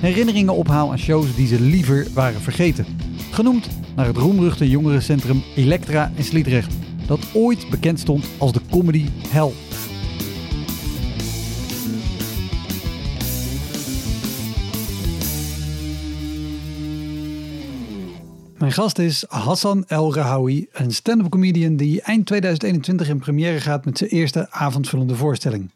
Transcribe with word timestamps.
herinneringen 0.00 0.54
ophaal 0.54 0.90
aan 0.90 0.98
shows 0.98 1.34
die 1.34 1.46
ze 1.46 1.60
liever 1.60 2.06
waren 2.14 2.40
vergeten. 2.40 2.86
Genoemd 3.30 3.68
naar 3.96 4.06
het 4.06 4.16
roemruchte 4.16 4.70
jongerencentrum 4.70 5.42
Elektra 5.56 6.12
in 6.14 6.24
Sliedrecht, 6.24 6.74
dat 7.06 7.20
ooit 7.32 7.70
bekend 7.70 8.00
stond 8.00 8.28
als 8.38 8.52
de 8.52 8.60
comedy 8.70 9.06
hell. 9.28 9.50
Mijn 18.58 18.72
gast 18.72 18.98
is 18.98 19.24
Hassan 19.28 19.84
El 19.86 20.14
Rahawi, 20.14 20.66
een 20.72 20.90
stand-up 20.90 21.30
comedian 21.30 21.76
die 21.76 22.02
eind 22.02 22.26
2021 22.26 23.08
in 23.08 23.18
première 23.18 23.60
gaat 23.60 23.84
met 23.84 23.98
zijn 23.98 24.10
eerste 24.10 24.50
avondvullende 24.50 25.14
voorstelling. 25.14 25.70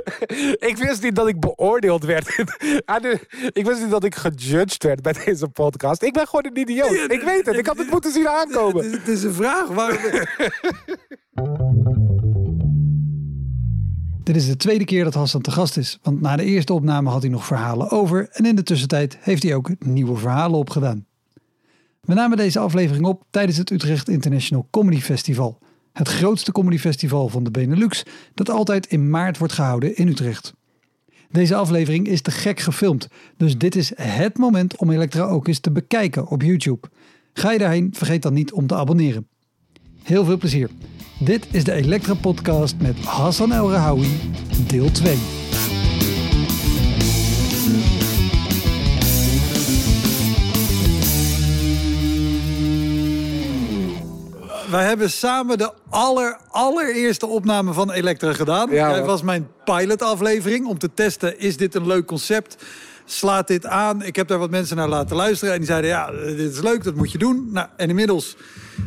ik 0.70 0.76
wist 0.76 1.02
niet 1.02 1.16
dat 1.16 1.28
ik 1.28 1.40
beoordeeld 1.40 2.04
werd. 2.04 2.28
ik 3.52 3.66
wist 3.66 3.80
niet 3.80 3.90
dat 3.90 4.04
ik 4.04 4.14
gejudged 4.14 4.82
werd 4.82 5.02
bij 5.02 5.12
deze 5.24 5.48
podcast. 5.48 6.02
Ik 6.02 6.12
ben 6.12 6.26
gewoon 6.26 6.46
een 6.46 6.58
idioot. 6.58 7.10
Ik 7.10 7.22
weet 7.22 7.46
het. 7.46 7.56
Ik 7.56 7.66
had 7.66 7.78
het 7.78 7.90
moeten 7.90 8.12
zien 8.12 8.28
aankomen. 8.28 8.90
Het 8.90 9.08
is 9.08 9.22
een 9.22 9.34
vraag. 9.34 9.68
Waarom... 9.68 9.98
Dit 14.22 14.36
is 14.36 14.46
de 14.46 14.56
tweede 14.56 14.84
keer 14.84 15.04
dat 15.04 15.14
Hassan 15.14 15.40
te 15.40 15.50
gast 15.50 15.76
is, 15.76 15.98
want 16.02 16.20
na 16.20 16.36
de 16.36 16.44
eerste 16.44 16.72
opname 16.72 17.10
had 17.10 17.22
hij 17.22 17.30
nog 17.30 17.46
verhalen 17.46 17.90
over 17.90 18.28
en 18.30 18.46
in 18.46 18.56
de 18.56 18.62
tussentijd 18.62 19.18
heeft 19.20 19.42
hij 19.42 19.54
ook 19.54 19.70
nieuwe 19.78 20.16
verhalen 20.16 20.58
opgedaan. 20.58 21.06
We 22.00 22.14
namen 22.14 22.36
deze 22.36 22.58
aflevering 22.58 23.06
op 23.06 23.24
tijdens 23.30 23.58
het 23.58 23.70
Utrecht 23.70 24.08
International 24.08 24.66
Comedy 24.70 25.00
Festival, 25.00 25.58
het 25.92 26.08
grootste 26.08 26.52
comedyfestival 26.52 27.28
van 27.28 27.44
de 27.44 27.50
Benelux 27.50 28.02
dat 28.34 28.50
altijd 28.50 28.86
in 28.86 29.10
maart 29.10 29.38
wordt 29.38 29.52
gehouden 29.52 29.96
in 29.96 30.08
Utrecht. 30.08 30.52
Deze 31.30 31.54
aflevering 31.54 32.06
is 32.06 32.22
te 32.22 32.30
gek 32.30 32.60
gefilmd, 32.60 33.08
dus 33.36 33.58
dit 33.58 33.76
is 33.76 33.92
het 33.96 34.38
moment 34.38 34.76
om 34.76 34.90
Elektra 34.90 35.22
ook 35.22 35.48
eens 35.48 35.60
te 35.60 35.70
bekijken 35.70 36.26
op 36.26 36.42
YouTube. 36.42 36.88
Ga 37.32 37.52
je 37.52 37.58
daarheen, 37.58 37.94
vergeet 37.94 38.22
dan 38.22 38.34
niet 38.34 38.52
om 38.52 38.66
te 38.66 38.74
abonneren. 38.74 39.28
Heel 40.02 40.24
veel 40.24 40.38
plezier. 40.38 40.70
Dit 41.18 41.46
is 41.50 41.64
de 41.64 41.72
Elektra 41.72 42.14
Podcast 42.14 42.74
met 42.80 42.98
Hassan 42.98 43.52
El 43.52 43.70
Rahawi, 43.70 44.20
deel 44.66 44.90
2. 44.90 45.41
Wij 54.72 54.84
hebben 54.84 55.10
samen 55.10 55.58
de 55.58 55.72
aller, 55.90 56.38
allereerste 56.50 57.26
opname 57.26 57.72
van 57.72 57.90
Elektra 57.90 58.32
gedaan. 58.32 58.70
Ja, 58.70 58.90
Jij 58.90 59.04
was 59.04 59.22
mijn 59.22 59.48
pilotaflevering 59.64 60.66
om 60.66 60.78
te 60.78 60.94
testen, 60.94 61.38
is 61.38 61.56
dit 61.56 61.74
een 61.74 61.86
leuk 61.86 62.06
concept? 62.06 62.56
Slaat 63.12 63.48
dit 63.48 63.66
aan? 63.66 64.02
Ik 64.02 64.16
heb 64.16 64.28
daar 64.28 64.38
wat 64.38 64.50
mensen 64.50 64.76
naar 64.76 64.88
laten 64.88 65.16
luisteren 65.16 65.52
en 65.52 65.60
die 65.60 65.68
zeiden, 65.68 65.90
ja, 65.90 66.10
dit 66.10 66.52
is 66.52 66.60
leuk, 66.60 66.84
dat 66.84 66.94
moet 66.94 67.12
je 67.12 67.18
doen. 67.18 67.48
Nou, 67.50 67.68
en 67.76 67.88
inmiddels 67.88 68.36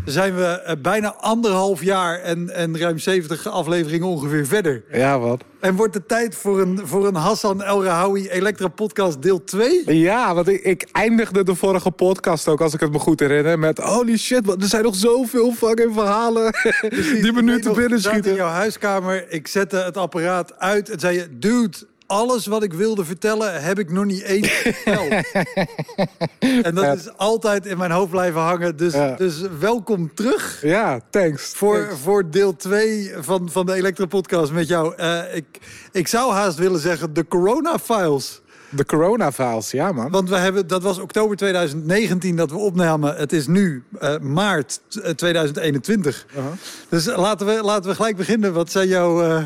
zijn 0.06 0.36
we 0.36 0.46
eh, 0.46 0.76
bijna 0.82 1.16
anderhalf 1.16 1.84
jaar 1.84 2.20
en, 2.20 2.50
en 2.50 2.80
ruim 2.80 2.98
70 2.98 3.48
afleveringen 3.48 4.08
ongeveer 4.08 4.46
verder. 4.46 4.84
Ja, 4.92 5.20
wat? 5.20 5.44
En 5.60 5.76
wordt 5.76 5.94
het 5.94 6.08
tijd 6.08 6.36
voor 6.36 6.62
een, 6.62 6.82
voor 6.84 7.08
een 7.08 7.16
Hassan 7.16 7.64
El 7.64 7.84
Rahawi 7.84 8.30
Elektra 8.30 8.68
podcast 8.68 9.22
deel 9.22 9.44
2? 9.44 9.98
Ja, 10.00 10.34
want 10.34 10.48
ik, 10.48 10.62
ik 10.64 10.88
eindigde 10.92 11.44
de 11.44 11.56
vorige 11.56 11.92
podcast 11.92 12.48
ook, 12.48 12.62
als 12.62 12.74
ik 12.74 12.80
het 12.80 12.92
me 12.92 13.00
goed 13.00 13.20
herinner, 13.20 13.60
met 13.60 13.78
holy 13.78 14.18
shit, 14.18 14.46
man, 14.46 14.62
er 14.62 14.68
zijn 14.68 14.84
nog 14.84 14.96
zoveel 14.96 15.52
fucking 15.52 15.94
verhalen 15.94 16.54
die 17.22 17.34
me 17.34 17.42
nu 17.42 17.62
te 17.62 17.72
binnen 17.72 17.92
in 17.92 18.02
schieten. 18.02 18.36
jouw 18.36 18.48
huiskamer, 18.48 19.26
ik 19.30 19.48
zette 19.48 19.78
het 19.78 19.98
apparaat 19.98 20.60
uit 20.60 20.90
en 20.90 21.00
zei 21.00 21.16
je, 21.16 21.28
dude, 21.40 21.78
alles 22.08 22.46
wat 22.46 22.64
ik 22.64 22.74
wilde 22.74 23.06
vertellen 23.06 23.64
heb 23.64 23.80
ik 23.80 23.92
nog 23.92 24.06
niet 24.06 24.22
eens 24.22 24.48
verteld. 24.50 25.10
en 26.68 26.76
dat 26.76 26.84
Ja. 26.84 26.92
is 26.94 27.18
altijd 27.18 27.66
in 27.66 27.78
mijn 27.78 27.92
hoofd 27.92 28.12
blijven 28.12 28.42
hangen. 28.42 28.78
Dus, 28.78 28.94
Ja. 28.94 29.16
dus 29.16 29.42
welkom 29.60 30.14
terug. 30.14 30.60
Ja, 30.62 31.00
thanks. 31.10 31.52
Voor, 31.56 31.78
Thanks. 31.86 32.02
voor 32.02 32.30
deel 32.30 32.56
2 32.56 33.14
van, 33.20 33.50
van 33.52 33.66
de 33.66 33.74
Elektra 33.74 34.06
podcast 34.06 34.52
met 34.52 34.68
jou. 34.68 34.96
Eh, 34.96 35.36
ik, 35.36 35.46
ik 35.92 36.08
zou 36.08 36.32
haast 36.34 36.58
willen 36.58 36.80
zeggen 36.80 37.14
de 37.14 37.28
Corona 37.28 37.80
Files. 37.80 38.44
De 38.70 38.86
corona-files, 38.86 39.72
ja 39.72 39.92
man. 39.92 40.12
Want 40.12 40.30
we 40.30 40.36
hebben, 40.36 40.68
dat 40.68 40.84
was 40.84 40.98
oktober 41.00 41.38
2019 41.38 42.36
dat 42.36 42.52
we 42.52 42.58
opnamen. 42.58 43.16
Het 43.16 43.34
is 43.34 43.48
nu 43.48 43.84
eh, 44.00 44.18
maart 44.20 44.82
eh, 45.04 45.12
2021. 45.12 46.26
Uh-huh. 46.30 46.46
Dus 46.90 47.06
laten 47.06 47.46
we, 47.48 47.60
laten 47.64 47.90
we 47.90 47.96
gelijk 47.96 48.16
beginnen. 48.16 48.54
Wat 48.54 48.72
zijn 48.72 48.88
jouw, 48.88 49.22
eh 49.24 49.44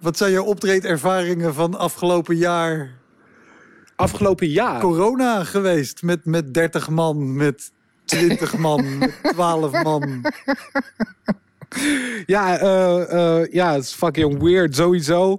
wat 0.00 0.16
zijn 0.16 0.32
jouw 0.32 0.44
optreedervaringen 0.44 1.54
van 1.54 1.78
afgelopen 1.78 2.36
jaar 2.36 2.94
Afgelopen 3.96 4.48
jaar. 4.48 4.80
corona 4.80 5.44
geweest? 5.44 6.02
Met, 6.02 6.24
met 6.24 6.54
30 6.54 6.88
man, 6.88 7.36
met 7.36 7.72
20 8.04 8.56
man, 8.66 8.98
met 8.98 9.14
12 9.22 9.82
man. 9.82 10.24
Ja, 12.26 12.58
eh, 12.58 13.52
ja, 13.52 13.72
het 13.72 13.82
is 13.82 13.92
fucking 13.92 14.42
weird, 14.42 14.76
sowieso. 14.76 15.38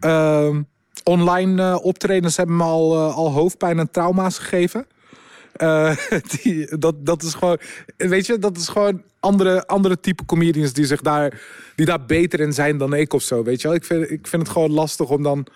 Ehm, 0.00 0.62
online 1.04 1.62
eh, 1.62 1.84
optredens 1.84 2.36
hebben 2.36 2.56
me 2.56 2.62
al, 2.62 2.98
al 2.98 3.32
hoofdpijn 3.32 3.78
en 3.78 3.90
trauma's 3.90 4.38
gegeven. 4.38 4.86
Eh, 5.60 5.96
die, 6.42 6.78
dat, 6.78 7.06
dat 7.06 7.22
is 7.22 7.34
gewoon, 7.34 7.58
weet 7.96 8.26
je, 8.26 8.38
dat 8.38 8.56
is 8.56 8.68
gewoon 8.68 9.02
andere, 9.20 9.66
andere 9.66 10.00
type 10.00 10.24
comedians 10.24 10.72
die 10.72 10.86
zich 10.86 11.00
daar, 11.00 11.40
die 11.74 11.86
daar 11.86 12.04
beter 12.04 12.40
in 12.40 12.52
zijn 12.52 12.78
dan 12.78 12.94
ik 12.94 13.12
of 13.12 13.22
zo, 13.22 13.42
weet 13.42 13.60
je 13.60 13.68
wel. 13.68 13.76
Ik 13.76 13.84
vind, 13.84 14.10
ik 14.10 14.26
vind 14.26 14.42
het 14.42 14.50
gewoon 14.50 14.70
lastig 14.70 15.08
om 15.08 15.22
dan 15.22 15.46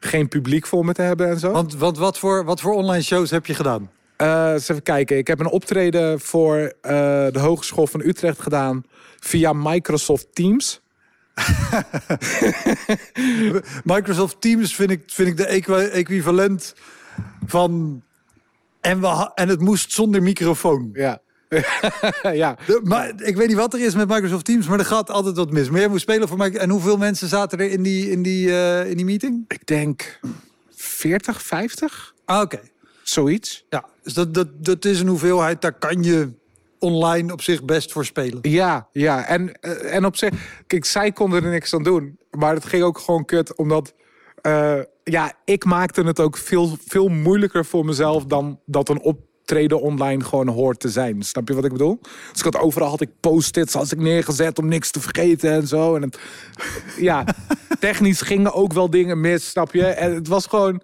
geen 0.00 0.28
publiek 0.28 0.66
voor 0.66 0.84
me 0.84 0.92
te 0.92 1.02
hebben 1.02 1.28
en 1.28 1.38
zo. 1.38 1.50
Want, 1.50 1.76
want 1.76 1.98
wat, 1.98 2.18
voor, 2.18 2.44
wat 2.44 2.60
voor 2.60 2.72
online 2.74 3.02
shows 3.02 3.30
heb 3.30 3.46
je 3.46 3.54
gedaan? 3.54 3.90
Eens 4.16 4.68
even 4.68 4.82
kijken. 4.82 5.16
Ik 5.16 5.26
heb 5.26 5.40
een 5.40 5.50
optreden 5.50 6.20
voor 6.20 6.56
eh, 6.80 6.92
de 7.30 7.38
Hogeschool 7.38 7.86
van 7.86 8.00
Utrecht 8.00 8.40
gedaan 8.40 8.84
via 9.20 9.52
Microsoft 9.52 10.26
Teams. 10.32 10.80
Microsoft 13.94 14.40
Teams 14.40 14.74
vind 14.74 14.90
ik, 14.90 15.02
vind 15.06 15.28
ik 15.28 15.36
de 15.36 15.46
equi- 15.46 15.88
equivalent 15.88 16.74
van... 17.46 18.02
En, 18.84 19.00
we, 19.00 19.30
en 19.34 19.48
het 19.48 19.60
moest 19.60 19.92
zonder 19.92 20.22
microfoon. 20.22 20.90
Ja. 20.92 21.20
ja. 22.32 22.56
De- 22.66 22.80
maar 22.84 23.12
ik 23.22 23.36
weet 23.36 23.48
niet 23.48 23.56
wat 23.56 23.74
er 23.74 23.80
is 23.84 23.94
met 23.94 24.08
Microsoft 24.08 24.44
Teams, 24.44 24.66
maar 24.66 24.78
er 24.78 24.84
gaat 24.84 25.10
altijd 25.10 25.36
wat 25.36 25.50
mis. 25.50 25.70
Maar 25.70 25.80
jij 25.80 25.88
moest 25.88 26.02
spelen 26.02 26.28
voor 26.28 26.36
mij. 26.38 26.56
En 26.56 26.70
hoeveel 26.70 26.96
mensen 26.96 27.28
zaten 27.28 27.58
er 27.58 27.70
in 27.70 27.82
die, 27.82 28.10
in 28.10 28.22
die, 28.22 28.50
eh, 28.50 28.90
in 28.90 28.96
die 28.96 29.04
meeting? 29.04 29.44
Ik 29.48 29.66
denk 29.66 30.20
40, 30.70 31.42
50? 31.42 32.14
Ah, 32.24 32.40
oké. 32.40 32.60
Zoiets. 33.02 33.64
Ja, 33.68 33.84
dus 34.02 34.14
dat, 34.14 34.34
dat, 34.34 34.48
dat 34.64 34.84
is 34.84 35.00
een 35.00 35.08
hoeveelheid, 35.08 35.60
daar 35.60 35.78
kan 35.78 36.02
je 36.02 36.32
online 36.78 37.32
op 37.32 37.42
zich 37.42 37.64
best 37.64 37.92
voor 37.92 38.04
spelen. 38.04 38.38
Ja, 38.42 38.88
ja. 38.92 39.26
En, 39.26 39.60
eh, 39.60 39.94
en 39.94 40.04
op 40.04 40.16
zich, 40.16 40.62
kijk, 40.66 40.84
zij 40.84 41.12
konden 41.12 41.44
er 41.44 41.50
niks 41.50 41.74
aan 41.74 41.82
doen. 41.82 42.18
Maar 42.30 42.54
het 42.54 42.64
ging 42.64 42.82
ook 42.82 42.98
gewoon 42.98 43.24
kut, 43.24 43.56
omdat... 43.56 43.94
eh, 44.42 44.78
ja, 45.04 45.32
ik 45.44 45.64
maakte 45.64 46.02
het 46.02 46.20
ook 46.20 46.36
veel, 46.36 46.76
veel 46.86 47.08
moeilijker 47.08 47.64
voor 47.64 47.84
mezelf 47.84 48.24
dan 48.24 48.60
dat 48.66 48.88
een 48.88 49.00
optreden 49.00 49.80
online 49.80 50.24
gewoon 50.24 50.48
hoort 50.48 50.80
te 50.80 50.88
zijn. 50.88 51.22
Snap 51.22 51.48
je 51.48 51.54
wat 51.54 51.64
ik 51.64 51.72
bedoel? 51.72 51.98
Dus 52.02 52.38
ik 52.38 52.44
had 52.44 52.58
overal 52.58 52.88
had 52.88 53.00
ik 53.00 53.10
post-its 53.20 53.92
ik 53.92 53.98
neergezet 53.98 54.58
om 54.58 54.68
niks 54.68 54.90
te 54.90 55.00
vergeten 55.00 55.52
en 55.52 55.66
zo. 55.66 55.94
En 55.96 56.10
ja, 56.96 57.24
technisch 57.78 58.20
gingen 58.20 58.52
ook 58.52 58.72
wel 58.72 58.90
dingen 58.90 59.20
mis, 59.20 59.50
snap 59.50 59.72
je? 59.74 59.86
En 59.86 60.14
het 60.14 60.28
was 60.28 60.46
gewoon... 60.46 60.82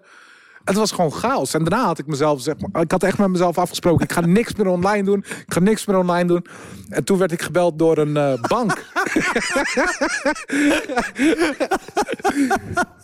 Het 0.63 0.75
was 0.75 0.91
gewoon 0.91 1.13
chaos. 1.13 1.53
En 1.53 1.63
daarna 1.63 1.85
had 1.85 1.99
ik 1.99 2.07
mezelf, 2.07 2.41
zeg 2.41 2.55
maar, 2.59 2.81
ik 2.81 2.91
had 2.91 3.03
echt 3.03 3.17
met 3.17 3.29
mezelf 3.29 3.57
afgesproken. 3.57 4.03
Ik 4.03 4.11
ga 4.11 4.21
niks 4.39 4.55
meer 4.55 4.67
online 4.67 5.03
doen. 5.03 5.17
Ik 5.17 5.53
ga 5.53 5.59
niks 5.59 5.85
meer 5.85 5.97
online 5.97 6.27
doen. 6.27 6.45
En 6.89 7.03
toen 7.03 7.17
werd 7.17 7.31
ik 7.31 7.41
gebeld 7.41 7.79
door 7.79 7.97
een 7.97 8.17
eh, 8.17 8.33
bank. 8.41 8.85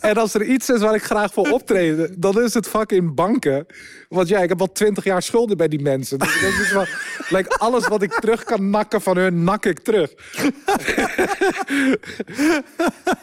en 0.00 0.16
als 0.16 0.34
er 0.34 0.42
iets 0.42 0.70
is 0.70 0.80
waar 0.80 0.94
ik 0.94 1.02
graag 1.02 1.32
voor 1.32 1.50
optreden, 1.50 2.14
dan 2.20 2.42
is 2.42 2.54
het 2.54 2.68
fucking 2.68 3.14
banken. 3.14 3.66
Want 4.08 4.28
ja, 4.28 4.38
ik 4.38 4.48
heb 4.48 4.60
al 4.60 4.72
twintig 4.72 5.04
jaar 5.04 5.22
schulden 5.22 5.56
bij 5.56 5.68
die 5.68 5.82
mensen. 5.82 6.18
Dus 6.18 6.40
dat 6.40 6.52
is 6.52 6.72
wel, 6.72 6.86
like, 7.28 7.58
alles 7.58 7.88
wat 7.88 8.02
ik 8.02 8.12
terug 8.12 8.44
kan 8.44 8.70
nakken 8.70 9.00
van 9.00 9.16
hun, 9.16 9.44
nak 9.44 9.64
ik 9.64 9.78
terug. 9.78 10.14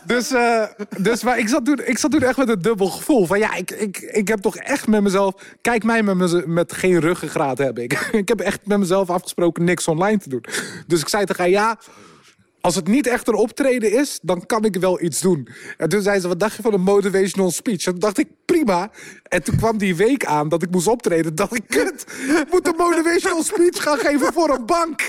dus, 0.05 0.31
eh, 0.31 0.63
dus 0.97 1.23
maar 1.23 1.39
ik, 1.39 1.47
zat 1.47 1.65
toen, 1.65 1.79
ik 1.85 1.97
zat 1.97 2.11
toen 2.11 2.23
echt 2.23 2.37
met 2.37 2.49
een 2.49 2.61
dubbel 2.61 2.87
gevoel. 2.87 3.25
Van 3.25 3.39
ja, 3.39 3.55
ik, 3.55 3.71
ik, 3.71 3.97
ik 3.97 4.24
heb 4.27 4.39
toch 4.39 4.55
echt 4.55 4.87
met 4.87 5.01
mezelf... 5.01 5.33
Kijk 5.61 5.83
mij 5.83 6.03
met, 6.03 6.47
met 6.47 6.73
geen 6.73 6.99
ruggengraat 6.99 7.57
heb 7.57 7.79
ik. 7.79 7.93
ik 8.11 8.27
heb 8.27 8.39
echt 8.39 8.59
met 8.63 8.79
mezelf 8.79 9.09
afgesproken 9.09 9.63
niks 9.63 9.87
online 9.87 10.17
te 10.17 10.29
doen. 10.29 10.43
Dus 10.87 11.01
ik 11.01 11.07
zei 11.07 11.25
tegen 11.25 11.43
haar, 11.43 11.51
ja... 11.51 11.77
Als 12.65 12.75
het 12.75 12.87
niet 12.87 13.07
echt 13.07 13.27
een 13.27 13.35
optreden 13.35 13.91
is, 13.91 14.19
dan 14.21 14.45
kan 14.45 14.63
ik 14.63 14.75
wel 14.75 15.01
iets 15.01 15.21
doen. 15.21 15.47
En 15.77 15.89
toen 15.89 16.01
zei 16.01 16.19
ze, 16.19 16.27
wat 16.27 16.39
dacht 16.39 16.55
je 16.55 16.61
van 16.61 16.73
een 16.73 16.81
motivational 16.81 17.51
speech? 17.51 17.85
En 17.85 17.91
toen 17.91 17.99
dacht 17.99 18.17
ik, 18.17 18.27
prima. 18.45 18.91
En 19.23 19.43
toen 19.43 19.55
kwam 19.55 19.77
die 19.77 19.95
week 19.95 20.25
aan 20.25 20.49
dat 20.49 20.63
ik 20.63 20.71
moest 20.71 20.87
optreden. 20.87 21.35
Dacht 21.35 21.55
ik, 21.55 21.63
kut, 21.67 22.05
ik 22.27 22.45
moet 22.51 22.67
een 22.67 22.75
motivational 22.77 23.43
speech 23.43 23.83
gaan 23.83 23.97
geven 23.97 24.33
voor 24.33 24.49
een 24.49 24.65
bank. 24.65 25.01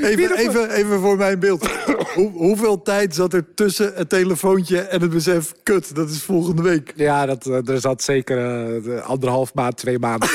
Even, 0.00 0.36
even, 0.36 0.70
even 0.70 1.00
voor 1.00 1.16
mijn 1.16 1.38
beeld. 1.38 1.66
Hoe, 2.14 2.30
hoeveel 2.30 2.82
tijd 2.82 3.14
zat 3.14 3.32
er 3.32 3.54
tussen 3.54 3.92
het 3.94 4.08
telefoontje 4.08 4.80
en 4.80 5.00
het 5.00 5.10
besef... 5.10 5.52
kut, 5.62 5.94
dat 5.94 6.10
is 6.10 6.22
volgende 6.22 6.62
week. 6.62 6.92
Ja, 6.96 7.26
dat, 7.26 7.46
eh, 7.46 7.68
er 7.68 7.80
zat 7.80 8.02
zeker 8.02 8.38
eh, 8.38 8.84
de 8.84 9.00
anderhalf 9.00 9.54
maand, 9.54 9.76
twee 9.76 9.98
maanden. 9.98 10.28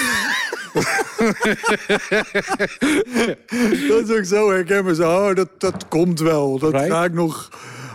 Dat 3.87 4.09
is 4.09 4.17
ook 4.17 4.23
zo 4.25 4.49
herkenbaar. 4.51 4.93
Zo, 4.93 5.27
oh, 5.29 5.35
dat, 5.35 5.49
dat 5.57 5.87
komt 5.87 6.19
wel. 6.19 6.59
Dat 6.59 6.71
Right. 6.71 6.91
ga 6.91 7.03
ik 7.03 7.13
nog... 7.13 7.49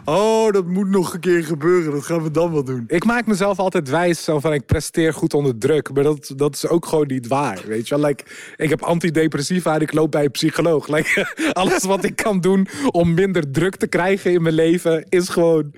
Oh, 0.05 0.53
dat 0.53 0.67
moet 0.67 0.89
nog 0.89 1.15
een 1.15 1.21
keer 1.21 1.45
gebeuren. 1.45 1.93
Dat 1.93 2.05
gaan 2.05 2.23
we 2.23 2.31
dan 2.31 2.53
wel 2.53 2.65
doen. 2.65 2.85
Ik 2.87 3.05
maak 3.05 3.27
mezelf 3.27 3.59
altijd 3.59 3.89
wijs 3.91 4.25
zo 4.25 4.41
van 4.41 4.53
ik 4.53 4.67
presteer 4.67 5.15
goed 5.15 5.35
onder 5.35 5.59
druk. 5.59 5.93
Maar 5.95 6.03
dat, 6.03 6.33
dat 6.37 6.55
is 6.55 6.67
ook 6.67 6.87
gewoon 6.87 7.07
niet 7.07 7.27
waar. 7.27 7.61
Weet 7.67 7.89
je 7.89 7.97
wel? 7.99 8.07
Like, 8.07 8.25
ik 8.57 8.69
heb 8.71 8.83
antidepressiva 8.83 9.75
en 9.75 9.81
ik 9.81 9.93
loop 9.93 10.11
bij 10.11 10.25
een 10.25 10.31
psycholoog. 10.31 10.89
Like, 10.95 11.35
alles 11.53 11.85
wat 11.85 12.05
ik 12.05 12.17
kan 12.17 12.41
doen 12.41 12.69
om 12.91 13.15
minder 13.15 13.51
druk 13.51 13.77
te 13.77 13.87
krijgen 13.87 14.33
in 14.33 14.43
mijn 14.43 14.55
leven 14.55 15.05
is 15.09 15.29
gewoon. 15.29 15.73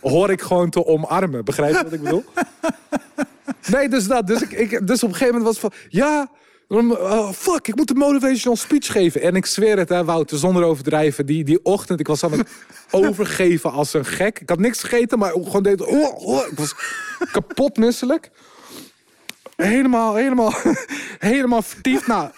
hoor 0.00 0.30
ik 0.30 0.40
gewoon 0.40 0.70
te 0.70 0.86
omarmen. 0.86 1.44
Begrijp 1.44 1.74
je 1.76 1.82
wat 1.82 1.92
ik 1.92 2.02
bedoel? 2.02 2.24
Nee, 3.74 3.88
dus 3.88 4.06
dat. 4.06 4.26
Dus, 4.26 4.42
ik, 4.42 4.52
ik, 4.52 4.86
dus 4.86 5.02
op 5.02 5.08
een 5.08 5.14
gegeven 5.16 5.38
moment 5.38 5.44
was 5.44 5.62
het 5.62 5.72
van. 5.72 5.90
Ja. 6.00 6.30
eh, 6.68 7.32
fuck, 7.32 7.68
ik 7.68 7.76
moet 7.76 7.90
een 7.90 7.96
motivational 7.96 8.56
speech 8.56 8.92
geven. 8.92 9.20
En 9.20 9.36
ik 9.36 9.46
zweer 9.46 9.78
het, 9.78 9.88
hè, 9.88 10.04
Wouter, 10.04 10.38
zonder 10.38 10.62
overdrijven. 10.62 11.26
Die, 11.26 11.44
die 11.44 11.64
ochtend, 11.64 12.00
ik 12.00 12.06
was 12.06 12.24
aan 12.24 12.32
het 12.32 12.48
overgeven 12.90 13.72
als 13.72 13.94
een 13.94 14.04
gek. 14.04 14.40
Ik 14.40 14.48
had 14.48 14.58
niks 14.58 14.80
gegeten, 14.80 15.18
maar 15.18 15.30
gewoon 15.30 15.62
deed. 15.62 15.80
Oh, 15.80 16.26
oh, 16.26 16.46
ik 16.46 16.58
was 16.58 16.74
kapot 17.32 17.76
misselijk. 17.76 18.30
Helemaal, 19.56 20.14
helemaal, 20.14 20.54
helemaal 21.18 21.62
vertiefd. 21.62 22.06
Nou, 22.06 22.30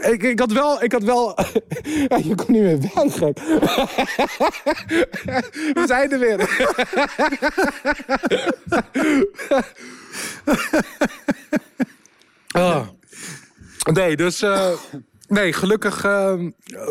ik, 0.00 0.22
ik 0.22 0.38
had 0.38 0.52
wel, 0.52 0.82
ik 0.82 0.92
had 0.92 1.02
wel. 1.02 1.34
Je 2.28 2.34
kon 2.34 2.52
niet 2.52 2.62
meer 2.62 2.80
weg, 2.80 3.14
gek. 3.14 3.38
We 5.78 5.84
zijn 5.86 6.12
er 6.12 6.18
weer. 6.18 6.70
Ah. 12.50 12.88
Nee, 13.92 14.16
dus. 14.16 14.42
eh, 14.42 14.72
nee, 15.28 15.52
gelukkig 15.52 16.04
eh, 16.04 16.34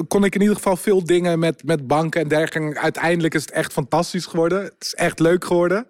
kon 0.08 0.24
ik 0.24 0.36
in 0.36 0.42
ieder 0.42 0.56
geval 0.56 0.78
veel 0.78 1.06
dingen 1.06 1.40
met, 1.40 1.64
met 1.64 1.88
banken 1.88 2.22
en 2.22 2.28
dergelijke. 2.28 2.80
Uiteindelijk 2.80 3.34
is 3.34 3.42
het 3.42 3.52
echt 3.52 3.74
fantastisch 3.74 4.26
geworden. 4.26 4.64
Het 4.64 4.76
is 4.80 4.94
echt 4.94 5.20
leuk 5.20 5.46
geworden. 5.46 5.88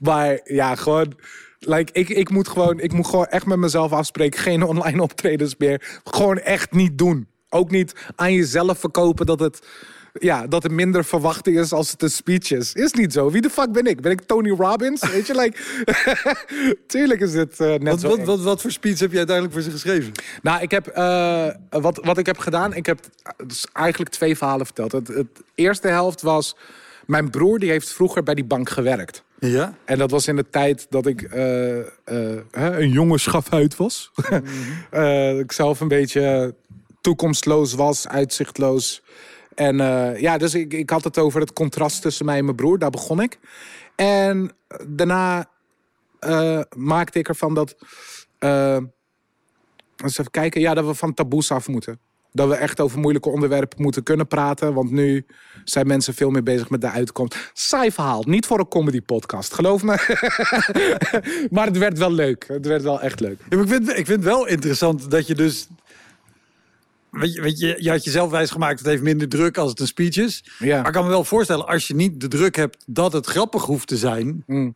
Maar 0.00 0.40
ja, 0.44 0.74
gewoon. 0.74 1.14
Like, 1.60 1.92
ik, 1.92 2.08
ik, 2.08 2.30
moet 2.30 2.48
gewoon, 2.48 2.80
ik 2.80 2.92
moet 2.92 3.06
gewoon 3.06 3.26
echt 3.26 3.46
met 3.46 3.58
mezelf 3.58 3.92
afspreken. 3.92 4.40
Geen 4.40 4.62
online 4.72 5.02
optredens 5.02 5.54
meer. 5.58 6.00
Gewoon 6.04 6.38
echt 6.38 6.72
niet 6.72 6.98
doen. 6.98 7.28
Ook 7.48 7.70
niet 7.70 7.94
aan 8.16 8.32
jezelf 8.32 8.78
verkopen 8.78 9.26
dat 9.26 9.40
het, 9.40 9.66
ja, 10.12 10.46
dat 10.46 10.64
er 10.64 10.72
minder 10.72 11.04
verwachting 11.04 11.58
is 11.58 11.72
als 11.72 11.90
het 11.90 12.02
een 12.02 12.10
speech 12.10 12.50
is. 12.50 12.72
Is 12.72 12.92
niet 12.92 13.12
zo. 13.12 13.30
Wie 13.30 13.40
de 13.40 13.50
fuck 13.50 13.72
ben 13.72 13.86
ik? 13.86 14.00
Ben 14.00 14.12
ik 14.12 14.20
Tony 14.20 14.50
Robbins? 14.50 15.10
Weet 15.10 15.26
je, 15.26 15.34
like... 15.34 15.58
Tuurlijk 16.86 17.20
is 17.20 17.32
dit 17.32 17.60
eh, 17.60 17.68
net 17.68 17.82
Wat, 17.82 18.00
zo 18.00 18.08
wat, 18.08 18.18
eng. 18.18 18.24
wat, 18.24 18.40
wat 18.40 18.60
voor 18.60 18.70
speech 18.70 18.98
heb 18.98 19.10
je 19.10 19.16
uiteindelijk 19.16 19.54
voor 19.54 19.64
ze 19.64 19.70
geschreven? 19.70 20.12
Nou, 20.42 20.62
ik 20.62 20.70
heb, 20.70 20.86
eh, 20.86 21.48
wat, 21.70 22.00
wat 22.04 22.18
ik 22.18 22.26
heb 22.26 22.38
gedaan, 22.38 22.74
ik 22.74 22.86
heb 22.86 23.00
dus 23.46 23.66
eigenlijk 23.72 24.10
twee 24.10 24.36
verhalen 24.36 24.66
verteld. 24.66 24.92
Het, 24.92 25.08
het 25.08 25.42
eerste 25.54 25.88
helft 25.88 26.22
was, 26.22 26.56
mijn 27.10 27.30
broer 27.30 27.58
die 27.58 27.70
heeft 27.70 27.92
vroeger 27.92 28.22
bij 28.22 28.34
die 28.34 28.44
bank 28.44 28.68
gewerkt. 28.68 29.24
Ja? 29.38 29.74
En 29.84 29.98
dat 29.98 30.10
was 30.10 30.28
in 30.28 30.36
de 30.36 30.50
tijd 30.50 30.86
dat 30.90 31.06
ik 31.06 31.22
eh, 31.22 31.78
eh, 31.78 31.86
een 32.50 32.90
jonge 32.90 33.18
schafuit 33.18 33.76
was. 33.76 34.10
Eh, 34.90 35.38
ik 35.38 35.52
zelf 35.52 35.80
een 35.80 35.88
beetje 35.88 36.54
toekomstloos 37.00 37.74
was, 37.74 38.08
uitzichtloos. 38.08 39.02
En 39.54 39.76
ja, 40.20 40.38
dus 40.38 40.54
ik, 40.54 40.72
ik 40.72 40.90
had 40.90 41.04
het 41.04 41.18
over 41.18 41.40
het 41.40 41.52
contrast 41.52 42.02
tussen 42.02 42.26
mij 42.26 42.38
en 42.38 42.44
mijn 42.44 42.56
broer. 42.56 42.78
Daar 42.78 42.90
begon 42.90 43.20
ik. 43.20 43.38
En 43.96 44.52
daarna 44.86 45.50
maakte 46.76 47.18
ik 47.18 47.28
ervan 47.28 47.54
dat... 47.54 47.76
eens 49.96 50.18
even 50.18 50.30
kijken. 50.30 50.60
Ja, 50.60 50.74
dat 50.74 50.86
we 50.86 50.94
van 50.94 51.14
taboes 51.14 51.50
af 51.50 51.68
moeten. 51.68 51.98
Dat 52.32 52.48
we 52.48 52.54
echt 52.54 52.80
over 52.80 52.98
moeilijke 52.98 53.28
onderwerpen 53.28 53.82
moeten 53.82 54.02
kunnen 54.02 54.26
praten. 54.26 54.74
Want 54.74 54.90
nu 54.90 55.26
zijn 55.64 55.86
mensen 55.86 56.14
veel 56.14 56.30
meer 56.30 56.42
bezig 56.42 56.70
met 56.70 56.80
de 56.80 56.90
uitkomst. 56.90 57.50
Saai 57.52 57.92
verhaal. 57.92 58.24
Niet 58.26 58.46
voor 58.46 58.58
een 58.58 58.68
comedy 58.68 59.00
podcast. 59.00 59.54
Geloof 59.54 59.82
me. 59.82 59.94
maar 61.54 61.66
het 61.66 61.78
werd 61.78 61.98
wel 61.98 62.12
leuk. 62.12 62.44
Het 62.48 62.66
werd 62.66 62.82
wel 62.82 63.00
echt 63.00 63.20
leuk. 63.20 63.38
Ja, 63.48 63.60
ik, 63.60 63.68
vind, 63.68 63.88
ik 63.88 63.94
vind 63.94 64.08
het 64.08 64.24
wel 64.24 64.46
interessant 64.46 65.10
dat 65.10 65.26
je 65.26 65.34
dus... 65.34 65.68
Weet 67.10 67.34
je, 67.34 67.40
weet 67.40 67.58
je, 67.58 67.76
je 67.78 67.90
had 67.90 68.04
jezelf 68.04 68.30
wijsgemaakt, 68.30 68.78
het 68.78 68.88
heeft 68.88 69.02
minder 69.02 69.28
druk 69.28 69.58
als 69.58 69.70
het 69.70 69.80
een 69.80 69.86
speech 69.86 70.16
is. 70.16 70.44
Ja. 70.58 70.76
Maar 70.76 70.86
ik 70.86 70.92
kan 70.92 71.04
me 71.04 71.08
wel 71.08 71.24
voorstellen, 71.24 71.66
als 71.66 71.86
je 71.86 71.94
niet 71.94 72.20
de 72.20 72.28
druk 72.28 72.56
hebt 72.56 72.84
dat 72.86 73.12
het 73.12 73.26
grappig 73.26 73.62
hoeft 73.64 73.88
te 73.88 73.96
zijn... 73.96 74.42
Mm. 74.46 74.74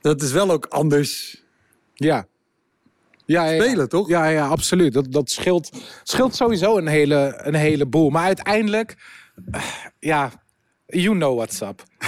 dat 0.00 0.22
is 0.22 0.32
wel 0.32 0.50
ook 0.50 0.66
anders 0.66 1.42
Ja. 1.94 2.26
Ja, 3.28 3.54
spelen, 3.54 3.88
toch? 3.88 4.08
Ja, 4.08 4.26
ja, 4.26 4.46
absoluut. 4.46 4.92
Dat, 4.92 5.12
dat 5.12 5.30
scheelt, 5.30 5.70
scheelt 6.02 6.34
sowieso 6.34 6.78
een, 6.78 6.86
hele, 6.86 7.40
een 7.42 7.54
heleboel. 7.54 8.10
Maar 8.10 8.24
uiteindelijk, 8.24 8.96
eh, 9.50 9.62
ja, 9.98 10.30
you 10.86 11.16
know 11.16 11.36
what's 11.36 11.60
up. 11.60 11.82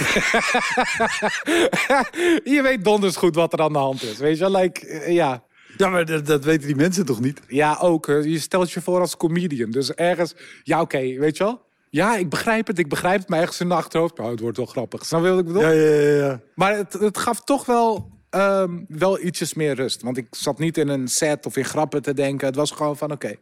je 2.53 2.59
weet 2.63 2.83
donders 2.83 3.15
goed 3.15 3.35
wat 3.35 3.53
er 3.53 3.61
aan 3.61 3.73
de 3.73 3.79
hand 3.79 4.03
is. 4.03 4.17
Weet 4.17 4.37
je, 4.37 4.49
wel? 4.49 4.61
like, 4.61 4.87
eh, 4.87 5.13
ja. 5.13 5.43
Ja, 5.77 5.89
maar 5.89 6.05
dat, 6.05 6.25
dat 6.25 6.43
weten 6.43 6.67
die 6.67 6.75
mensen 6.75 7.05
toch 7.05 7.19
niet? 7.19 7.41
Ja, 7.47 7.77
ook. 7.81 8.05
Je 8.05 8.39
stelt 8.39 8.71
je 8.71 8.81
voor 8.81 8.99
als 8.99 9.17
comedian. 9.17 9.71
Dus 9.71 9.93
ergens, 9.93 10.33
ja, 10.63 10.81
oké, 10.81 11.17
weet 11.17 11.37
je 11.37 11.43
wel? 11.43 11.61
Ja, 11.89 12.15
ik 12.15 12.29
begrijp 12.29 12.67
het, 12.67 12.79
ik 12.79 12.89
begrijp 12.89 13.19
het. 13.19 13.29
Maar 13.29 13.39
ergens 13.39 13.59
in 13.59 13.67
de 13.67 13.75
achterhoofd, 13.75 14.17
nou, 14.17 14.31
het 14.31 14.39
wordt 14.39 14.57
wel 14.57 14.65
grappig. 14.65 15.05
Snap 15.05 15.23
je 15.23 15.29
wat 15.29 15.39
ik 15.39 15.45
bedoel? 15.45 15.61
Ja, 15.61 15.69
ja, 15.69 15.89
ja. 15.89 16.25
ja. 16.25 16.41
Maar 16.55 16.77
het, 16.77 16.93
het 16.93 17.17
gaf 17.17 17.41
toch 17.41 17.65
wel, 17.65 18.09
ehm, 18.31 18.79
wel 18.87 19.19
ietsjes 19.23 19.53
meer 19.53 19.73
rust. 19.75 20.01
Want 20.01 20.17
ik 20.17 20.27
zat 20.31 20.59
niet 20.59 20.77
in 20.77 20.87
een 20.87 21.07
set 21.07 21.45
of 21.45 21.57
in 21.57 21.65
grappen 21.65 22.01
te 22.01 22.13
denken. 22.13 22.47
Het 22.47 22.55
was 22.55 22.71
gewoon 22.71 22.97
van, 22.97 23.11
oké. 23.11 23.35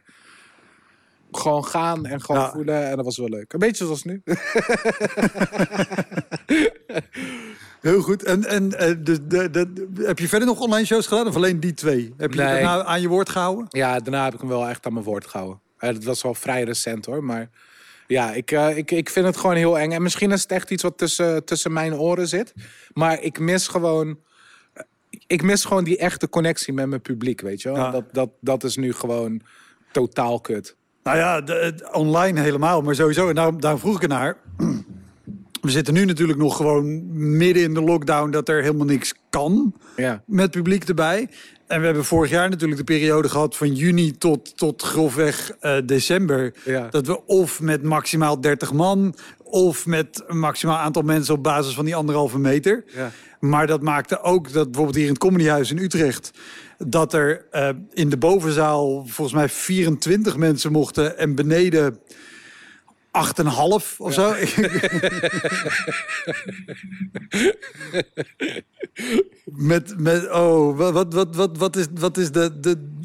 Gewoon 1.32 1.66
gaan 1.66 2.06
en 2.06 2.22
gewoon 2.22 2.42
Ja. 2.42 2.52
voelen. 2.52 2.90
En 2.90 2.96
dat 2.96 3.06
was 3.06 3.18
wel 3.18 3.30
leuk. 3.30 3.54
Een 3.54 3.60
beetje 3.60 3.86
zoals 3.86 4.04
nu. 4.04 4.22
Heel 7.82 8.02
goed. 8.02 8.24
En, 8.24 8.46
en 8.46 8.78
eh, 8.80 8.96
dus 9.00 9.18
de, 9.24 9.50
de, 9.50 9.90
heb 10.06 10.20
je 10.20 10.28
verder 10.28 10.48
nog 10.48 10.60
online 10.60 10.86
shows 10.86 11.08
gedaan 11.08 11.28
of 11.28 11.36
alleen 11.36 11.60
die 11.60 11.74
twee? 11.74 12.14
Heb 12.18 12.34
je 12.34 12.40
Nee. 12.42 12.54
daarna 12.54 12.84
aan 12.84 13.02
je 13.02 13.08
woord 13.08 13.30
gehouden? 13.30 13.66
Ja, 13.70 14.00
daarna 14.00 14.24
heb 14.24 14.34
ik 14.34 14.40
hem 14.40 14.50
wel 14.50 14.68
echt 14.68 14.86
aan 14.86 14.94
mijn 14.94 15.06
woord 15.06 15.28
gehouden. 15.28 15.60
Eh, 15.78 15.94
dat 15.94 16.04
was 16.04 16.22
wel 16.22 16.34
vrij 16.34 16.64
recent 16.64 17.06
hoor. 17.06 17.24
Maar 17.24 17.50
ja, 18.08 18.34
ik, 18.34 18.52
eh, 18.52 18.78
ik, 18.78 18.92
ik 18.92 19.10
vind 19.10 19.26
het 19.26 19.38
gewoon 19.38 19.56
heel 19.56 19.80
eng. 19.80 19.92
En 19.92 20.02
misschien 20.02 20.32
is 20.32 20.42
het 20.42 20.52
echt 20.52 20.72
iets 20.72 20.84
wat 20.84 20.98
tussen, 20.98 21.46
tussen 21.46 21.74
mijn 21.74 21.94
oren 21.94 22.28
zit. 22.28 22.54
Maar 22.94 23.22
ik 23.22 23.40
mis 23.40 23.68
gewoon. 23.68 24.20
Ik 25.30 25.42
mis 25.44 25.66
gewoon 25.66 25.84
die 25.84 25.98
echte 25.98 26.30
connectie 26.30 26.74
met 26.74 26.88
mijn 26.88 27.02
publiek, 27.02 27.42
weet 27.42 27.62
je 27.62 27.70
wel. 27.72 27.78
Ja. 27.78 27.92
Dat, 27.92 28.04
dat, 28.12 28.30
dat 28.42 28.64
is 28.64 28.76
nu 28.78 28.94
gewoon 28.94 29.42
totaal 29.92 30.42
kut. 30.42 30.76
Nou 31.04 31.18
ja, 31.18 31.42
de, 31.42 31.90
online 31.92 32.40
helemaal, 32.40 32.82
maar 32.82 32.96
sowieso. 32.96 33.30
En 33.30 33.36
daarom, 33.36 33.62
daarom 33.62 33.80
vroeg 33.80 33.96
ik 33.96 34.02
ernaar. 34.02 34.38
We 35.62 35.70
zitten 35.70 35.94
nu 35.94 36.06
natuurlijk 36.06 36.40
nog 36.40 36.56
gewoon 36.56 37.06
midden 37.38 37.64
in 37.64 37.74
de 37.74 37.82
lockdown... 37.82 38.30
dat 38.32 38.50
er 38.50 38.62
helemaal 38.62 38.86
niks 38.86 39.14
kan 39.30 39.74
Ja. 39.96 40.24
met 40.26 40.52
publiek 40.52 40.84
erbij. 40.84 41.30
En 41.70 41.80
we 41.80 41.86
hebben 41.86 42.06
vorig 42.06 42.30
jaar 42.30 42.50
natuurlijk 42.50 42.80
de 42.80 42.94
periode 42.94 43.30
gehad 43.30 43.56
van 43.56 43.76
juni 43.76 44.12
tot, 44.12 44.58
tot 44.58 44.82
grofweg 44.82 45.52
eh, 45.60 45.78
december. 45.86 46.54
Ja. 46.66 46.88
Dat 46.90 47.08
we 47.08 47.26
of 47.26 47.62
met 47.62 47.84
maximaal 47.84 48.42
30 48.42 48.74
man, 48.74 49.16
of 49.44 49.86
met 49.86 50.24
een 50.28 50.40
maximaal 50.40 50.78
aantal 50.78 51.02
mensen 51.02 51.34
op 51.34 51.44
basis 51.44 51.74
van 51.74 51.86
die 51.86 51.96
anderhalve 51.96 52.40
meter. 52.40 52.84
Ja. 52.96 53.12
Maar 53.40 53.68
dat 53.68 53.82
maakte 53.82 54.22
ook 54.22 54.54
dat 54.54 54.66
bijvoorbeeld 54.66 54.96
hier 54.96 55.06
in 55.06 55.12
het 55.12 55.20
Comedyhuis 55.20 55.72
in 55.72 55.78
Utrecht... 55.78 56.32
dat 56.78 57.14
er 57.14 57.46
eh, 57.52 57.70
in 57.94 58.10
de 58.10 58.18
bovenzaal 58.18 59.06
volgens 59.08 59.38
mij 59.38 59.50
24 59.50 60.38
mensen 60.38 60.72
mochten... 60.72 61.18
en 61.18 61.36
beneden 61.36 62.00
8,5 63.12 63.98
of 63.98 64.14
zo. 64.14 64.34
met, 69.70 70.00
met, 70.00 70.32
oh, 70.32 70.78
wat, 70.78 71.14
wat, 71.14 71.36
wat, 71.36 71.58
wat, 71.58 71.76
is, 71.76 71.86
wat 71.94 72.18
is 72.18 72.32
de... 72.32 72.60
de 72.60 72.98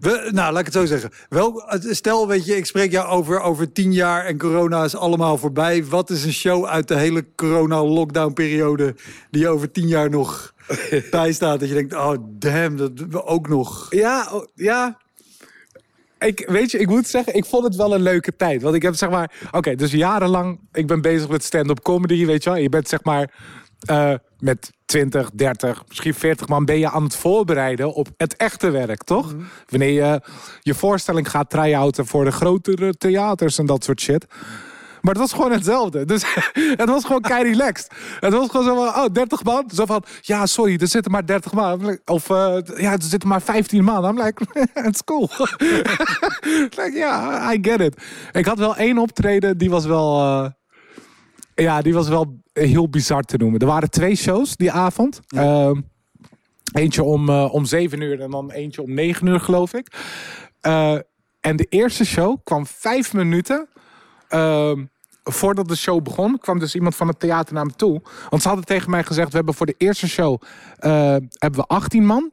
we, 0.00 0.30
nou, 0.32 0.52
laat 0.52 0.58
ik 0.58 0.64
het 0.64 0.74
zo 0.74 0.84
zeggen. 0.86 1.10
Wel, 1.28 1.64
stel, 1.80 2.28
weet 2.28 2.44
je, 2.44 2.56
ik 2.56 2.66
spreek 2.66 2.90
jou 2.90 3.08
over, 3.08 3.40
over 3.40 3.72
tien 3.72 3.92
jaar 3.92 4.24
en 4.24 4.38
corona 4.38 4.84
is 4.84 4.96
allemaal 4.96 5.38
voorbij. 5.38 5.84
Wat 5.84 6.10
is 6.10 6.24
een 6.24 6.32
show 6.32 6.66
uit 6.66 6.88
de 6.88 6.96
hele 6.96 7.26
corona-lockdown-periode 7.34 8.94
die 9.30 9.48
over 9.48 9.70
tien 9.70 9.88
jaar 9.88 10.10
nog 10.10 10.54
bijstaat? 11.10 11.60
Dat 11.60 11.68
je 11.68 11.74
denkt, 11.74 11.94
oh 11.94 12.14
damn, 12.28 12.76
dat 12.76 12.90
we 13.10 13.24
ook 13.24 13.48
nog. 13.48 13.86
Ja, 13.90 14.28
oh, 14.32 14.46
ja. 14.54 14.98
Ik, 16.24 16.48
weet 16.48 16.70
je, 16.70 16.78
ik 16.78 16.88
moet 16.88 17.06
zeggen, 17.06 17.34
ik 17.34 17.44
vond 17.44 17.64
het 17.64 17.76
wel 17.76 17.94
een 17.94 18.02
leuke 18.02 18.36
tijd. 18.36 18.62
Want 18.62 18.74
ik 18.74 18.82
heb 18.82 18.94
zeg 18.94 19.10
maar, 19.10 19.32
oké, 19.50 19.74
dus 19.74 19.92
jarenlang, 19.92 20.60
ik 20.72 20.86
ben 20.86 21.00
bezig 21.00 21.28
met 21.28 21.44
stand-up 21.44 21.82
comedy, 21.82 22.26
weet 22.26 22.44
je 22.44 22.50
wel. 22.50 22.58
Je 22.58 22.68
bent 22.68 22.88
zeg 22.88 23.02
maar 23.02 23.30
eh, 23.80 24.14
met 24.38 24.70
20, 24.84 25.30
30, 25.30 25.82
misschien 25.88 26.14
40 26.14 26.48
man 26.48 26.64
ben 26.64 26.78
je 26.78 26.90
aan 26.90 27.02
het 27.02 27.16
voorbereiden 27.16 27.94
op 27.94 28.08
het 28.16 28.36
echte 28.36 28.70
werk, 28.70 29.02
toch? 29.02 29.34
Wanneer 29.68 29.90
je 29.90 30.20
je 30.60 30.74
voorstelling 30.74 31.30
gaat 31.30 31.50
try-outen 31.50 32.06
voor 32.06 32.24
de 32.24 32.32
grotere 32.32 32.96
theaters 32.96 33.58
en 33.58 33.66
dat 33.66 33.84
soort 33.84 34.00
shit. 34.00 34.26
Maar 35.04 35.12
het 35.12 35.22
was 35.22 35.32
gewoon 35.32 35.52
hetzelfde. 35.52 36.04
Dus 36.04 36.24
het 36.82 36.88
was 36.88 37.04
gewoon 37.04 37.20
kei 37.20 37.42
relaxed. 37.50 37.90
Het 38.20 38.32
was 38.32 38.48
gewoon 38.50 38.66
zo 38.66 38.74
van, 38.74 39.02
oh, 39.04 39.12
30 39.12 39.44
man. 39.44 39.70
Zo 39.74 39.86
van, 39.86 40.04
ja, 40.20 40.46
sorry, 40.46 40.76
er 40.80 40.88
zitten 40.88 41.12
maar 41.12 41.26
30 41.26 41.52
man. 41.52 41.98
Of, 42.04 42.30
eh, 42.30 42.56
ja, 42.76 42.92
er 42.92 43.02
zitten 43.02 43.28
maar 43.28 43.42
15 43.42 43.84
man. 43.84 44.04
I'm 44.04 44.22
like, 44.22 44.42
it's 44.88 45.04
cool. 45.04 45.30
like, 46.78 46.90
ja, 46.94 47.52
I 47.52 47.58
get 47.62 47.80
it. 47.80 48.02
Ik 48.32 48.46
had 48.46 48.58
wel 48.58 48.76
één 48.76 48.98
optreden, 48.98 49.58
die 49.58 49.70
was 49.70 49.84
wel... 49.84 50.20
eh, 50.20 50.50
ja, 51.54 51.82
die 51.82 51.94
was 51.94 52.08
wel 52.08 52.42
heel 52.52 52.88
bizar 52.88 53.22
te 53.22 53.36
noemen. 53.36 53.60
Er 53.60 53.66
waren 53.66 53.90
twee 53.90 54.16
shows 54.16 54.56
die 54.56 54.72
avond. 54.72 55.20
Ehm, 55.28 55.80
eentje 56.72 57.02
om, 57.02 57.28
eh, 57.28 57.54
om 57.54 57.64
7 57.64 58.00
uur 58.00 58.20
en 58.20 58.30
dan 58.30 58.50
eentje 58.50 58.82
om 58.82 58.94
9 58.94 59.26
uur, 59.26 59.40
geloof 59.40 59.74
ik. 59.74 59.92
En 61.40 61.56
de 61.56 61.66
eerste 61.68 62.04
show 62.04 62.38
kwam 62.44 62.66
vijf 62.66 63.12
minuten 63.12 63.68
ehm, 64.28 64.84
voordat 65.24 65.68
de 65.68 65.76
show 65.76 66.02
begon. 66.02 66.38
kwam 66.38 66.58
dus 66.58 66.74
iemand 66.74 66.96
van 66.96 67.08
het 67.08 67.20
theater 67.20 67.54
naar 67.54 67.66
me 67.66 67.72
toe. 67.76 68.02
Want 68.30 68.42
ze 68.42 68.48
hadden 68.48 68.66
tegen 68.66 68.90
mij 68.90 69.04
gezegd: 69.04 69.28
we 69.28 69.36
hebben 69.36 69.54
voor 69.54 69.66
de 69.66 69.74
eerste 69.78 70.08
show 70.08 70.42
eh, 70.78 70.90
hebben 71.38 71.60
we 71.60 71.66
18 71.66 72.06
man. 72.06 72.30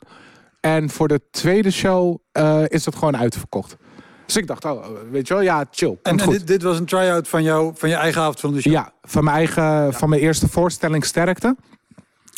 En 0.59 0.89
voor 0.89 1.07
de 1.07 1.21
tweede 1.31 1.71
show 1.71 2.17
eh, 2.31 2.63
is 2.67 2.85
het 2.85 2.95
gewoon 2.95 3.17
uitverkocht. 3.17 3.77
Dus 4.25 4.37
ik 4.41 4.47
dacht, 4.47 4.65
oh, 4.65 4.85
weet 5.11 5.27
je 5.27 5.33
wel, 5.33 5.43
ja, 5.43 5.65
chill. 5.71 5.97
En, 6.03 6.17
dit, 6.17 6.47
dit 6.47 6.61
was 6.61 6.79
een 6.79 6.85
try-out 6.85 7.27
van, 7.27 7.43
jou, 7.43 7.71
van 7.75 7.89
je 7.89 7.95
eigen 7.95 8.21
avond 8.21 8.39
van 8.39 8.53
de 8.53 8.61
show. 8.61 8.73
Ja, 8.73 8.93
van 9.01 9.23
mijn 9.23 9.35
eigen, 9.35 9.93
van 9.93 10.09
mijn 10.09 10.21
eerste 10.21 10.47
voorstelling 10.47 11.05
Sterkte 11.05 11.55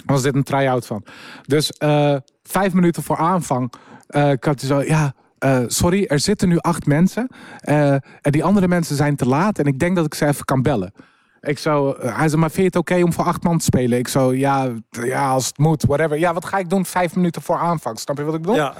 was 0.05 0.21
dit 0.21 0.35
een 0.35 0.43
try-out 0.43 0.85
van. 0.85 1.03
Dus 1.45 1.71
eh, 1.71 2.15
vijf 2.43 2.73
minuten 2.73 3.03
voor 3.03 3.17
aanvang 3.17 3.73
eh 4.07 4.31
ik 4.31 4.43
had 4.43 4.61
zo, 4.61 4.81
ja, 4.81 5.13
eh, 5.43 5.59
sorry, 5.67 6.05
er 6.07 6.19
zitten 6.19 6.49
nu 6.49 6.57
acht 6.57 6.85
mensen 6.85 7.27
eh, 7.59 7.91
en 7.91 8.31
die 8.31 8.43
andere 8.43 8.67
mensen 8.67 8.95
zijn 8.95 9.15
te 9.15 9.27
laat 9.27 9.59
en 9.59 9.65
ik 9.65 9.79
denk 9.79 9.95
dat 9.95 10.05
ik 10.05 10.13
ze 10.13 10.25
even 10.25 10.45
kan 10.45 10.61
bellen. 10.61 10.93
Ik 11.41 11.59
zo, 11.59 11.91
eh, 11.91 12.17
hij 12.17 12.27
zei, 12.27 12.41
maar 12.41 12.51
vind 12.51 12.73
je 12.73 12.79
het 12.79 12.89
oké 12.91 13.03
om 13.03 13.13
voor 13.13 13.25
acht 13.25 13.43
man 13.43 13.57
te 13.57 13.63
spelen? 13.63 13.97
Ik 13.97 14.07
zo, 14.07 14.33
ja, 14.33 14.69
ja, 14.89 15.29
als 15.29 15.47
het 15.47 15.57
moet, 15.57 15.83
whatever. 15.83 16.19
Ja, 16.19 16.33
wat 16.33 16.45
ga 16.45 16.57
ik 16.57 16.69
doen 16.69 16.85
vijf 16.85 17.15
minuten 17.15 17.41
voor 17.41 17.57
aanvang? 17.57 17.99
Snap 17.99 18.17
je 18.17 18.23
wat 18.23 18.33
ik 18.33 18.41
bedoel? 18.41 18.55
Ja. 18.55 18.73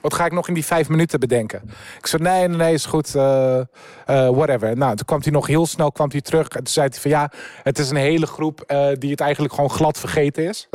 Wat 0.00 0.14
ga 0.14 0.24
ik 0.24 0.32
nog 0.32 0.48
in 0.48 0.54
die 0.54 0.64
vijf 0.64 0.88
minuten 0.88 1.20
bedenken? 1.20 1.62
Ik 1.98 2.06
zei, 2.06 2.22
nee, 2.22 2.48
nee, 2.48 2.56
nee, 2.56 2.74
is 2.74 2.86
goed. 2.86 3.14
eh, 3.14 3.58
eh, 3.58 3.64
whatever. 4.06 4.76
Nou, 4.76 4.96
toen 4.96 5.06
kwam 5.06 5.20
hij 5.22 5.32
nog 5.32 5.46
heel 5.46 5.66
snel 5.66 5.92
kwam 5.92 6.10
hij 6.10 6.20
terug. 6.20 6.48
En 6.48 6.56
toen 6.64 6.66
zei 6.66 6.88
hij 6.90 7.00
van, 7.00 7.10
ja, 7.10 7.30
het 7.62 7.78
is 7.78 7.90
een 7.90 7.96
hele 7.96 8.26
groep 8.26 8.60
eh, 8.60 8.88
die 8.98 9.10
het 9.10 9.20
eigenlijk 9.20 9.54
gewoon 9.54 9.70
glad 9.70 9.98
vergeten 9.98 10.44
is. 10.48 10.68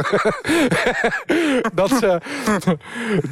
dat 1.74 1.90
ze, 1.90 2.22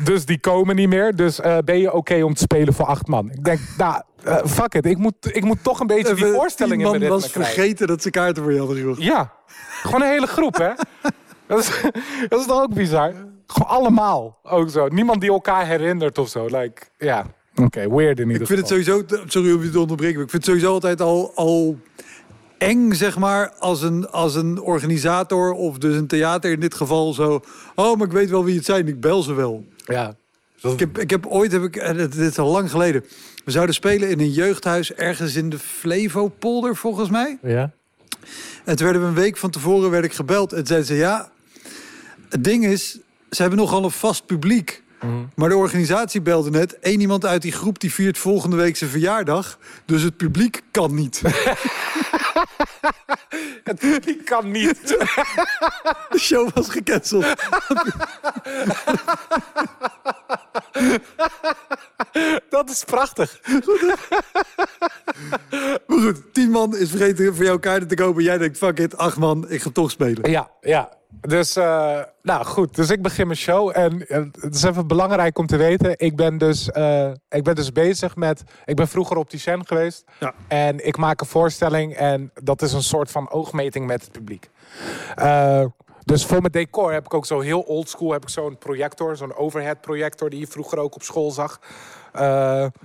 dus 0.03 0.25
die 0.25 0.39
komen 0.39 0.75
niet 0.75 0.89
meer. 0.89 1.15
Dus 1.15 1.39
ben 1.65 1.77
je 1.79 1.93
oké 1.93 2.23
om 2.23 2.33
te 2.33 2.41
spelen 2.41 2.73
voor 2.73 2.85
acht 2.85 3.07
man? 3.07 3.31
Ik 3.31 3.43
denk, 3.43 3.59
nou, 3.77 4.01
fuck 4.45 4.73
it. 4.73 4.85
Ik 4.85 4.97
moet, 4.97 5.35
ik 5.35 5.43
moet 5.43 5.63
toch 5.63 5.79
een 5.79 5.87
beetje 5.87 6.13
die 6.13 6.25
voorstelling 6.25 6.85
in 6.85 6.89
mijn 6.89 7.07
was 7.07 7.31
krijgen. 7.31 7.53
vergeten 7.53 7.87
dat 7.87 8.01
ze 8.01 8.09
kaarten 8.09 8.43
voor 8.43 8.51
je 8.51 8.59
hadden 8.59 8.77
gekocht. 8.77 9.01
Ja, 9.01 9.33
gewoon 9.81 10.01
een 10.01 10.07
hele 10.07 10.27
groep, 10.27 10.57
hè? 10.57 10.71
Dat 11.47 11.59
is, 11.59 11.81
dat 12.29 12.39
is 12.39 12.45
toch 12.45 12.61
ook 12.61 12.73
bizar? 12.73 13.13
Gewoon 13.51 13.67
allemaal, 13.69 14.39
ook 14.43 14.69
zo. 14.69 14.87
Niemand 14.87 15.21
die 15.21 15.29
elkaar 15.29 15.65
herinnert 15.67 16.17
of 16.17 16.29
zo. 16.29 16.45
Like, 16.45 16.81
ja, 16.97 17.25
oké, 17.55 17.89
weird 17.89 18.19
in 18.19 18.27
ieder 18.27 18.41
Ik 18.41 18.47
vind 18.47 18.59
het 18.69 18.71
geval. 18.71 18.93
sowieso, 19.07 19.23
sorry 19.27 19.51
om 19.53 19.63
je 19.63 19.69
te 19.69 19.79
onderbreken, 19.79 20.15
maar 20.15 20.23
ik 20.23 20.29
vind 20.29 20.45
het 20.45 20.51
sowieso 20.55 20.73
altijd 20.73 21.01
al, 21.01 21.31
al 21.35 21.77
eng, 22.57 22.93
zeg 22.93 23.17
maar, 23.17 23.53
als 23.59 23.81
een, 23.81 24.09
als 24.09 24.35
een 24.35 24.59
organisator 24.61 25.51
of 25.53 25.77
dus 25.77 25.95
een 25.95 26.07
theater 26.07 26.51
in 26.51 26.59
dit 26.59 26.73
geval 26.73 27.13
zo. 27.13 27.41
Oh, 27.75 27.97
maar 27.97 28.07
ik 28.07 28.13
weet 28.13 28.29
wel 28.29 28.43
wie 28.43 28.55
het 28.55 28.65
zijn, 28.65 28.87
ik 28.87 28.99
bel 29.01 29.21
ze 29.21 29.33
wel. 29.33 29.65
Ja. 29.85 30.15
Ik 30.61 30.79
heb, 30.79 30.97
ik 30.97 31.09
heb 31.09 31.25
ooit, 31.25 31.51
heb 31.51 31.63
ik, 31.63 31.75
en 31.75 31.97
het- 31.97 32.11
dit 32.11 32.31
is 32.31 32.39
al 32.39 32.51
lang 32.51 32.69
geleden, 32.71 33.05
we 33.45 33.51
zouden 33.51 33.75
spelen 33.75 34.09
in 34.09 34.19
een 34.19 34.31
jeugdhuis 34.31 34.93
ergens 34.93 35.35
in 35.35 35.49
de 35.49 35.59
Flevopolder, 35.59 36.75
volgens 36.75 37.09
mij. 37.09 37.37
Ja? 37.41 37.71
En 38.65 38.75
toen 38.75 38.85
werden 38.85 39.01
we 39.01 39.07
een 39.07 39.13
week 39.23 39.37
van 39.37 39.49
tevoren 39.49 39.89
werd 39.89 40.05
ik 40.05 40.13
gebeld 40.13 40.53
en 40.53 40.65
zeiden 40.65 40.87
ze 40.87 40.95
ja, 40.95 41.31
het 42.29 42.43
ding 42.43 42.65
is, 42.65 42.99
ze 43.35 43.41
hebben 43.41 43.59
nogal 43.59 43.83
een 43.83 43.91
vast 43.91 44.25
publiek. 44.25 44.83
Maar 45.35 45.49
de 45.49 45.55
organisatie 45.55 46.21
belde 46.21 46.49
net. 46.49 46.79
één 46.79 46.99
iemand 46.99 47.25
uit 47.25 47.41
die 47.41 47.51
groep 47.51 47.79
die 47.79 47.93
viert 47.93 48.17
volgende 48.17 48.55
week 48.55 48.77
zijn 48.77 48.89
verjaardag. 48.89 49.59
Dus 49.85 50.01
het 50.01 50.17
publiek 50.17 50.61
kan 50.71 50.95
niet. 50.95 51.21
Die 54.05 54.23
kan 54.23 54.51
niet. 54.51 54.87
De 56.09 56.19
show 56.19 56.49
was 56.53 56.69
gecanceld. 56.69 57.25
Dat 62.49 62.69
is 62.69 62.83
prachtig. 62.83 63.39
Maar 65.87 65.99
goed, 65.99 66.33
tien 66.33 66.49
man 66.49 66.77
is 66.77 66.89
vergeten 66.89 67.35
voor 67.35 67.45
jouw 67.45 67.59
kaarten 67.59 67.87
te 67.87 67.95
kopen. 67.95 68.23
Jij 68.23 68.37
denkt, 68.37 68.57
fuck 68.57 68.79
it, 68.79 68.97
acht 68.97 69.17
man, 69.17 69.49
ik 69.49 69.61
ga 69.61 69.69
toch 69.69 69.91
spelen. 69.91 70.31
Ja, 70.31 70.51
ja. 70.61 71.00
Dus, 71.21 71.55
eh, 71.55 71.99
nou 72.21 72.45
goed. 72.45 72.75
Dus 72.75 72.89
ik 72.89 73.01
begin 73.01 73.25
mijn 73.25 73.37
show. 73.39 73.71
En 73.73 74.05
het 74.39 74.55
is 74.55 74.63
even 74.63 74.87
belangrijk 74.87 75.37
om 75.37 75.45
te 75.45 75.57
weten. 75.57 75.93
Ik 75.97 76.15
ben 76.15 76.37
dus, 76.37 76.71
eh, 76.71 77.11
ik 77.29 77.43
ben 77.43 77.55
dus 77.55 77.71
bezig 77.71 78.15
met... 78.15 78.43
Ik 78.65 78.75
ben 78.75 78.87
vroeger 78.87 79.17
opticien 79.17 79.67
geweest. 79.67 80.03
Ja. 80.19 80.33
En 80.47 80.85
ik 80.87 80.97
maak 80.97 81.21
een 81.21 81.27
voorstelling. 81.27 81.93
En 81.93 82.31
dat 82.33 82.61
is 82.61 82.73
een 82.73 82.83
soort 82.83 83.11
van 83.11 83.31
oogmeting 83.31 83.85
met 83.85 84.01
het 84.01 84.11
publiek. 84.11 84.49
Eh, 85.15 85.65
dus 86.03 86.25
voor 86.25 86.39
mijn 86.39 86.51
decor 86.51 86.93
heb 86.93 87.05
ik 87.05 87.13
ook 87.13 87.25
zo 87.25 87.39
heel 87.39 87.61
oldschool... 87.61 88.11
heb 88.11 88.21
ik 88.21 88.29
zo'n 88.29 88.57
projector, 88.57 89.15
zo'n 89.17 89.35
overhead 89.35 89.81
projector... 89.81 90.29
die 90.29 90.39
je 90.39 90.47
vroeger 90.47 90.77
ook 90.77 90.95
op 90.95 91.03
school 91.03 91.31
zag. 91.31 91.59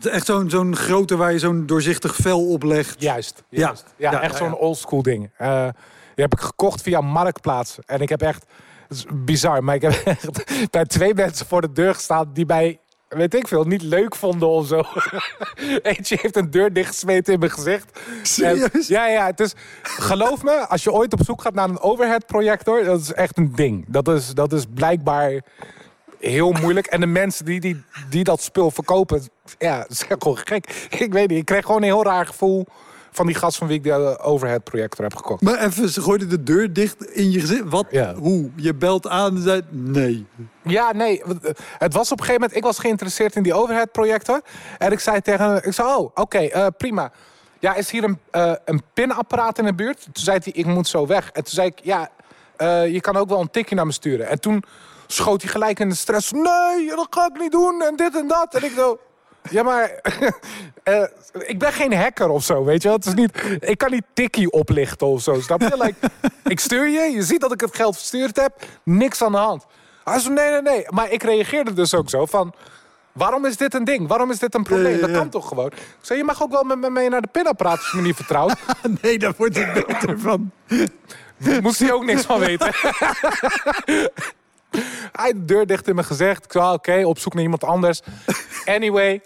Echt 0.00 0.26
zo'n 0.26 0.50
zo'n 0.50 0.76
grote 0.76 1.16
waar 1.16 1.32
je 1.32 1.38
zo'n 1.38 1.66
doorzichtig 1.66 2.14
vel 2.16 2.50
op 2.50 2.62
legt. 2.62 3.00
Juist, 3.02 3.42
Ja. 3.48 3.60
juist. 3.60 3.84
Ja, 3.96 4.10
Ja, 4.10 4.22
echt 4.22 4.36
zo'n 4.36 4.56
oldschool 4.56 5.02
ding. 5.02 5.30
Eh, 5.36 5.68
die 6.16 6.24
heb 6.24 6.32
ik 6.32 6.40
gekocht 6.40 6.82
via 6.82 7.00
Marktplaats. 7.00 7.78
En 7.86 8.00
ik 8.00 8.08
heb 8.08 8.22
echt... 8.22 8.44
Het 8.88 8.96
is 8.96 9.04
bizar, 9.12 9.64
maar 9.64 9.74
ik 9.74 9.82
heb 9.82 9.92
echt 10.04 10.70
bij 10.70 10.84
twee 10.84 11.14
mensen 11.14 11.46
voor 11.46 11.60
de 11.60 11.72
deur 11.72 11.94
gestaan... 11.94 12.30
die 12.32 12.46
bij, 12.46 12.78
weet 13.08 13.34
ik 13.34 13.48
veel, 13.48 13.64
niet 13.64 13.82
leuk 13.82 14.14
vonden 14.14 14.48
of 14.48 14.66
zo. 14.66 14.82
Eentje 15.82 16.18
heeft 16.20 16.36
een 16.36 16.50
deur 16.50 16.72
dichtgesmeten 16.72 17.32
in 17.32 17.38
mijn 17.38 17.50
gezicht. 17.50 18.00
Serieus? 18.22 18.86
Ja, 18.88 19.06
ja. 19.06 19.26
Het 19.26 19.40
is, 19.40 19.54
geloof 19.82 20.42
me, 20.42 20.66
als 20.68 20.84
je 20.84 20.92
ooit 20.92 21.12
op 21.12 21.20
zoek 21.24 21.42
gaat 21.42 21.54
naar 21.54 21.68
een 21.68 21.80
overhead 21.80 22.26
projector... 22.26 22.84
dat 22.84 23.00
is 23.00 23.12
echt 23.12 23.38
een 23.38 23.52
ding. 23.54 23.84
Dat 23.88 24.08
is, 24.08 24.34
dat 24.34 24.52
is 24.52 24.64
blijkbaar 24.74 25.40
heel 26.18 26.52
moeilijk. 26.52 26.86
En 26.86 27.00
de 27.00 27.06
mensen 27.06 27.44
die, 27.44 27.60
die, 27.60 27.82
die 28.10 28.24
dat 28.24 28.42
spul 28.42 28.70
verkopen, 28.70 29.22
ja, 29.58 29.78
dat 29.78 29.90
is 29.90 30.02
gewoon 30.02 30.36
gek. 30.36 30.88
Ik 30.98 31.12
weet 31.12 31.28
niet, 31.28 31.38
ik 31.38 31.44
kreeg 31.44 31.64
gewoon 31.64 31.82
een 31.82 31.88
heel 31.88 32.04
raar 32.04 32.26
gevoel 32.26 32.66
van 33.16 33.26
die 33.26 33.34
gast 33.34 33.58
van 33.58 33.66
wie 33.66 33.76
ik 33.76 33.82
de 33.82 33.90
eh, 33.90 34.26
overhead 34.28 34.64
projector 34.64 35.04
heb 35.04 35.16
gekocht. 35.16 35.42
Maar 35.42 35.58
even, 35.58 35.88
ze 35.88 36.02
gooiden 36.02 36.28
de 36.28 36.42
deur 36.42 36.72
dicht 36.72 37.04
in 37.04 37.30
je 37.30 37.40
gezicht. 37.40 37.62
Wat? 37.64 37.86
Ja. 37.90 38.14
Hoe? 38.14 38.50
Je 38.56 38.74
belt 38.74 39.08
aan 39.08 39.36
en 39.36 39.42
zei, 39.42 39.62
nee. 39.70 40.26
Ja, 40.62 40.92
nee, 40.92 41.22
het 41.78 41.92
was 41.92 42.12
op 42.12 42.18
een 42.18 42.24
gegeven 42.24 42.40
moment, 42.40 42.56
ik 42.56 42.62
was 42.62 42.78
geïnteresseerd 42.78 43.36
in 43.36 43.42
die 43.42 43.54
overhead 43.54 43.92
projector. 43.92 44.40
En 44.78 44.92
ik 44.92 45.00
zei 45.00 45.20
tegen 45.20 45.44
hem, 45.44 45.60
ik 45.62 45.72
zei, 45.72 45.88
oh, 45.88 46.10
oké, 46.14 46.38
eh, 46.38 46.66
prima. 46.76 47.12
Ja, 47.58 47.74
is 47.74 47.90
hier 47.90 48.04
een, 48.04 48.18
eh, 48.30 48.52
een 48.64 48.82
pinapparaat 48.94 49.58
in 49.58 49.64
de 49.64 49.74
buurt? 49.74 50.02
Toen 50.02 50.12
zei 50.12 50.38
hij, 50.42 50.52
ik 50.52 50.66
moet 50.66 50.88
zo 50.88 51.06
weg. 51.06 51.30
En 51.32 51.44
toen 51.44 51.54
zei 51.54 51.66
ik, 51.66 51.78
ja, 51.82 52.08
je 52.84 53.00
kan 53.00 53.16
ook 53.16 53.28
wel 53.28 53.40
een 53.40 53.50
tikje 53.50 53.74
naar 53.74 53.86
me 53.86 53.92
sturen. 53.92 54.28
En 54.28 54.40
toen 54.40 54.64
schoot 55.06 55.42
hij 55.42 55.50
gelijk 55.50 55.80
in 55.80 55.88
de 55.88 55.94
stress. 55.94 56.32
Nee, 56.32 56.88
dat 56.88 57.06
ga 57.10 57.26
ik 57.26 57.40
niet 57.40 57.52
doen 57.52 57.82
en 57.82 57.96
dit 57.96 58.16
en 58.16 58.28
dat. 58.28 58.54
En 58.54 58.64
ik 58.64 58.72
zo... 58.76 58.98
Ja, 59.50 59.62
maar 59.62 59.90
eh, 60.82 61.02
ik 61.32 61.58
ben 61.58 61.72
geen 61.72 61.94
hacker 61.94 62.28
of 62.28 62.44
zo, 62.44 62.64
weet 62.64 62.82
je 62.82 62.88
wel. 62.88 62.96
Het 62.96 63.06
is 63.06 63.14
niet, 63.14 63.42
ik 63.60 63.78
kan 63.78 63.90
niet 63.90 64.04
tikkie 64.12 64.50
oplichten 64.50 65.06
of 65.06 65.22
zo, 65.22 65.40
snap 65.40 65.60
je? 65.60 65.76
Like, 65.78 66.10
ik 66.54 66.60
stuur 66.60 66.88
je, 66.88 67.00
je 67.00 67.22
ziet 67.22 67.40
dat 67.40 67.52
ik 67.52 67.60
het 67.60 67.76
geld 67.76 67.96
verstuurd 67.96 68.36
heb, 68.36 68.52
niks 68.82 69.22
aan 69.22 69.32
de 69.32 69.38
hand. 69.38 69.66
Hij 70.04 70.18
zei, 70.18 70.34
nee, 70.34 70.50
nee, 70.50 70.62
nee. 70.62 70.84
Maar 70.88 71.10
ik 71.10 71.22
reageerde 71.22 71.72
dus 71.72 71.94
ook 71.94 72.10
zo 72.10 72.26
van... 72.26 72.54
Waarom 73.12 73.44
is 73.44 73.56
dit 73.56 73.74
een 73.74 73.84
ding? 73.84 74.08
Waarom 74.08 74.30
is 74.30 74.38
dit 74.38 74.54
een 74.54 74.62
probleem? 74.62 74.92
Ja, 74.92 74.98
ja, 74.98 75.00
ja. 75.00 75.06
Dat 75.06 75.16
kan 75.16 75.28
toch 75.28 75.48
gewoon? 75.48 75.66
Ik 75.66 75.98
zei, 76.00 76.18
je 76.18 76.24
mag 76.24 76.42
ook 76.42 76.50
wel 76.50 76.62
met 76.62 76.78
me 76.78 76.90
mee 76.90 77.08
naar 77.08 77.20
de 77.20 77.28
pinapparaat 77.32 77.78
als 77.78 77.90
je 77.90 77.96
me 77.96 78.02
niet 78.02 78.16
vertrouwt. 78.16 78.56
nee, 79.02 79.18
daar 79.18 79.32
wordt 79.36 79.56
het 79.56 79.86
beter 79.86 80.18
van. 80.18 80.50
Moest 81.62 81.78
hij 81.78 81.92
ook 81.92 82.04
niks 82.04 82.22
van 82.22 82.38
weten. 82.38 82.74
Hij 85.12 85.32
de 85.32 85.44
deur 85.44 85.66
dicht 85.66 85.88
in 85.88 85.94
mijn 85.94 86.06
gezicht. 86.06 86.44
Ik 86.44 86.52
zei, 86.52 86.64
ah, 86.64 86.72
oké, 86.72 87.04
op 87.04 87.18
zoek 87.18 87.34
naar 87.34 87.42
iemand 87.42 87.64
anders. 87.64 88.00
Anyway. 88.64 89.22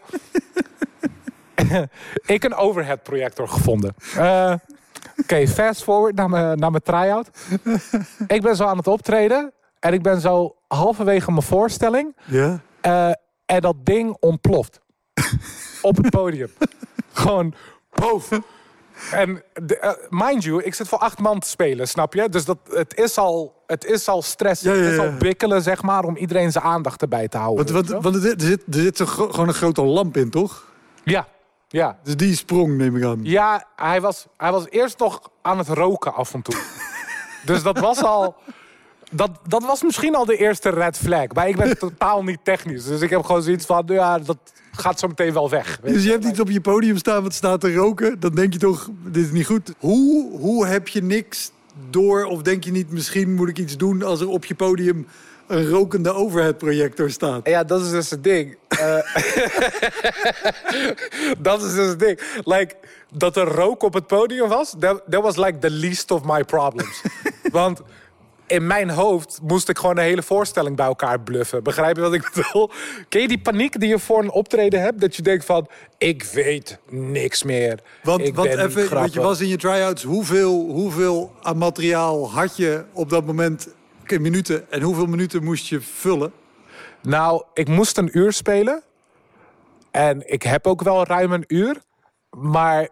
ik 2.27 2.45
een 2.45 2.55
overhead 2.55 3.03
projector 3.03 3.49
gevonden. 3.49 3.95
Eh, 4.17 4.55
oké, 5.17 5.47
fast 5.47 5.83
forward 5.83 6.15
naar 6.15 6.29
mijn, 6.29 6.59
naar 6.59 6.71
mijn 6.71 6.83
try-out. 6.83 7.31
ik 8.27 8.43
ben 8.43 8.57
zo 8.57 8.65
aan 8.65 8.77
het 8.77 8.87
optreden. 8.87 9.53
En 9.79 9.93
ik 9.93 10.03
ben 10.03 10.21
zo 10.21 10.57
halverwege 10.69 11.31
mijn 11.31 11.43
voorstelling. 11.43 12.17
Ja? 12.25 12.61
eh, 12.81 13.11
en 13.47 13.61
dat 13.61 13.77
ding 13.85 14.17
ontploft. 14.21 14.81
Op 15.83 15.97
het 15.97 16.11
podium. 16.11 16.51
Gewoon, 17.13 17.55
poof. 17.91 18.29
En 19.13 19.43
de, 19.63 19.79
eh, 19.79 19.93
mind 20.09 20.45
you, 20.45 20.63
ik 20.63 20.75
zit 20.75 20.89
voor 20.89 20.99
acht 20.99 21.19
man 21.19 21.39
te 21.39 21.49
spelen, 21.49 21.89
snap 21.89 22.15
je? 22.15 22.29
Dus 22.29 22.45
dat, 22.45 22.59
het, 22.71 22.97
is 22.97 23.19
al, 23.19 23.63
het 23.67 23.85
is 23.85 24.09
al 24.09 24.23
stress. 24.23 24.63
Ja, 24.63 24.73
ja, 24.73 24.81
Het 24.81 24.93
is 24.93 24.99
al 24.99 25.13
bikkelen, 25.19 25.63
zeg 25.63 25.83
maar, 25.83 26.05
om 26.05 26.17
iedereen 26.17 26.53
zijn 26.53 26.65
aandacht 26.65 27.03
erbij 27.03 27.29
te 27.29 27.39
houden. 27.39 27.73
Want, 27.73 27.89
want, 27.89 28.03
want 28.03 28.15
er 28.15 28.21
zit, 28.21 28.63
er 28.67 28.81
zit, 28.81 28.99
er 28.99 29.07
gewoon 29.07 29.49
een 29.49 29.55
grote 29.55 29.83
lamp 29.83 30.17
in, 30.17 30.31
toch? 30.31 30.65
Ja, 31.05 31.27
ja. 31.69 31.99
Dus 32.03 32.17
die 32.17 32.35
sprong, 32.37 32.77
neem 32.77 32.97
ik 32.97 33.05
aan. 33.05 33.21
Ja, 33.23 33.67
hij 33.77 34.01
was, 34.01 34.27
hij 34.37 34.53
was 34.53 34.69
eerst 34.69 34.99
nog 34.99 35.31
aan 35.43 35.59
het 35.59 35.69
roken 35.69 36.15
af 36.15 36.35
en 36.35 36.43
toe. 36.43 36.55
dus 37.47 37.63
dat 37.63 37.79
was 37.79 38.03
al... 38.03 38.37
Dat, 39.11 39.31
dat 39.47 39.63
was 39.63 39.83
misschien 39.83 40.15
al 40.15 40.25
de 40.25 40.37
eerste 40.37 40.71
red 40.71 40.99
flag. 40.99 41.27
Maar 41.35 41.49
ik 41.49 41.57
ben 41.57 41.79
totaal 41.89 42.25
niet 42.25 42.39
technisch. 42.43 42.85
Dus 42.85 43.01
ik 43.01 43.11
heb 43.11 43.23
gewoon 43.23 43.43
zoiets 43.43 43.67
van, 43.67 43.83
ja, 43.87 44.19
dat 44.19 44.39
gaat 44.73 44.99
zo 44.99 45.09
meteen 45.09 45.33
wel 45.33 45.51
weg. 45.51 45.79
weet 45.83 45.95
Dus 45.95 46.05
je. 46.05 46.11
hebt 46.11 46.25
iets 46.25 46.41
op 46.41 46.51
je 46.51 46.61
podium 46.61 46.97
staan 46.97 47.23
wat 47.23 47.35
staat 47.35 47.61
te 47.61 47.75
roken. 47.75 48.21
Dan 48.21 48.35
denk 48.35 48.53
je 48.53 48.59
toch, 48.59 48.89
dit 49.05 49.25
is 49.25 49.31
niet 49.31 49.47
goed. 49.47 49.75
Hoe, 49.79 50.39
hoe 50.39 50.67
heb 50.67 50.89
je 50.89 51.03
niks 51.03 51.51
door? 51.91 52.25
Of 52.25 52.43
denk 52.43 52.65
je 52.65 52.71
niet, 52.71 52.91
misschien 52.91 53.35
moet 53.35 53.49
ik 53.49 53.59
iets 53.59 53.77
doen 53.77 54.03
als 54.03 54.21
er 54.21 54.29
op 54.29 54.45
je 54.45 54.55
podium 54.55 55.07
een 55.47 55.69
rokende 55.69 56.13
overhead 56.13 56.59
projector 56.59 57.11
staat? 57.11 57.49
Ja, 57.49 57.65
dat 57.65 57.81
is 57.81 57.91
dus 57.91 58.11
het 58.11 58.25
ding. 58.25 58.57
Eh, 58.69 58.97
dat 61.49 61.63
is 61.63 61.75
dus 61.75 61.89
het 61.89 61.99
ding. 61.99 62.21
Like, 62.45 62.75
dat 63.13 63.37
er 63.37 63.47
rook 63.47 63.83
op 63.83 63.95
het 63.95 64.07
podium 64.07 64.49
was, 64.49 64.75
that, 64.79 65.03
that 65.09 65.23
was 65.23 65.37
like 65.37 65.59
the 65.59 65.71
least 65.71 66.11
of 66.11 66.25
my 66.25 66.45
problems. 66.45 67.03
Want 67.53 67.81
in 68.51 68.67
mijn 68.67 68.91
hoofd 68.91 69.39
moest 69.43 69.69
ik 69.69 69.79
gewoon 69.79 69.97
een 69.97 70.03
hele 70.03 70.23
voorstelling 70.23 70.77
bij 70.77 70.87
elkaar 70.87 71.21
bluffen. 71.21 71.63
Begrijp 71.63 71.97
je 71.97 72.03
wat 72.03 72.13
ik 72.13 72.31
bedoel? 72.35 72.71
Ken 73.09 73.21
je 73.21 73.29
die 73.29 73.41
paniek 73.41 73.81
die 73.81 73.89
je 73.89 73.99
voor 73.99 74.23
een 74.23 74.31
optreden 74.31 74.81
hebt? 74.81 75.01
Dat 75.01 75.17
je 75.17 75.23
denkt 75.23 75.45
van, 75.45 75.69
ik 75.99 76.25
weet 76.25 76.79
niks 76.89 77.43
meer. 77.43 77.81
Want, 78.03 78.21
ik 78.21 78.35
want 78.35 78.49
even, 78.49 78.95
want 78.95 79.13
je 79.13 79.21
was 79.21 79.41
in 79.41 79.49
je 79.49 79.57
try-outs. 79.57 80.03
Hoeveel, 80.03 80.71
hoeveel 80.71 81.33
aan 81.43 81.59
materiaal 81.59 82.31
had 82.31 82.57
je 82.57 82.85
op 82.93 83.11
dat 83.11 83.27
moment 83.27 83.69
in 84.07 84.23
minuten? 84.23 84.71
En 84.71 84.83
hoeveel 84.83 85.07
minuten 85.07 85.45
moest 85.45 85.67
je 85.67 85.81
vullen? 85.81 86.33
Nou, 87.03 87.43
ik 87.55 87.69
moest 87.69 87.99
een 87.99 88.19
uur 88.19 88.33
spelen. 88.33 88.83
En 89.91 90.33
ik 90.33 90.43
heb 90.43 90.67
ook 90.67 90.83
wel 90.83 91.05
ruim 91.05 91.33
een 91.33 91.45
uur. 91.47 91.83
Maar 92.31 92.89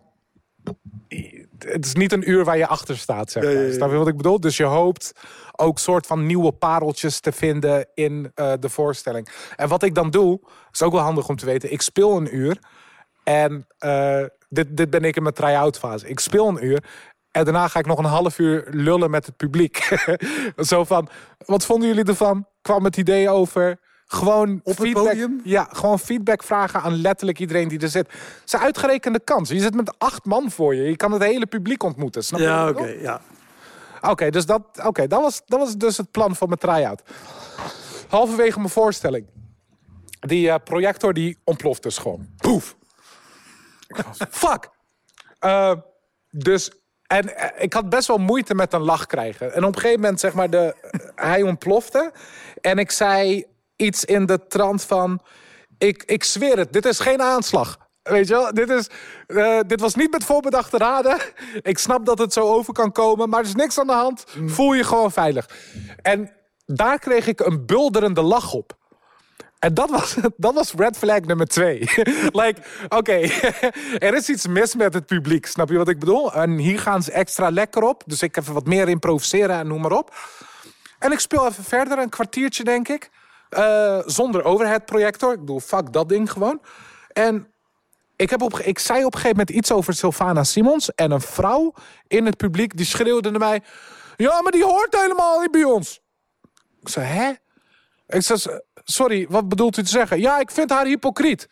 het 1.58 1.86
is 1.86 1.94
niet 1.94 2.12
een 2.12 2.30
uur 2.30 2.44
waar 2.44 2.58
je 2.58 2.66
achter 2.66 2.98
staat, 2.98 3.30
zeg 3.30 3.42
maar. 3.42 3.72
Snap 3.72 3.90
je 3.90 3.96
wat 3.96 4.08
ik 4.08 4.16
bedoel? 4.16 4.40
Dus 4.40 4.56
je 4.56 4.64
hoopt 4.64 5.12
ook 5.58 5.78
soort 5.78 6.06
van 6.06 6.26
nieuwe 6.26 6.52
pareltjes 6.52 7.20
te 7.20 7.32
vinden 7.32 7.86
in 7.94 8.30
eh, 8.34 8.52
de 8.60 8.68
voorstelling. 8.68 9.28
En 9.56 9.68
wat 9.68 9.82
ik 9.82 9.94
dan 9.94 10.10
doe, 10.10 10.40
is 10.72 10.82
ook 10.82 10.92
wel 10.92 11.02
handig 11.02 11.28
om 11.28 11.36
te 11.36 11.46
weten. 11.46 11.72
Ik 11.72 11.82
speel 11.82 12.16
een 12.16 12.36
uur. 12.36 12.58
En 13.24 13.66
eh, 13.78 14.24
dit, 14.48 14.76
dit 14.76 14.90
ben 14.90 15.04
ik 15.04 15.16
in 15.16 15.22
mijn 15.22 15.34
try-out 15.34 15.78
fase. 15.78 16.08
Ik 16.08 16.20
speel 16.20 16.48
een 16.48 16.64
uur. 16.64 16.84
En 17.30 17.44
daarna 17.44 17.68
ga 17.68 17.78
ik 17.78 17.86
nog 17.86 17.98
een 17.98 18.04
half 18.04 18.38
uur 18.38 18.66
lullen 18.70 19.10
met 19.10 19.26
het 19.26 19.36
publiek. 19.36 19.88
Zo 20.56 20.84
van, 20.84 21.08
wat 21.38 21.64
vonden 21.64 21.88
jullie 21.88 22.04
ervan? 22.04 22.46
Kwam 22.62 22.84
het 22.84 22.96
idee 22.96 23.30
over 23.30 23.78
gewoon 24.06 24.60
het 24.64 24.76
feedback, 24.76 25.04
podium? 25.04 25.40
Ja, 25.44 25.68
gewoon 25.72 25.98
feedback 25.98 26.42
vragen 26.42 26.80
aan 26.80 27.00
letterlijk 27.00 27.38
iedereen 27.38 27.68
die 27.68 27.80
er 27.80 27.88
zit. 27.88 28.06
Het 28.40 28.52
een 28.52 28.60
uitgerekende 28.60 29.20
kans. 29.20 29.48
Je 29.48 29.60
zit 29.60 29.74
met 29.74 29.98
acht 29.98 30.24
man 30.24 30.50
voor 30.50 30.74
je. 30.74 30.82
Je 30.82 30.96
kan 30.96 31.12
het 31.12 31.22
hele 31.22 31.46
publiek 31.46 31.82
ontmoeten. 31.82 32.24
Snap 32.24 32.40
je 32.40 32.46
Ja, 32.46 32.68
oké. 32.68 32.86
ja. 32.86 33.20
Oké, 34.00 34.30
dus 34.30 34.46
dat, 34.46 34.62
oké, 34.84 35.06
dat, 35.06 35.20
was, 35.20 35.42
dat 35.46 35.58
was 35.58 35.76
dus 35.76 35.96
het 35.96 36.10
plan 36.10 36.36
van 36.36 36.48
mijn 36.48 36.60
try-out. 36.60 37.02
Halverwege 38.08 38.58
mijn 38.58 38.70
voorstelling. 38.70 39.26
Die 40.20 40.50
eh, 40.50 40.54
projector 40.64 41.12
die 41.12 41.38
ontploft 41.44 41.82
dus 41.82 41.98
gewoon. 41.98 42.28
Poef. 42.36 42.76
Fuck. 44.30 44.70
Eh, 45.38 45.72
dus, 46.30 46.70
en 47.06 47.36
eh, 47.36 47.62
ik 47.62 47.72
had 47.72 47.88
best 47.88 48.06
wel 48.06 48.18
moeite 48.18 48.54
met 48.54 48.72
een 48.72 48.82
lach 48.82 49.06
krijgen. 49.06 49.54
En 49.54 49.64
op 49.64 49.74
een 49.74 49.80
gegeven 49.80 50.00
moment, 50.00 50.20
zeg 50.20 50.32
maar, 50.32 50.50
de, 50.50 50.74
hij 51.14 51.42
ontplofte. 51.42 52.12
En 52.60 52.78
ik 52.78 52.90
zei 52.90 53.44
iets 53.76 54.04
in 54.04 54.26
de 54.26 54.46
trant 54.46 54.82
van... 54.82 55.20
Ik, 55.78 56.02
ik 56.02 56.24
zweer 56.24 56.58
het, 56.58 56.72
dit 56.72 56.84
is 56.84 57.00
geen 57.00 57.22
aanslag. 57.22 57.87
Weet 58.08 58.28
je 58.28 58.34
wel, 58.34 58.54
dit, 58.54 58.70
is, 58.70 58.88
eh, 59.26 59.58
dit 59.66 59.80
was 59.80 59.94
niet 59.94 60.10
met 60.10 60.24
voorbedachte 60.24 60.76
raden. 60.76 61.18
Ik 61.62 61.78
snap 61.78 62.06
dat 62.06 62.18
het 62.18 62.32
zo 62.32 62.40
over 62.40 62.72
kan 62.72 62.92
komen, 62.92 63.28
maar 63.28 63.40
er 63.40 63.46
is 63.46 63.54
niks 63.54 63.78
aan 63.78 63.86
de 63.86 63.92
hand. 63.92 64.24
Voel 64.46 64.72
je 64.72 64.84
gewoon 64.84 65.12
veilig. 65.12 65.48
En 66.02 66.32
daar 66.66 66.98
kreeg 66.98 67.26
ik 67.26 67.40
een 67.40 67.66
bulderende 67.66 68.22
lach 68.22 68.52
op. 68.52 68.76
En 69.58 69.74
dat 69.74 69.90
was, 69.90 70.16
dat 70.36 70.54
was 70.54 70.72
red 70.72 70.96
flag 70.96 71.20
nummer 71.20 71.46
twee. 71.46 71.78
like, 72.42 72.60
oké, 72.88 73.12
er 74.06 74.14
is 74.14 74.28
iets 74.28 74.46
mis 74.46 74.74
met 74.74 74.94
het 74.94 75.06
publiek. 75.06 75.46
Snap 75.46 75.68
je 75.68 75.76
wat 75.76 75.88
ik 75.88 75.98
bedoel? 75.98 76.32
En 76.32 76.58
hier 76.58 76.78
gaan 76.78 77.02
ze 77.02 77.12
extra 77.12 77.50
lekker 77.50 77.82
op. 77.82 78.02
Dus 78.06 78.22
ik 78.22 78.36
even 78.36 78.54
wat 78.54 78.66
meer 78.66 78.88
improviseren 78.88 79.58
en 79.58 79.66
noem 79.66 79.80
maar 79.80 79.92
op. 79.92 80.14
En 80.98 81.12
ik 81.12 81.18
speel 81.18 81.46
even 81.46 81.64
verder, 81.64 81.98
een 81.98 82.08
kwartiertje 82.08 82.64
denk 82.64 82.88
ik. 82.88 83.10
Eh, 83.48 83.98
zonder 84.06 84.44
overhead 84.44 84.84
projector. 84.84 85.32
Ik 85.32 85.40
bedoel, 85.40 85.60
fuck 85.60 85.92
dat 85.92 86.08
ding 86.08 86.32
gewoon. 86.32 86.60
En 87.12 87.52
ik, 88.18 88.30
heb 88.30 88.42
op, 88.42 88.58
ik 88.58 88.78
zei 88.78 89.04
op 89.04 89.14
een 89.14 89.20
gegeven 89.20 89.36
moment 89.38 89.56
iets 89.56 89.72
over 89.72 89.94
Sylvana 89.94 90.44
Simons. 90.44 90.94
En 90.94 91.10
een 91.10 91.20
vrouw 91.20 91.74
in 92.06 92.26
het 92.26 92.36
publiek 92.36 92.76
die 92.76 92.86
schreeuwde 92.86 93.30
naar 93.30 93.40
mij... 93.40 93.62
Ja, 94.16 94.42
maar 94.42 94.52
die 94.52 94.64
hoort 94.64 95.00
helemaal 95.00 95.40
niet 95.40 95.50
bij 95.50 95.64
ons. 95.64 96.00
Ik 96.80 96.88
zei, 96.88 97.06
hè? 97.06 97.30
Ik 98.06 98.22
zei, 98.22 98.60
sorry, 98.84 99.26
wat 99.28 99.48
bedoelt 99.48 99.76
u 99.76 99.82
te 99.82 99.88
zeggen? 99.88 100.20
Ja, 100.20 100.38
ik 100.38 100.50
vind 100.50 100.70
haar 100.70 100.86
hypocriet. 100.86 101.48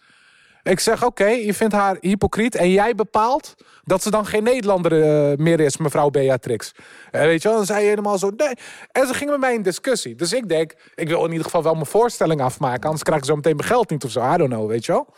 Ik 0.62 0.80
zeg, 0.80 1.04
oké, 1.04 1.26
je 1.26 1.54
vindt 1.54 1.74
haar 1.74 1.96
hypocriet 2.00 2.54
en 2.54 2.70
jij 2.70 2.94
bepaalt 2.94 3.54
dat 3.84 4.02
ze 4.02 4.10
dan 4.10 4.26
geen 4.26 4.42
Nederlander 4.42 5.02
eh, 5.02 5.36
meer 5.36 5.60
is, 5.60 5.76
mevrouw 5.76 6.10
Beatrix. 6.10 6.72
En 7.10 7.26
weet 7.26 7.42
je 7.42 7.48
wel, 7.48 7.56
dan 7.56 7.66
zei 7.66 7.82
je 7.82 7.88
helemaal 7.88 8.18
zo, 8.18 8.30
nee. 8.36 8.54
En 8.92 9.06
ze 9.06 9.14
ging 9.14 9.30
met 9.30 9.40
mij 9.40 9.54
in 9.54 9.62
discussie. 9.62 10.14
Dus 10.14 10.32
ik 10.32 10.48
denk, 10.48 10.74
ik 10.94 11.08
wil 11.08 11.24
in 11.24 11.30
ieder 11.30 11.44
geval 11.44 11.62
wel 11.62 11.74
mijn 11.74 11.86
voorstelling 11.86 12.40
afmaken, 12.40 12.84
anders 12.84 13.02
krijg 13.02 13.18
ik 13.18 13.26
zo 13.26 13.34
meteen 13.34 13.56
mijn 13.56 13.68
geld 13.68 13.90
niet 13.90 14.04
of 14.04 14.10
zo. 14.10 14.32
I 14.32 14.36
don't 14.36 14.50
know, 14.50 14.68
weet 14.68 14.84
je 14.84 14.92
wel. 14.92 15.14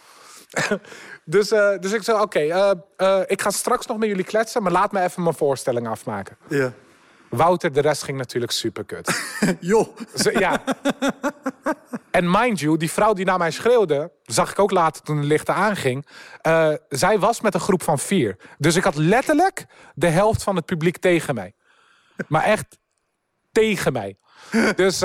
dus, 1.31 1.51
eh, 1.51 1.79
dus 1.79 1.93
ik 1.93 2.03
zei, 2.03 2.21
oké, 2.21 2.39
eh, 2.39 2.71
eh, 2.97 3.21
ik 3.27 3.43
ga 3.43 3.51
straks 3.51 3.87
nog 3.87 3.99
met 3.99 4.09
jullie 4.09 4.25
kletsen, 4.25 4.63
maar 4.63 4.73
laat 4.73 4.93
me 4.93 5.01
even 5.03 5.23
mijn 5.23 5.35
voorstelling 5.35 5.89
afmaken. 5.89 6.37
ja. 6.49 6.73
Wouter, 7.31 7.73
de 7.73 7.81
rest 7.81 8.03
ging 8.03 8.19
natuurlijk 8.19 8.53
super 8.53 8.85
kut. 8.85 9.23
Joh. 9.61 9.97
Ze- 10.15 10.39
ja. 10.39 10.63
En 12.11 12.31
mind 12.31 12.61
you, 12.61 12.77
die 12.77 12.91
vrouw 12.91 13.13
die 13.13 13.25
naar 13.25 13.39
mij 13.39 13.51
schreeuwde, 13.51 14.13
zag 14.23 14.51
ik 14.51 14.59
ook 14.59 14.71
later 14.71 15.03
toen 15.03 15.21
de 15.21 15.27
lichten 15.27 15.55
aanging. 15.55 16.07
zij 16.89 17.19
was 17.19 17.41
met 17.41 17.55
een 17.55 17.61
groep 17.61 17.83
van 17.83 17.99
vier. 17.99 18.37
Dus 18.59 18.77
ik 18.77 18.85
had 18.85 18.97
letterlijk 18.97 19.67
de 19.95 20.07
helft 20.09 20.43
van 20.43 20.57
het 20.57 20.65
publiek 20.65 20.99
tegen 20.99 21.35
mij. 21.35 21.55
Maar 22.29 22.43
echt 22.43 22.79
tegen 23.53 23.93
mij. 23.93 24.17
Dus, 24.77 25.05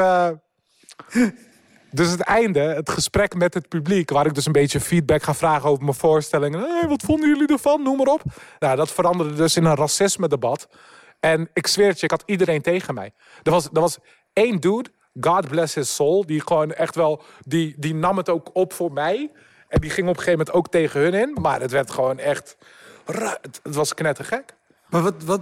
dus 1.93 2.09
het 2.09 2.21
einde, 2.21 2.59
het 2.59 2.89
gesprek 2.89 3.35
met 3.35 3.53
het 3.53 3.67
publiek, 3.67 4.09
waar 4.09 4.25
ik 4.25 4.33
dus 4.33 4.45
een 4.45 4.51
beetje 4.51 4.79
feedback 4.79 5.23
ga 5.23 5.33
vragen 5.33 5.69
over 5.69 5.83
mijn 5.83 5.95
voorstellingen. 5.95 6.87
Wat 6.87 7.01
vonden 7.01 7.29
jullie 7.29 7.47
ervan? 7.47 7.83
Noem 7.83 7.97
maar 7.97 8.07
op. 8.07 8.21
Nou, 8.59 8.75
dat 8.75 8.91
veranderde 8.91 9.33
dus 9.33 9.57
in 9.57 9.65
een 9.65 9.75
racisme-debat. 9.75 10.67
En 11.19 11.49
ik 11.53 11.67
zweer 11.67 11.87
het 11.87 11.99
je, 11.99 12.05
ik 12.05 12.11
had 12.11 12.23
iedereen 12.25 12.61
tegen 12.61 12.93
mij. 12.93 13.13
Er 13.43 13.51
was, 13.51 13.65
er 13.73 13.81
was 13.81 13.97
één 14.33 14.59
dude, 14.59 14.89
God 15.19 15.47
bless 15.47 15.75
his 15.75 15.95
soul, 15.95 16.25
die 16.25 16.41
gewoon 16.41 16.71
echt 16.71 16.95
wel, 16.95 17.21
die, 17.39 17.75
die 17.77 17.95
nam 17.95 18.17
het 18.17 18.29
ook 18.29 18.49
op 18.53 18.73
voor 18.73 18.91
mij. 18.91 19.31
En 19.67 19.81
die 19.81 19.89
ging 19.89 20.07
op 20.07 20.17
een 20.17 20.23
gegeven 20.23 20.39
moment 20.39 20.51
ook 20.57 20.69
tegen 20.71 21.01
hun 21.01 21.13
in. 21.13 21.37
Maar 21.41 21.61
het 21.61 21.71
werd 21.71 21.91
gewoon 21.91 22.19
echt, 22.19 22.57
het 23.63 23.75
was 23.75 23.93
knettergek. 23.93 24.55
Maar 24.93 25.01
wat, 25.01 25.13
wat, 25.25 25.41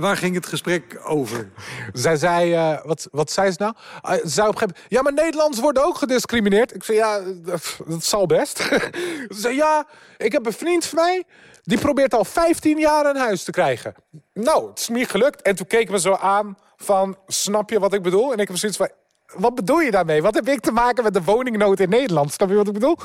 waar 0.00 0.16
ging 0.16 0.34
het 0.34 0.46
gesprek 0.46 1.00
over? 1.04 1.50
Zij 1.92 2.16
zei, 2.16 2.54
eh, 2.54 2.84
wat, 2.84 3.08
wat 3.12 3.30
zei 3.30 3.50
ze 3.50 3.56
nou? 3.58 3.74
Uh, 4.04 4.12
ze 4.12 4.28
zei 4.28 4.48
op 4.48 4.52
een 4.54 4.60
gegeven 4.60 4.84
ja, 4.88 5.02
maar 5.02 5.12
Nederlanders 5.12 5.60
worden 5.60 5.84
ook 5.84 5.96
gediscrimineerd. 5.96 6.74
Ik 6.74 6.84
zei, 6.84 6.98
ja, 6.98 7.20
dat, 7.44 7.76
zal 8.04 8.26
best. 8.26 8.58
ze 9.28 9.28
zei, 9.28 9.54
ja, 9.54 9.86
ik 10.16 10.32
heb 10.32 10.46
een 10.46 10.52
vriend 10.52 10.84
van 10.84 10.98
mij, 10.98 11.24
die 11.62 11.78
probeert 11.78 12.14
al 12.14 12.24
15 12.24 12.78
jaar 12.78 13.06
een 13.06 13.16
huis 13.16 13.44
te 13.44 13.50
krijgen. 13.50 13.94
Nou, 14.34 14.68
het 14.68 14.78
is 14.78 14.88
me 14.88 14.98
niet 14.98 15.10
gelukt. 15.10 15.42
En 15.42 15.56
toen 15.56 15.66
keken 15.66 15.92
we 15.92 16.00
zo 16.00 16.12
aan 16.14 16.58
van, 16.76 17.16
snap 17.26 17.70
je 17.70 17.78
wat 17.78 17.94
ik 17.94 18.02
bedoel? 18.02 18.32
En 18.32 18.38
ik 18.38 18.48
heb 18.48 18.56
zoiets 18.56 18.78
van, 18.78 18.90
wat 19.34 19.54
bedoel 19.54 19.80
je 19.80 19.90
daarmee? 19.90 20.22
Wat 20.22 20.34
heb 20.34 20.48
ik 20.48 20.60
te 20.60 20.72
maken 20.72 21.04
met 21.04 21.14
de 21.14 21.24
woningnood 21.24 21.80
in 21.80 21.88
Nederland? 21.88 22.32
Snap 22.32 22.48
je 22.48 22.54
wat 22.54 22.66
ik 22.66 22.72
bedoel? 22.72 22.96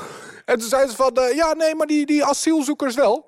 En 0.44 0.58
toen 0.58 0.68
zei 0.68 0.88
ze 0.88 0.96
van, 0.96 1.14
eh, 1.14 1.36
ja, 1.36 1.52
nee, 1.52 1.74
maar 1.74 1.86
die, 1.86 2.06
die 2.06 2.24
asielzoekers 2.24 2.94
wel. 2.94 3.25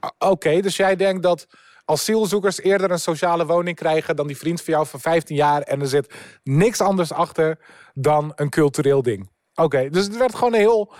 Ah, 0.00 0.30
Oké, 0.30 0.60
dus 0.60 0.76
jij 0.76 0.96
denkt 0.96 1.22
dat 1.22 1.46
asielzoekers 1.84 2.60
eerder 2.60 2.90
een 2.90 2.98
sociale 2.98 3.46
woning 3.46 3.76
krijgen 3.76 4.16
dan 4.16 4.26
die 4.26 4.36
vriend 4.36 4.62
van 4.62 4.74
jou 4.74 4.86
van 4.86 5.00
15 5.00 5.36
jaar 5.36 5.62
en 5.62 5.80
er 5.80 5.88
zit 5.88 6.14
niks 6.42 6.80
anders 6.80 7.12
achter 7.12 7.58
dan 7.94 8.32
een 8.34 8.50
cultureel 8.50 9.02
ding. 9.02 9.30
Oké, 9.54 9.90
dus 9.90 10.04
het 10.04 10.16
werd 10.16 10.34
gewoon 10.34 10.52
een 10.52 10.58
heel 10.60 10.92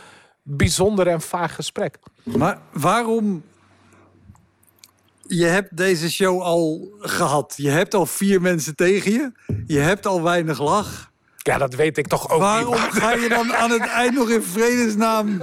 bijzonder 0.43 1.07
en 1.07 1.21
vaag 1.21 1.55
gesprek. 1.55 1.99
Maar 2.23 2.59
waarom... 2.73 3.45
Je 5.31 5.45
hebt 5.45 5.77
deze 5.77 6.11
show 6.11 6.41
al 6.41 6.93
gehad. 6.99 7.55
Je 7.57 7.71
hebt 7.71 7.95
al 7.95 8.07
vier 8.07 8.41
mensen 8.41 8.75
tegen 8.75 9.13
je. 9.13 9.33
Je 9.67 9.79
hebt 9.79 10.07
al 10.07 10.23
weinig 10.23 10.61
lach. 10.61 11.08
Ja, 11.49 11.59
dat 11.59 11.75
weet 11.75 11.99
ik 11.99 12.07
toch 12.07 12.31
ook 12.31 12.41
Waarom 12.41 12.73
niet. 12.75 12.81
ga 12.81 13.13
je 13.13 13.29
dan 13.29 13.55
aan 13.55 13.71
het 13.71 13.87
eind 13.87 14.15
nog 14.15 14.31
in 14.31 14.43
vredesnaam... 14.43 15.43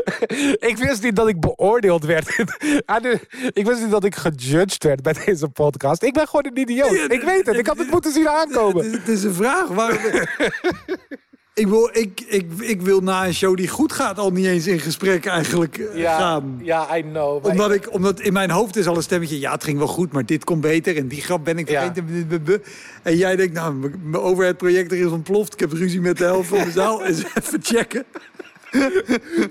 Ik 0.70 0.76
wist 0.78 1.02
niet 1.02 1.16
dat 1.16 1.28
ik 1.28 1.40
beoordeeld 1.40 2.04
werd. 2.04 2.36
Ah, 2.84 3.04
ik 3.52 3.66
wist 3.66 3.80
niet 3.80 3.90
dat 3.90 4.04
ik 4.04 4.14
gejudged 4.14 4.84
werd 4.84 5.02
bij 5.02 5.12
deze 5.24 5.48
podcast. 5.48 6.02
Ik 6.02 6.12
ben 6.12 6.26
gewoon 6.26 6.46
een 6.46 6.58
idioot. 6.58 6.92
Ik 6.92 7.22
weet 7.22 7.46
het. 7.46 7.56
Ik 7.56 7.66
had 7.66 7.78
het 7.78 7.90
moeten 7.90 8.12
zien 8.12 8.22
Het 8.26 8.32
aankomen. 8.32 8.84
is, 8.84 8.92
het 8.92 9.08
is 9.08 9.22
een 9.24 9.34
vraag. 9.34 9.68
Waarom... 9.68 9.98
ik, 11.58 11.66
wil, 11.66 11.88
ik, 11.92 12.20
ik, 12.20 12.50
ik 12.58 12.82
wil 12.82 13.00
na 13.00 13.26
een 13.26 13.34
show 13.34 13.56
die 13.56 13.68
goed 13.68 13.92
gaat 13.92 14.18
al 14.18 14.30
niet 14.30 14.46
eens 14.46 14.66
in 14.66 14.78
gesprek 14.80 15.26
eigenlijk 15.26 15.78
eh, 15.78 15.96
Ja, 15.96 16.18
gaan. 16.18 16.60
ja, 16.62 16.96
I 16.96 17.02
know. 17.02 17.44
Omdat, 17.46 17.72
ik, 17.72 17.92
omdat 17.92 18.20
in 18.20 18.32
mijn 18.32 18.50
hoofd 18.50 18.76
is 18.76 18.86
al 18.86 18.96
een 18.96 19.02
stemmetje... 19.02 19.38
ja, 19.40 19.52
het 19.52 19.64
ging 19.64 19.78
wel 19.78 19.86
goed, 19.86 20.12
maar 20.12 20.26
dit 20.26 20.44
komt 20.44 20.60
beter... 20.60 20.96
en 20.96 21.08
die 21.08 21.22
grap 21.22 21.44
ben 21.44 21.58
ik 21.58 21.68
Ja. 21.68 21.92
vergeten. 21.94 22.62
En 23.02 23.16
jij 23.16 23.36
denkt, 23.36 23.54
nou, 23.54 23.74
mijn 24.02 24.22
overhead-projector 24.22 24.98
is 24.98 25.06
ontploft... 25.06 25.52
ik 25.52 25.60
heb 25.60 25.72
ruzie 25.72 26.00
met 26.00 26.18
de 26.18 26.24
helft 26.24 26.48
van 26.48 26.58
de 26.64 26.70
zaal. 26.70 27.02
Eens 27.06 27.24
even 27.34 27.58
checken 27.62 28.04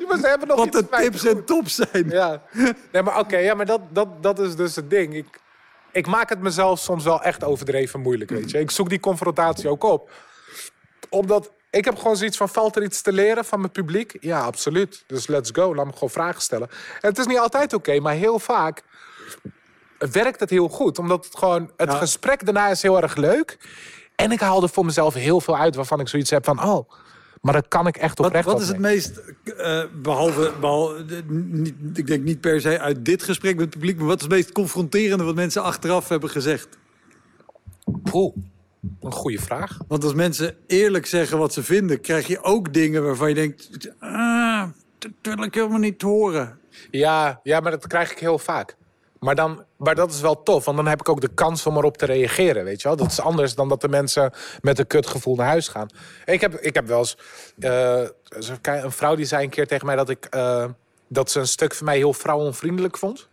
Maar 0.08 0.18
ze 0.20 0.28
hebben 0.28 0.48
nog 0.48 0.58
wat 0.58 0.72
de 0.72 0.88
tips 0.89 1.22
goed. 1.22 1.30
en 1.30 1.46
tops 1.46 1.76
zijn. 1.76 2.10
Ja, 2.10 2.41
nee, 2.91 3.02
maar 3.02 3.20
oké, 3.20 3.38
ja, 3.38 3.54
maar 3.54 3.65
dat, 3.65 3.82
dat, 3.91 4.08
dat 4.24 4.39
is 4.39 4.56
dus 4.56 4.76
het 4.76 4.89
ding. 4.89 5.15
Ik, 5.15 5.26
ik 5.91 6.08
maak 6.08 6.30
het 6.30 6.39
mezelf 6.41 6.80
soms 6.80 7.04
wel 7.04 7.22
echt 7.24 7.44
overdreven 7.44 8.00
moeilijk, 8.00 8.30
weet 8.30 8.52
je. 8.52 8.60
Ik 8.60 8.72
zoek 8.72 8.89
die 8.89 9.00
confrontatie 9.00 9.70
ook 9.70 9.84
op. 9.84 10.12
Omdat 11.10 11.52
ik 11.75 11.85
heb 11.85 11.97
gewoon 11.97 12.17
zoiets 12.17 12.38
van, 12.38 12.49
valt 12.49 12.75
er 12.75 12.83
iets 12.83 13.01
te 13.01 13.11
leren 13.11 13.45
van 13.45 13.59
mijn 13.59 13.71
publiek? 13.71 14.17
Ja, 14.19 14.41
absoluut. 14.41 15.03
Dus 15.07 15.27
let's 15.27 15.49
go, 15.53 15.75
laat 15.75 15.85
me 15.85 15.93
gewoon 15.93 16.09
vragen 16.09 16.41
stellen. 16.41 16.69
En 17.01 17.09
het 17.09 17.17
is 17.17 17.25
niet 17.25 17.38
altijd 17.39 17.73
oké, 17.73 17.99
maar 17.99 18.13
heel 18.13 18.39
vaak 18.39 18.83
werkt 19.97 20.39
het 20.39 20.49
heel 20.49 20.67
goed. 20.67 20.99
Omdat 20.99 21.25
het 21.25 21.38
gewoon, 21.38 21.71
het 21.77 21.91
Ja. 21.91 21.97
gesprek 21.97 22.45
daarna 22.45 22.67
is 22.69 22.81
heel 22.81 23.01
erg 23.01 23.15
leuk. 23.15 23.57
En 24.15 24.31
ik 24.31 24.39
haal 24.39 24.63
er 24.63 24.69
voor 24.69 24.85
mezelf 24.85 25.13
heel 25.13 25.41
veel 25.41 25.57
uit 25.57 25.75
waarvan 25.75 25.99
ik 25.99 26.07
zoiets 26.07 26.29
heb 26.29 26.45
van, 26.45 26.63
oh... 26.63 26.89
Maar 27.41 27.53
dat 27.53 27.67
kan 27.67 27.88
ik 27.88 27.97
echt 27.97 28.17
Wat, 28.17 28.27
oprecht 28.27 28.45
wat 28.45 28.61
is 28.61 28.67
het 28.67 28.79
meest, 28.79 29.21
eh, 29.57 29.83
behalve, 30.01 30.53
behalve 30.59 31.05
niet, 31.27 31.73
ik 31.93 32.07
denk 32.07 32.23
niet 32.23 32.41
per 32.41 32.61
se 32.61 32.79
uit 32.79 33.05
dit 33.05 33.23
gesprek 33.23 33.55
met 33.55 33.65
het 33.65 33.73
publiek... 33.73 33.97
maar 33.97 34.07
wat 34.07 34.15
is 34.15 34.21
het 34.21 34.31
meest 34.31 34.51
confronterende 34.51 35.23
wat 35.23 35.35
mensen 35.35 35.63
achteraf 35.63 36.09
hebben 36.09 36.29
gezegd? 36.29 36.67
Poeh, 38.03 38.35
een 39.02 39.12
goede 39.12 39.39
vraag. 39.39 39.78
Want 39.88 40.04
als 40.04 40.13
mensen 40.13 40.58
eerlijk 40.67 41.06
zeggen 41.06 41.38
wat 41.38 41.54
ze 41.54 41.63
vinden... 41.63 42.02
krijg 42.02 42.28
je 42.28 42.43
ook 42.43 42.74
dingen 42.74 43.04
waarvan 43.04 43.30
je 43.30 43.36
denkt... 43.36 43.91
Ah, 44.00 44.69
dat 44.98 45.12
wil 45.21 45.43
ik 45.43 45.54
helemaal 45.54 45.80
niet 45.80 46.02
horen. 46.02 46.60
Ja, 46.91 47.39
ja, 47.43 47.60
maar 47.60 47.71
dat 47.71 47.88
krijg 47.88 48.12
ik 48.12 48.19
heel 48.19 48.39
vaak. 48.39 48.76
Maar, 49.19 49.36
dan, 49.36 49.65
maar 49.78 49.95
dat 49.95 50.12
is 50.12 50.21
wel 50.21 50.43
tof, 50.43 50.65
want 50.65 50.78
dan 50.78 50.88
heb 50.88 51.00
ik 51.00 51.10
ook 51.10 51.21
de 51.21 51.34
kans 51.34 51.65
om 51.65 51.78
erop 51.78 51.98
te 51.98 52.06
reageren, 52.06 52.63
weet 52.63 52.82
je 52.82 52.88
wel. 52.88 52.98
Dat 52.98 53.12
is 53.12 53.19
anders 53.19 53.56
dan 53.56 53.69
dat 53.69 53.82
de 53.82 53.88
mensen 53.88 54.34
met 54.62 54.80
een 54.80 54.88
kutgevoel 54.88 55.36
naar 55.36 55.48
huis 55.48 55.67
gaan. 55.67 55.88
Ik 56.26 56.41
heb, 56.41 56.54
ik 56.54 56.74
heb 56.74 56.88
wel 56.88 56.98
eens... 56.98 57.17
eh, 57.60 58.02
een 58.62 58.91
vrouw 58.91 59.15
die 59.15 59.26
zei 59.26 59.43
een 59.43 59.50
keer 59.50 59.67
tegen 59.67 59.86
mij 59.86 59.95
dat, 59.95 60.10
ik, 60.10 60.26
eh, 60.26 60.65
dat 61.08 61.32
ze 61.32 61.39
een 61.39 61.48
stuk 61.48 61.74
van 61.74 61.86
mij 61.86 61.98
heel 61.98 62.13
vrouwonvriendelijk 62.13 62.98
vond. 62.98 63.28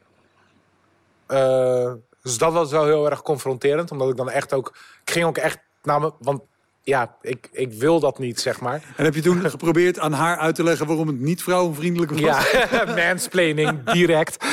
Eh, 1.27 1.93
dus 2.23 2.39
dat 2.39 2.53
was 2.53 2.71
wel 2.71 2.85
heel 2.85 3.11
erg 3.11 3.23
confronterend, 3.23 3.91
omdat 3.91 4.09
ik 4.09 4.17
dan 4.17 4.31
echt 4.31 4.53
ook... 4.53 4.77
Ik 5.05 5.11
ging 5.11 5.25
ook 5.25 5.39
echt 5.39 5.59
naar 5.83 6.01
me... 6.01 6.13
Want 6.19 6.43
ja, 6.83 7.17
ik, 7.21 7.49
ik 7.53 7.73
wil 7.73 8.01
dat 8.01 8.19
niet, 8.19 8.41
zeg 8.41 8.61
maar. 8.61 8.83
En 8.97 9.05
heb 9.05 9.15
je 9.15 9.21
toen 9.23 9.41
geprobeerd 9.51 9.99
aan 9.99 10.13
haar 10.13 10.37
uit 10.39 10.55
te 10.55 10.63
leggen... 10.63 10.87
waarom 10.87 11.07
het 11.07 11.21
niet 11.21 11.43
vrouwenvriendelijk 11.43 12.11
was? 12.13 12.21
Ja, 12.21 12.85
mansplaining, 13.09 13.83
direct. 13.93 14.45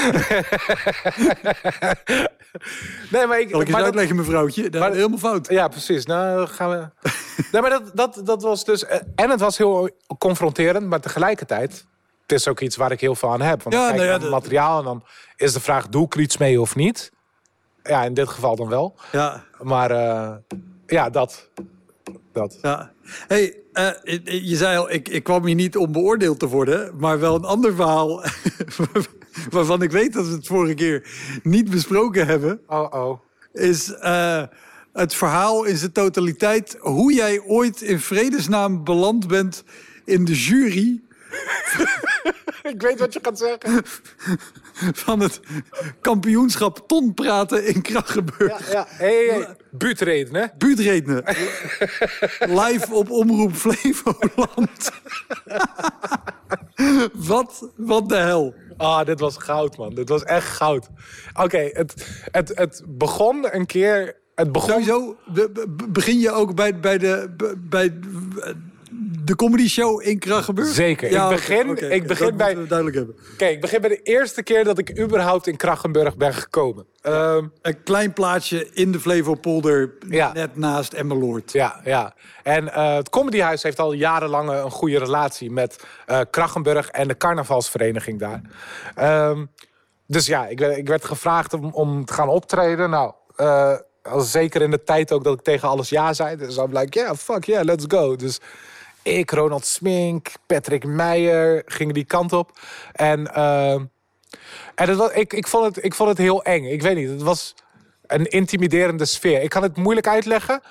nee, 3.12 3.26
maar 3.28 3.40
ik... 3.40 3.50
Zal 3.50 3.62
ik 3.62 3.68
eens 3.68 3.70
maar 3.70 3.70
dat- 3.70 3.84
uitleggen, 3.84 4.16
mevrouwtje? 4.16 4.70
Dat 4.70 4.82
maar- 4.82 4.90
is 4.90 4.96
helemaal 4.96 5.18
fout. 5.20 5.48
ja, 5.50 5.68
precies. 5.68 6.06
Nou, 6.06 6.48
gaan 6.48 6.70
we... 6.70 7.10
nee, 7.52 7.62
maar 7.62 7.70
dat, 7.70 7.92
dat, 7.94 8.22
dat 8.24 8.42
was 8.42 8.66
dus... 8.66 8.86
En 9.16 9.30
het 9.30 9.40
was 9.40 9.58
heel 9.58 9.90
confronterend, 10.18 10.88
maar 10.88 11.02
tegelijkertijd... 11.02 11.86
Het 12.22 12.40
is 12.40 12.48
ook 12.48 12.60
iets 12.60 12.76
waar 12.76 12.92
ik 12.92 13.00
heel 13.02 13.16
veel 13.16 13.32
aan 13.32 13.42
heb. 13.42 13.64
Want 13.64 13.76
Ja, 13.76 13.82
dan 13.82 13.90
kijk 13.96 14.02
nou 14.08 14.14
ja, 14.14 14.20
dat- 14.24 14.32
materiaal 14.32 14.78
en 14.80 14.84
dan 14.86 15.04
is 15.36 15.54
de 15.54 15.60
vraag... 15.60 15.88
Doe 15.88 16.06
ik 16.06 16.14
er 16.14 16.20
iets 16.20 16.38
mee 16.38 16.62
of 16.62 16.76
niet? 16.76 17.12
Ja, 17.84 18.04
in 18.04 18.13
dit 18.13 18.30
geval 18.30 18.56
dan 18.56 18.68
wel. 18.68 18.96
Ja, 19.12 19.44
Maar 19.62 19.92
eh, 19.92 20.36
ja, 20.86 21.10
dat. 21.10 21.50
Dat. 22.32 22.58
ja. 22.62 22.92
hey, 23.28 23.56
eh, 23.74 23.92
je 24.24 24.56
zei 24.56 24.78
al, 24.78 24.92
ik, 24.92 25.10
ik 25.10 25.24
kwam 25.24 25.46
hier 25.46 25.56
niet 25.56 25.78
om 25.78 25.92
beoordeeld 25.92 26.39
te 26.39 26.48
worden... 26.48 26.94
maar 26.98 27.20
wel 27.20 27.36
een 27.36 27.46
ander 27.46 27.76
verhaal... 27.76 28.24
waarvan 29.50 29.82
ik 29.82 29.92
weet 29.92 30.13
dat 30.13 30.28
we 30.28 30.32
het 30.32 30.48
vorige 30.48 30.74
keer 30.74 31.08
niet 31.44 31.70
besproken 31.70 32.28
hebben... 32.28 32.62
Oh, 32.68 32.94
oh. 32.94 33.20
is 33.54 33.94
eh, 33.94 34.44
het 34.94 35.13
verhaal 35.13 35.63
in 35.63 35.78
zijn 35.78 35.92
totaliteit... 35.92 36.78
hoe 36.80 37.13
jij 37.13 37.42
ooit 37.42 37.82
in 37.82 38.00
vredesnaam 38.00 38.84
beland 38.84 39.28
bent 39.28 39.63
in 40.06 40.26
de 40.26 40.36
jury... 40.36 41.02
Ik 42.63 42.82
weet 42.82 43.00
wat 43.00 43.13
je 43.13 43.19
gaat 43.22 43.38
zeggen. 43.38 43.84
van 45.06 45.19
het 45.19 45.39
kampioenschap 46.02 46.84
ton 46.88 47.13
praten 47.13 47.65
in 47.65 47.82
Krachenburg. 47.82 48.72
Ja, 48.72 48.86
hey, 48.89 49.26
hey. 49.26 49.56
Buurtreden, 49.72 50.36
hè? 50.36 50.45
Buurtredenen. 50.58 51.24
Live 52.62 52.93
op 52.93 53.10
Omroep 53.10 53.56
Flevoland. 53.56 54.91
wat, 57.32 57.69
wat 57.76 58.10
de 58.10 58.15
hel. 58.15 58.56
Ah, 58.78 59.06
dit 59.06 59.19
was 59.19 59.38
goud, 59.38 59.78
man. 59.78 59.93
Dit 59.93 60.10
was 60.10 60.24
echt 60.24 60.48
goud. 60.48 60.88
Oké, 61.34 61.69
het, 61.74 62.22
het, 62.32 62.52
het 62.56 62.84
begon 62.88 63.56
een 63.56 63.65
keer... 63.65 64.17
Het 64.36 64.52
begon... 64.52 64.69
Sowieso 64.69 65.17
be- 65.34 65.50
be- 65.52 65.88
begin 65.89 66.19
je 66.19 66.32
ook 66.32 66.56
bij, 66.56 66.80
bij, 66.80 66.98
de, 66.98 67.36
bij 67.58 68.00
de 69.30 69.36
comedy 69.36 69.68
show 69.68 70.02
in 70.02 70.20
Krachenburg? 70.20 70.68
Zeker. 70.68 71.10
Ik 71.12 71.30
begin- 71.30 71.92
ik 71.92 72.08
begin 72.08 72.38
bij- 72.38 72.54
duidelijk 72.68 72.96
hebben. 72.96 73.15
Kijk, 73.38 73.52
ik 73.56 73.62
begin 73.62 73.82
bij 73.82 73.89
de 73.89 74.02
eerste 74.02 74.44
keer 74.44 74.63
dat 74.63 74.78
ik 74.78 75.00
überhaupt 75.00 75.48
in 75.48 75.56
Krachenburg 75.58 76.18
ben 76.18 76.34
gekomen. 76.34 76.86
Ehm, 77.02 77.46
Een 77.62 77.84
klein 77.84 78.13
plaatsje 78.13 78.70
in 78.74 78.92
de 78.92 79.00
Flevopolder, 79.00 79.94
Ja. 80.10 80.34
net 80.34 80.56
naast 80.58 80.94
Emmeloord. 80.94 81.52
ja, 81.52 81.82
ja. 81.84 82.13
En 82.44 82.74
eh, 82.74 82.96
het 82.96 83.10
Comedyhuis 83.10 83.63
heeft 83.63 83.80
al 83.80 83.92
jarenlang 83.94 84.50
een 84.50 84.72
goede 84.72 84.98
relatie 85.00 85.52
met 85.52 85.84
eh 86.06 86.20
Krachenburg 86.30 86.89
en 86.89 87.08
de 87.08 87.18
carnavalsvereniging 87.18 88.20
daar. 88.20 88.42
Ehm, 88.96 89.46
dus 90.08 90.26
ja, 90.26 90.48
ik 90.48 90.60
werd, 90.60 90.78
ik 90.78 90.88
werd 90.88 91.06
gevraagd 91.06 91.54
om, 91.54 91.70
om 91.74 92.06
te 92.06 92.13
gaan 92.13 92.30
optreden. 92.30 92.89
Nou, 92.89 93.13
als 94.04 94.32
zeker 94.32 94.62
in 94.62 94.72
de 94.72 94.84
tijd 94.84 95.12
ook 95.12 95.24
dat 95.24 95.34
ik 95.34 95.42
tegen 95.42 95.68
alles 95.68 95.89
ja 95.89 96.13
zei. 96.13 96.36
Dus 96.36 96.58
I'm 96.58 96.78
like, 96.78 97.00
yeah, 97.00 97.15
fuck 97.15 97.44
yeah, 97.46 97.63
let's 97.63 97.86
go. 97.88 98.15
Dus 98.15 98.39
ik, 99.10 99.32
Ronald 99.32 99.65
Smink, 99.65 100.32
Patrick 100.45 100.86
Meijer 100.86 101.63
gingen 101.65 101.93
die 101.93 102.06
kant 102.06 102.34
op. 102.34 102.60
En, 102.91 103.34
ehm, 103.34 103.86
en 104.76 104.88
het 104.89 104.98
was, 104.98 105.12
ik, 105.12 105.34
ik, 105.34 105.48
vond 105.48 105.65
het, 105.76 105.86
ik 105.86 105.93
vond 105.93 106.10
het 106.10 106.17
heel 106.17 106.43
eng. 106.43 106.63
Ik 106.63 106.82
weet 106.82 106.95
niet, 106.95 107.10
het 107.10 107.22
was 107.22 107.56
een 108.08 108.26
intimiderende 108.26 109.06
sfeer. 109.06 109.41
Ik 109.41 109.50
kan 109.50 109.63
het 109.63 109.78
moeilijk 109.78 110.08
uitleggen. 110.08 110.62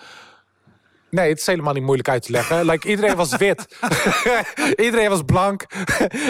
Nee, 1.11 1.29
het 1.29 1.39
is 1.39 1.47
helemaal 1.47 1.73
niet 1.73 1.83
moeilijk 1.83 2.09
uit 2.09 2.23
te 2.23 2.33
leggen. 2.33 2.67
Like, 2.67 2.89
iedereen 2.89 3.17
was 3.17 3.37
wit. 3.37 3.77
iedereen 4.87 5.09
was 5.09 5.23
blank. 5.23 5.63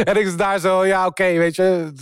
en 0.04 0.16
ik 0.16 0.24
was 0.24 0.36
daar 0.36 0.58
zo, 0.58 0.86
ja, 0.86 1.06
oké, 1.06 1.24
weet 1.24 1.56
je. 1.56 1.92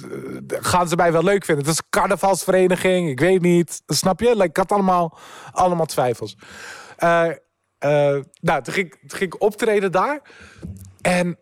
Gaan 0.46 0.88
ze 0.88 0.96
mij 0.96 1.12
wel 1.12 1.22
leuk 1.22 1.44
vinden? 1.44 1.64
Het 1.64 1.72
is 1.72 1.78
een 1.78 1.90
carnavalsvereniging, 1.90 3.08
ik 3.08 3.20
weet 3.20 3.40
niet. 3.40 3.82
Snap 3.86 4.20
je? 4.20 4.30
Like, 4.30 4.44
ik 4.44 4.56
had 4.56 4.72
allemaal, 4.72 5.18
allemaal 5.52 5.86
twijfels. 5.86 6.36
Eh, 6.96 7.28
eh, 7.78 8.16
nou, 8.40 8.62
toen 8.62 8.74
ging, 8.74 8.90
toen 8.90 9.18
ging 9.18 9.34
ik 9.34 9.42
optreden 9.42 9.92
daar. 9.92 10.20
En 11.02 11.38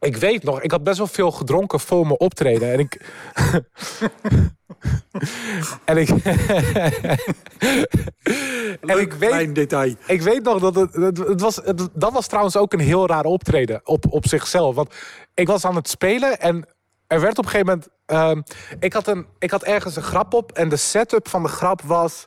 ik 0.00 0.16
weet 0.16 0.42
nog, 0.42 0.60
ik 0.62 0.70
had 0.70 0.84
best 0.84 0.98
wel 0.98 1.06
veel 1.06 1.30
gedronken 1.30 1.80
voor 1.80 2.06
mijn 2.06 2.20
optreden. 2.20 2.72
En 2.72 2.78
ik. 2.78 3.00
en 5.84 5.96
ik. 5.96 6.08
en 8.80 8.98
ik 9.00 9.12
weet. 9.12 9.28
Klein 9.28 9.52
detail. 9.52 9.94
Ik 10.06 10.22
weet 10.22 10.42
nog 10.42 10.60
dat 10.60 10.74
het, 10.74 10.94
het, 11.18 11.40
was, 11.40 11.56
het- 11.56 11.88
dat 11.92 12.12
was 12.12 12.26
trouwens 12.26 12.56
ook 12.56 12.72
een 12.72 12.80
heel 12.80 13.06
raar 13.06 13.24
optreden 13.24 13.80
op, 13.84 14.04
op 14.08 14.26
zichzelf. 14.28 14.74
Want 14.74 14.94
ik 15.34 15.46
was 15.46 15.64
aan 15.64 15.76
het 15.76 15.88
spelen 15.88 16.40
en 16.40 16.68
er 17.06 17.20
werd 17.20 17.38
op 17.38 17.44
een 17.44 17.50
gegeven 17.50 17.82
moment. 18.06 18.06
ehm, 18.06 18.40
ik, 18.80 18.92
had 18.92 19.06
een, 19.06 19.26
ik 19.38 19.50
had 19.50 19.62
ergens 19.62 19.96
een 19.96 20.02
grap 20.02 20.34
op 20.34 20.52
en 20.52 20.68
de 20.68 20.76
setup 20.76 21.28
van 21.28 21.42
de 21.42 21.48
grap 21.48 21.82
was. 21.82 22.26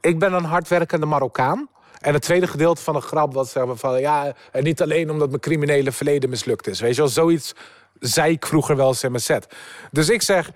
Ik 0.00 0.18
ben 0.18 0.32
een 0.32 0.44
hardwerkende 0.44 1.06
Marokkaan. 1.06 1.68
En 2.00 2.12
het 2.12 2.22
tweede 2.22 2.46
gedeelte 2.46 2.82
van 2.82 2.94
de 2.94 3.00
grap 3.00 3.34
was 3.34 3.52
van 3.74 4.00
ja, 4.00 4.32
en 4.52 4.64
niet 4.64 4.82
alleen 4.82 5.10
omdat 5.10 5.28
mijn 5.28 5.40
criminele 5.40 5.92
verleden 5.92 6.30
mislukt 6.30 6.66
is. 6.66 6.80
Weet 6.80 6.94
je 6.94 7.00
wel, 7.00 7.10
zoiets 7.10 7.54
zei 8.00 8.32
ik 8.32 8.46
vroeger 8.46 8.76
wel 8.76 8.88
eens 8.88 9.02
in 9.02 9.10
mijn 9.10 9.22
set. 9.22 9.46
Dus 9.90 10.08
ik 10.08 10.22
zeg, 10.22 10.50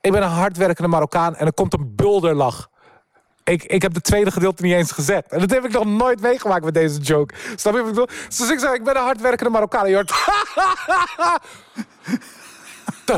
ik 0.00 0.12
ben 0.12 0.22
een 0.22 0.28
hardwerkende 0.28 0.88
Marokkaan 0.88 1.36
en 1.36 1.46
er 1.46 1.54
komt 1.54 1.72
een 1.72 1.94
bulderlach. 1.94 2.70
Ik, 3.44 3.64
ik 3.64 3.82
heb 3.82 3.94
het 3.94 4.04
tweede 4.04 4.30
gedeelte 4.30 4.62
niet 4.62 4.74
eens 4.74 4.92
gezet. 4.92 5.26
En 5.28 5.38
dat 5.38 5.50
heb 5.50 5.64
ik 5.64 5.72
nog 5.72 5.84
nooit 5.84 6.20
meegemaakt 6.20 6.64
met 6.64 6.74
deze 6.74 6.98
joke. 6.98 7.34
Snap 7.56 7.74
je 7.74 7.80
wat 7.80 7.88
ik 7.88 7.94
bedoel? 7.94 8.08
Dus 8.28 8.50
ik 8.50 8.58
zeg, 8.58 8.72
ik 8.72 8.84
ben 8.84 8.96
een 8.96 9.02
hardwerkende 9.02 9.50
Marokkaan. 9.50 9.84
En 9.84 9.90
je 9.90 9.94
hoort... 9.94 10.12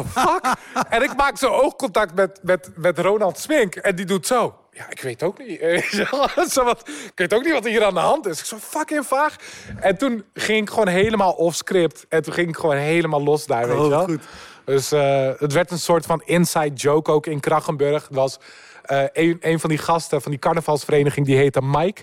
The 0.03 0.21
fuck? 0.21 0.55
En 0.89 1.03
ik 1.03 1.17
maak 1.17 1.39
zo 1.39 1.49
oogcontact 1.49 2.15
met, 2.15 2.39
met, 2.43 2.71
met 2.77 2.99
Ronald 2.99 3.39
Smink. 3.39 3.75
En 3.75 3.97
die 3.97 4.05
doet 4.07 4.27
zo. 4.27 4.55
Ja, 4.71 4.91
ik 4.91 5.01
weet 5.01 5.23
ook 5.23 5.39
niet. 5.39 5.61
eh, 5.61 5.83
zo 6.51 6.65
wat, 6.65 6.89
ik 6.89 7.13
weet 7.15 7.35
ook 7.35 7.43
niet 7.45 7.53
wat 7.53 7.65
er 7.65 7.71
hier 7.71 7.85
aan 7.85 7.95
de 7.95 8.01
hand 8.01 8.27
is. 8.27 8.39
Ik 8.39 8.45
zo 8.45 8.57
fucking 8.61 9.07
vaag. 9.07 9.37
En 9.81 9.99
toen 9.99 10.25
ging 10.35 10.61
ik 10.63 10.69
gewoon 10.71 10.89
helemaal 10.89 11.33
off-script. 11.33 12.07
En 12.09 12.23
toen 12.23 12.33
ging 12.33 12.49
ik 12.49 12.57
gewoon 12.57 12.77
helemaal 12.77 13.23
los 13.23 13.47
daar, 13.47 13.67
weet 13.69 13.77
Oh, 13.79 13.85
je 13.85 13.89
wel. 13.91 14.05
goed. 14.05 14.23
Dus 14.65 14.93
eh, 14.93 15.29
het 15.39 15.53
werd 15.53 15.71
een 15.71 15.79
soort 15.79 16.07
van 16.07 16.23
inside 16.25 16.73
joke 16.75 17.11
ook 17.11 17.27
in 17.27 17.41
Krachenburg. 17.41 18.09
Was 18.11 18.39
eh, 18.83 19.03
een, 19.13 19.37
een 19.41 19.61
van 19.61 19.71
die 19.71 19.79
gasten 19.79 20.23
van 20.23 20.31
die 20.31 20.41
carnavalsvereniging, 20.41 21.27
die 21.27 21.37
heette 21.37 21.61
Mike. 21.63 22.03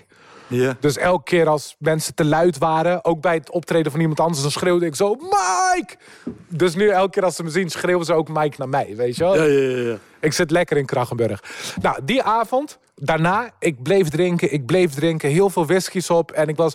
Dus 0.80 0.96
elke 0.96 1.24
keer 1.24 1.48
als 1.48 1.76
mensen 1.78 2.14
te 2.14 2.24
luid 2.24 2.58
waren, 2.58 3.04
ook 3.04 3.20
bij 3.20 3.34
het 3.34 3.50
optreden 3.50 3.92
van 3.92 4.00
iemand 4.00 4.20
anders, 4.20 4.42
dan 4.42 4.50
schreeuwde 4.50 4.86
ik 4.86 4.94
zo, 4.94 5.14
Mike! 5.14 5.96
Dus 6.48 6.74
nu 6.74 6.88
elke 6.88 7.10
keer 7.10 7.24
als 7.24 7.36
ze 7.36 7.42
me 7.42 7.50
zien, 7.50 7.70
schreeuwen 7.70 8.06
ze 8.06 8.12
ook 8.12 8.28
Mike 8.28 8.56
naar 8.58 8.68
mij, 8.68 8.96
weet 8.96 9.16
je 9.16 9.24
wel? 9.24 9.36
Ja, 9.36 9.42
ja, 9.42 9.76
ja, 9.76 9.90
ja. 9.90 9.98
Ik 10.20 10.32
zit 10.32 10.50
lekker 10.50 10.76
in 10.76 10.86
Krachenburg. 10.86 11.42
Nou, 11.80 11.98
die 12.04 12.22
avond, 12.22 12.78
daarna, 12.94 13.50
ik 13.58 13.82
bleef 13.82 14.08
drinken, 14.08 14.52
ik 14.52 14.66
bleef 14.66 14.94
drinken, 14.94 15.30
heel 15.30 15.50
veel 15.50 15.66
whiskies 15.66 16.10
op. 16.10 16.30
En 16.30 16.48
ik 16.48 16.56
was 16.56 16.74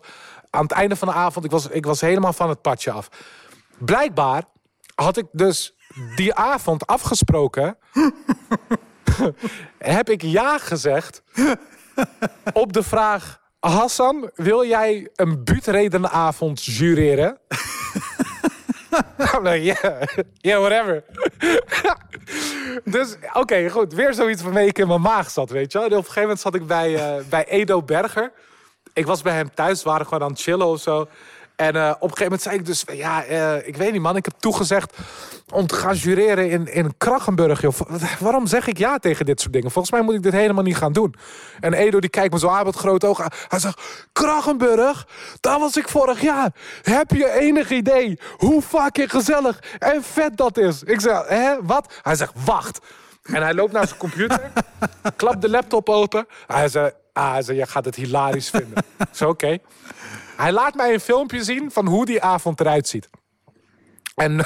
aan 0.50 0.64
het 0.64 0.72
einde 0.72 0.96
van 0.96 1.08
de 1.08 1.14
avond, 1.14 1.46
ik 1.46 1.52
was, 1.52 1.68
ik 1.68 1.86
was 1.86 2.02
helemaal 2.02 2.34
van 2.34 2.50
het 2.50 2.62
padje 2.62 2.92
af. 2.92 3.10
Blijkbaar 3.78 4.44
had 4.96 5.18
ik 5.18 5.26
dus 5.32 5.76
die 6.16 6.34
avond 6.34 6.88
afgesproken. 6.88 7.78
heb 9.78 10.10
ik 10.10 10.22
ja 10.22 10.58
gezegd 10.58 11.22
op 12.54 12.74
de 12.74 12.84
vraag... 12.84 13.46
Hassan, 13.60 14.32
wil 14.36 14.66
jij 14.66 15.10
een 15.16 15.44
buurtredenavond 15.44 16.64
jureren? 16.64 17.38
I'm 19.36 19.44
like, 19.44 19.64
yeah, 19.64 20.02
yeah, 20.34 20.60
whatever. 20.60 21.04
dus, 22.96 23.16
oké, 23.34 23.70
goed. 23.70 23.94
Weer 23.94 24.14
zoiets 24.14 24.42
waarmee 24.42 24.68
ik 24.68 24.78
in 24.78 24.88
mijn 24.88 25.02
maag 25.02 25.30
zat, 25.30 25.50
weet 25.50 25.72
je 25.72 25.78
wel. 25.78 25.88
En 25.88 25.94
op 25.94 25.98
een 25.98 26.04
gegeven 26.04 26.22
moment 26.22 26.40
zat 26.40 26.56
ik 26.56 26.68
bij, 26.68 26.96
eh, 26.96 27.24
bij 27.30 27.46
Edo 27.48 27.84
Berger. 27.84 28.32
Ik 28.94 29.06
was 29.06 29.22
bij 29.22 29.34
hem 29.34 29.54
thuis, 29.54 29.84
we 29.84 29.90
waren 29.90 30.06
gewoon 30.06 30.24
aan 30.24 30.32
het 30.32 30.42
chillen 30.42 30.68
of 30.68 30.82
zo. 30.82 31.08
En 31.58 31.76
eh, 31.76 31.90
op 32.00 32.12
een 32.12 32.18
gegeven 32.18 32.24
moment 32.24 32.42
zei 32.42 32.56
ik 32.56 32.66
dus... 32.66 32.84
Ja, 32.94 33.24
eh, 33.24 33.68
ik 33.68 33.78
weet 33.78 33.92
niet, 33.92 34.02
man. 34.02 34.16
Ik 34.16 34.26
heb 34.26 34.34
toegezegd 34.40 34.98
om 35.54 35.68
te 35.68 35.76
gaan 35.76 35.96
jureren 35.96 36.50
in, 36.50 36.74
in 36.74 36.98
Krachenburg. 36.98 37.62
Waarom 38.20 38.48
zeg 38.48 38.68
ik 38.68 38.78
ja 38.78 38.98
tegen 38.98 39.26
dit 39.26 39.42
soort 39.42 39.54
dingen? 39.54 39.72
Volgens 39.72 39.94
mij 39.94 40.04
moet 40.04 40.14
ik 40.14 40.24
dit 40.24 40.34
helemaal 40.34 40.64
niet 40.64 40.78
gaan 40.78 40.94
doen. 40.94 41.16
En 41.60 41.74
Edo 41.74 42.00
die 42.00 42.10
kijkt 42.10 42.34
me 42.34 42.40
zo 42.40 42.48
aan 42.48 42.66
met 42.66 42.76
grote 42.76 43.08
ogen. 43.08 43.32
Hij 43.48 43.60
zegt, 43.60 43.82
Krachenburg, 44.14 45.08
daar 45.40 45.60
was 45.60 45.78
ik 45.78 45.90
vorig 45.90 46.22
jaar. 46.22 46.52
Heb 46.82 47.12
je 47.12 47.32
enig 47.32 47.70
idee 47.70 48.20
hoe 48.38 48.62
fucking 48.62 49.12
gezellig 49.12 49.60
en 49.80 50.04
vet 50.04 50.38
dat 50.38 50.58
is? 50.58 50.84
Ik 50.84 51.02
zeg, 51.02 51.28
hè, 51.28 51.56
wat? 51.64 51.94
Hij 52.02 52.16
zegt, 52.16 52.34
wacht. 52.46 52.80
En 53.24 53.42
hij 53.42 53.54
loopt 53.54 53.72
naar 53.72 53.88
zijn 53.88 54.00
computer, 54.00 54.52
klapt 55.16 55.42
de 55.42 55.50
laptop 55.50 55.90
open. 55.90 56.28
Hij 56.48 56.68
zei, 56.68 56.92
ah, 57.14 57.34
hij 57.34 57.56
je 57.56 57.66
gaat 57.66 57.86
het 57.86 57.96
hilarisch 57.96 58.50
vinden. 58.50 58.84
Zo, 59.12 59.30
oké. 59.30 59.58
Hij 60.38 60.52
laat 60.52 60.76
mij 60.76 60.94
een 60.94 61.00
filmpje 61.00 61.44
zien 61.44 61.72
van 61.72 61.88
hoe 61.88 62.06
die 62.06 62.22
avond 62.24 62.60
eruit 62.60 62.88
ziet. 62.88 63.10
En 64.16 64.38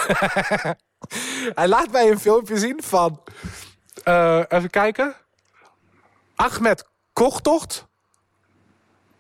hij 1.59 1.67
laat 1.67 1.91
mij 1.91 2.11
een 2.11 2.19
filmpje 2.19 2.57
zien 2.57 2.83
van... 2.83 3.21
eh, 4.03 4.41
even 4.47 4.69
kijken. 4.69 5.15
Ahmed 6.35 6.87
Kochtocht. 7.13 7.87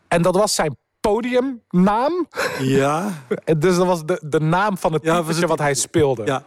En 0.07 0.21
dat 0.21 0.35
was 0.35 0.55
zijn 0.55 0.77
podiumnaam. 0.99 2.27
Ja, 2.59 3.23
Dus 3.57 3.75
dat 3.75 3.85
was 3.87 4.05
de, 4.05 4.21
de 4.25 4.39
naam 4.39 4.77
van 4.77 4.93
het 4.93 5.03
Ja, 5.03 5.23
het 5.25 5.39
wat 5.45 5.59
hij 5.59 5.73
speelde. 5.73 6.25
ja. 6.25 6.43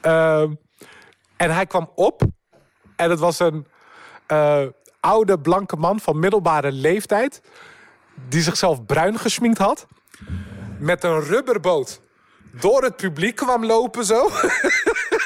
Ehm, 0.00 0.54
en 1.36 1.50
hij 1.54 1.66
kwam 1.66 1.90
op. 1.94 2.22
En 2.96 3.10
het 3.10 3.18
was 3.18 3.38
een 3.38 3.66
eh, 4.26 4.62
oude 5.00 5.38
blanke 5.40 5.76
man 5.76 6.00
van 6.00 6.18
middelbare 6.18 6.72
leeftijd. 6.72 7.42
Die 8.28 8.42
zichzelf 8.42 8.86
bruin 8.86 9.18
gesminkt 9.18 9.58
had. 9.58 9.86
Met 10.78 11.04
een 11.04 11.20
rubberboot 11.20 12.00
door 12.60 12.82
het 12.82 12.96
publiek 12.96 13.36
kwam 13.36 13.64
lopen 13.64 14.04
zo. 14.04 14.30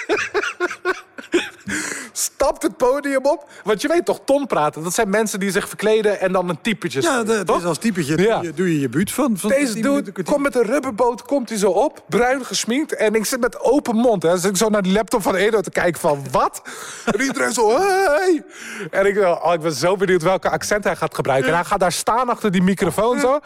Stapt 2.39 2.63
het 2.63 2.77
podium 2.77 3.27
op. 3.27 3.49
Want 3.65 3.83
je 3.83 3.89
weet 3.89 4.05
toch, 4.05 4.21
ton 4.25 4.47
praten. 4.47 4.83
Dat 4.83 4.95
zijn 4.95 5.09
mensen 5.09 5.41
die 5.41 5.51
zich 5.51 5.69
verkleden 5.69 6.21
en 6.21 6.33
dan 6.33 6.49
een 6.49 6.61
typetje 6.61 7.01
Ja, 7.01 7.23
dat 7.23 7.59
is 7.59 7.65
als 7.65 7.79
typetje. 7.79 8.23
Ja. 8.23 8.37
Doe, 8.37 8.47
je, 8.47 8.55
doe 8.55 8.73
je 8.73 8.81
je 8.81 8.89
buurt 8.89 9.13
van. 9.13 9.39
van 9.39 9.51
Deze 9.51 9.73
10 9.73 9.83
dude 9.83 10.23
komt 10.23 10.43
met 10.43 10.55
een 10.55 10.63
rubberboot, 10.63 11.23
komt 11.23 11.49
hij 11.49 11.59
zo 11.59 11.71
op, 11.71 12.03
bruin 12.09 12.45
gesminkt. 12.45 12.95
En 12.95 13.15
ik 13.15 13.25
zit 13.25 13.41
met 13.41 13.61
open 13.61 13.97
mond. 13.97 14.23
Hè. 14.23 14.33
Dus 14.33 14.45
ik 14.45 14.57
zo 14.57 14.69
naar 14.69 14.83
die 14.83 14.93
laptop 14.93 15.23
van 15.23 15.35
Edo 15.35 15.61
te 15.61 15.71
kijken 15.71 16.01
van, 16.01 16.25
wat? 16.31 16.63
En 17.13 17.21
iedereen 17.21 17.53
zo, 17.53 17.79
hey! 17.79 18.45
En 18.91 19.07
ik, 19.07 19.19
oh, 19.19 19.53
ik 19.55 19.61
ben 19.61 19.73
zo 19.73 19.97
benieuwd 19.97 20.23
welke 20.23 20.51
accent 20.51 20.85
hij 20.85 20.97
gaat 20.97 21.15
gebruiken. 21.15 21.49
En 21.49 21.55
hij 21.55 21.65
gaat 21.65 21.81
daar 21.81 21.93
staan 21.93 22.29
achter 22.29 22.51
die 22.51 22.63
microfoon 22.63 23.21
zo. 23.21 23.41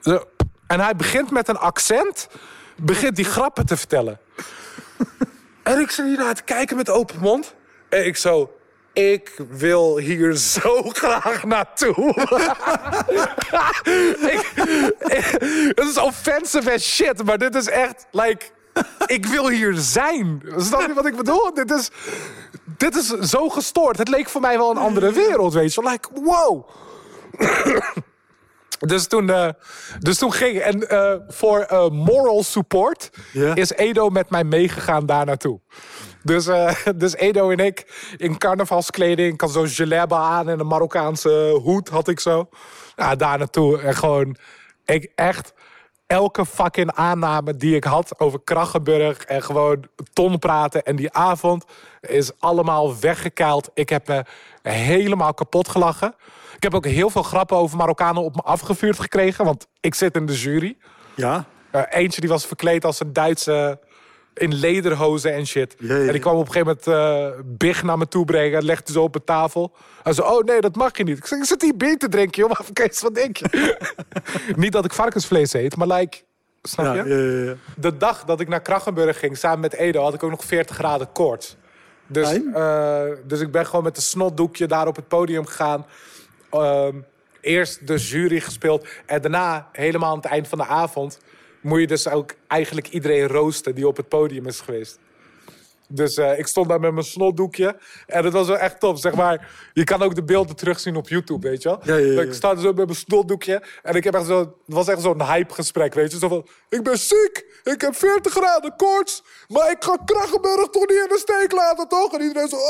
Zo. 0.00 0.24
En 0.66 0.80
hij 0.80 0.96
begint 0.96 1.30
met 1.30 1.48
een 1.48 1.58
accent, 1.58 2.28
begint 2.76 3.16
die 3.16 3.24
grappen 3.24 3.66
te 3.66 3.76
vertellen. 3.76 4.18
En 5.62 5.80
ik 5.80 5.90
zit 5.90 6.06
hier 6.06 6.18
naar 6.18 6.34
te 6.34 6.42
kijken 6.42 6.76
met 6.76 6.90
open 6.90 7.18
mond. 7.20 7.54
En 7.90 8.06
ik 8.06 8.16
zo... 8.16 8.50
Ik 8.92 9.32
wil 9.48 9.96
hier 9.96 10.36
zo 10.36 10.82
graag 11.00 11.44
naartoe. 11.44 12.14
ik, 14.34 14.52
ik- 14.98 15.36
het 15.74 15.88
is 15.88 15.98
offensive 15.98 16.72
as 16.72 16.94
shit, 16.94 17.24
maar 17.24 17.38
dit 17.38 17.54
is 17.54 17.68
echt, 17.68 18.06
like... 18.10 18.44
Ik 19.06 19.26
wil 19.26 19.48
hier 19.48 19.74
zijn. 19.74 20.42
Snap 20.56 20.80
je 20.86 20.94
wat 20.94 21.06
ik 21.06 21.16
bedoel? 21.16 21.54
Dit 21.54 21.70
is, 21.70 21.90
dit 22.76 22.96
is 22.96 23.06
zo 23.08 23.48
gestoord. 23.48 23.98
Het 23.98 24.08
leek 24.08 24.28
voor 24.28 24.40
mij 24.40 24.56
wel 24.56 24.70
een 24.70 24.76
andere 24.76 25.12
wereld, 25.12 25.52
weet 25.54 25.74
je. 25.74 25.82
Like, 25.82 26.08
wow. 26.14 26.68
Dus 28.80 29.06
toen, 29.06 29.30
eh, 29.30 29.48
dus 29.98 30.18
toen 30.18 30.32
ging 30.32 30.58
en 30.58 30.88
eh, 30.88 31.14
voor 31.28 31.58
eh, 31.60 31.88
moral 31.88 32.42
support 32.42 33.10
is 33.54 33.70
Edo 33.72 34.08
met 34.10 34.30
mij 34.30 34.44
meegegaan 34.44 35.06
daar 35.06 35.26
naartoe. 35.26 35.60
Dus, 36.22 36.46
eh, 36.46 36.76
dus 36.96 37.14
Edo 37.16 37.50
en 37.50 37.58
ik 37.58 38.12
in 38.16 38.38
carnavalskleding, 38.38 39.32
ik 39.34 39.40
had 39.40 39.50
zo'n 39.50 39.68
gelebbe 39.68 40.14
aan 40.14 40.48
en 40.48 40.60
een 40.60 40.66
Marokkaanse 40.66 41.58
hoed 41.62 41.88
had 41.88 42.08
ik 42.08 42.20
zo. 42.20 42.48
Ja, 42.96 43.14
daar 43.16 43.38
naartoe 43.38 43.80
en 43.80 43.94
gewoon, 43.94 44.36
ik 44.84 45.12
echt 45.14 45.52
elke 46.06 46.46
fucking 46.46 46.92
aanname 46.92 47.56
die 47.56 47.76
ik 47.76 47.84
had 47.84 48.20
over 48.20 48.40
Krachenburg 48.44 49.24
en 49.24 49.42
gewoon 49.42 49.84
ton 50.12 50.38
praten 50.38 50.82
en 50.82 50.96
die 50.96 51.12
avond 51.12 51.64
is 52.00 52.40
allemaal 52.40 52.98
weggekeild. 53.00 53.70
Ik 53.74 53.88
heb 53.88 54.08
me 54.08 54.24
helemaal 54.62 55.34
kapot 55.34 55.68
gelachen. 55.68 56.14
Ik 56.56 56.62
heb 56.62 56.74
ook 56.74 56.86
heel 56.86 57.10
veel 57.10 57.22
grappen 57.22 57.56
over 57.56 57.76
Marokkanen 57.76 58.22
op 58.22 58.34
me 58.34 58.42
afgevuurd 58.42 59.00
gekregen, 59.00 59.44
want 59.44 59.66
ik 59.80 59.94
zit 59.94 60.14
in 60.14 60.26
de 60.26 60.38
jury. 60.38 60.76
Ja, 61.14 61.44
Eh, 61.70 61.82
eentje 61.88 62.20
die 62.20 62.30
was 62.30 62.46
verkleed 62.46 62.84
als 62.84 63.00
een 63.00 63.12
Duitse 63.12 63.78
in 64.40 64.54
lederhozen 64.54 65.32
en 65.34 65.46
shit. 65.46 65.76
En 65.76 66.12
die 66.12 66.20
kwam 66.20 66.36
op 66.36 66.46
een 66.46 66.52
gegeven 66.52 66.76
moment 66.86 67.34
eh 67.36 67.40
big 67.44 67.82
naar 67.82 67.98
me 67.98 68.08
toe 68.08 68.24
brengen. 68.24 68.64
Legde 68.64 68.92
zo 68.92 69.02
op 69.02 69.12
de 69.12 69.24
tafel. 69.24 69.72
Hij 70.02 70.12
zei, 70.12 70.28
oh 70.28 70.44
nee, 70.44 70.60
dat 70.60 70.76
mag 70.76 70.96
je 70.96 71.04
niet. 71.04 71.18
Ik 71.18 71.26
zeg, 71.26 71.38
ik 71.38 71.44
zit 71.44 71.62
hier 71.62 71.76
bier 71.76 71.98
te 71.98 72.08
drinken, 72.08 72.42
joh. 72.42 72.60
Kees, 72.72 73.00
wat 73.00 73.14
denk 73.14 73.36
je? 73.36 73.76
niet 74.56 74.72
dat 74.72 74.84
ik 74.84 74.92
varkensvlees 74.92 75.52
eet, 75.52 75.76
maar 75.76 75.86
like... 75.86 76.18
Snap 76.62 76.84
ja, 76.84 77.04
je? 77.04 77.08
ja, 77.08 77.16
ja, 77.16 77.44
ja. 77.44 77.54
De 77.76 77.96
dag 77.96 78.24
dat 78.24 78.40
ik 78.40 78.48
naar 78.48 78.60
Krachenburg 78.60 79.18
ging, 79.18 79.36
samen 79.36 79.60
met 79.60 79.74
Edo, 79.74 80.02
had 80.02 80.14
ik 80.14 80.22
ook 80.22 80.30
nog 80.30 80.44
40 80.44 80.76
graden 80.76 81.12
koorts. 81.12 81.56
Dus, 82.06 82.40
eh, 82.54 83.02
dus 83.26 83.40
ik 83.40 83.50
ben 83.50 83.66
gewoon 83.66 83.84
met 83.84 83.96
een 83.96 84.02
snotdoekje 84.02 84.66
daar 84.66 84.86
op 84.86 84.96
het 84.96 85.08
podium 85.08 85.46
gegaan. 85.46 85.86
Ehm, 86.50 86.96
eerst 87.40 87.86
de 87.86 87.96
jury 87.96 88.40
gespeeld. 88.40 88.86
En 89.06 89.20
daarna, 89.22 89.68
helemaal 89.72 90.10
aan 90.10 90.16
het 90.16 90.26
eind 90.26 90.48
van 90.48 90.58
de 90.58 90.66
avond... 90.66 91.18
moet 91.60 91.80
je 91.80 91.86
dus 91.86 92.08
ook 92.08 92.34
eigenlijk 92.46 92.88
iedereen 92.88 93.26
roosten 93.26 93.74
die 93.74 93.86
op 93.88 93.96
het 93.96 94.08
podium 94.08 94.46
is 94.46 94.60
geweest. 94.60 94.98
Dus 95.92 96.16
eh, 96.16 96.38
ik 96.38 96.46
stond 96.46 96.68
daar 96.68 96.80
met 96.80 96.92
mijn 96.92 97.04
snotdoekje. 97.04 97.76
En 98.06 98.22
dat 98.22 98.32
was 98.32 98.46
wel 98.46 98.58
echt 98.58 98.80
tof. 98.80 99.00
Zeg 99.00 99.14
maar, 99.14 99.50
je 99.72 99.84
kan 99.84 100.02
ook 100.02 100.14
de 100.14 100.22
beelden 100.22 100.56
terugzien 100.56 100.96
op 100.96 101.08
YouTube, 101.08 101.48
weet 101.48 101.62
je 101.62 101.68
wel. 101.68 101.80
Ja, 101.82 101.94
ja, 101.96 102.12
ja. 102.12 102.20
Ik 102.20 102.32
sta 102.32 102.56
zo 102.56 102.72
met 102.72 102.76
mijn 102.76 102.94
snotdoekje. 102.94 103.62
En 103.82 103.94
ik 103.94 104.04
heb 104.04 104.14
echt 104.14 104.26
zo, 104.26 104.38
het 104.38 104.48
was 104.64 104.88
echt 104.88 105.02
zo'n 105.02 105.22
hype 105.22 105.54
gesprek, 105.54 105.94
weet 105.94 106.12
je. 106.12 106.18
Zo 106.18 106.28
van, 106.28 106.46
ik 106.68 106.82
ben 106.82 106.98
ziek. 106.98 107.44
Ik 107.64 107.80
heb 107.80 107.94
40 107.94 108.32
graden 108.32 108.76
koorts. 108.76 109.22
Maar 109.48 109.70
ik 109.70 109.84
ga 109.84 109.98
Krachtenburg 110.04 110.68
toch 110.68 110.88
niet 110.88 110.98
in 110.98 111.08
de 111.08 111.18
steek 111.18 111.52
laten, 111.52 111.88
toch? 111.88 112.12
En 112.12 112.20
iedereen 112.20 112.48
zo... 112.48 112.56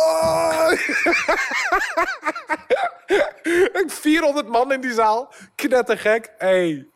Ik 3.80 3.84
400 3.86 4.48
man 4.48 4.72
in 4.72 4.80
die 4.80 4.92
zaal. 4.92 5.32
Knettergek. 5.54 6.32
Hey, 6.38 6.86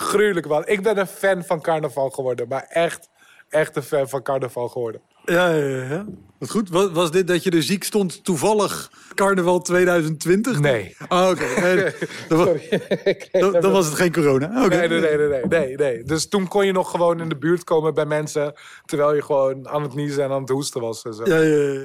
gruwelijk 0.00 0.48
man. 0.48 0.62
Ik 0.66 0.82
ben 0.82 0.98
een 0.98 1.06
fan 1.06 1.44
van 1.44 1.60
carnaval 1.60 2.10
geworden. 2.10 2.48
Maar 2.48 2.66
echt, 2.68 3.08
echt 3.48 3.76
een 3.76 3.82
fan 3.82 4.08
van 4.08 4.22
carnaval 4.22 4.68
geworden. 4.68 5.00
Ja, 5.24 5.48
ja, 5.48 5.82
ja. 5.84 6.04
Wat 6.38 6.50
goed. 6.50 6.70
Was, 6.70 6.90
was 6.90 7.10
dit 7.10 7.26
dat 7.26 7.42
je 7.44 7.50
er 7.50 7.62
ziek 7.62 7.84
stond 7.84 8.24
toevallig 8.24 8.90
carnaval 9.14 9.60
2020? 9.60 10.60
Nee. 10.60 10.96
Oh, 11.08 11.28
oké. 11.30 11.44
Nee, 11.60 11.92
dan, 12.28 12.38
wa- 12.38 12.52
dan, 13.50 13.52
dan 13.62 13.72
was 13.72 13.86
het 13.86 13.94
geen 13.94 14.12
corona. 14.12 14.48
Nee, 14.68 14.88
nee, 14.88 14.88
nee, 14.88 15.16
nee, 15.16 15.28
nee, 15.28 15.44
nee, 15.48 15.76
nee. 15.76 16.02
Dus 16.02 16.28
toen 16.28 16.48
kon 16.48 16.66
je 16.66 16.72
nog 16.72 16.90
gewoon 16.90 17.20
in 17.20 17.28
de 17.28 17.36
buurt 17.36 17.64
komen 17.64 17.94
bij 17.94 18.06
mensen... 18.06 18.52
terwijl 18.84 19.14
je 19.14 19.22
gewoon 19.22 19.68
aan 19.68 19.82
het 19.82 19.94
niezen 19.94 20.24
en 20.24 20.30
aan 20.30 20.40
het 20.40 20.50
hoesten 20.50 20.80
was. 20.80 21.02
En 21.02 21.14
zo. 21.14 21.22
Ja, 21.24 21.36
ja, 21.36 21.72
ja. 21.72 21.84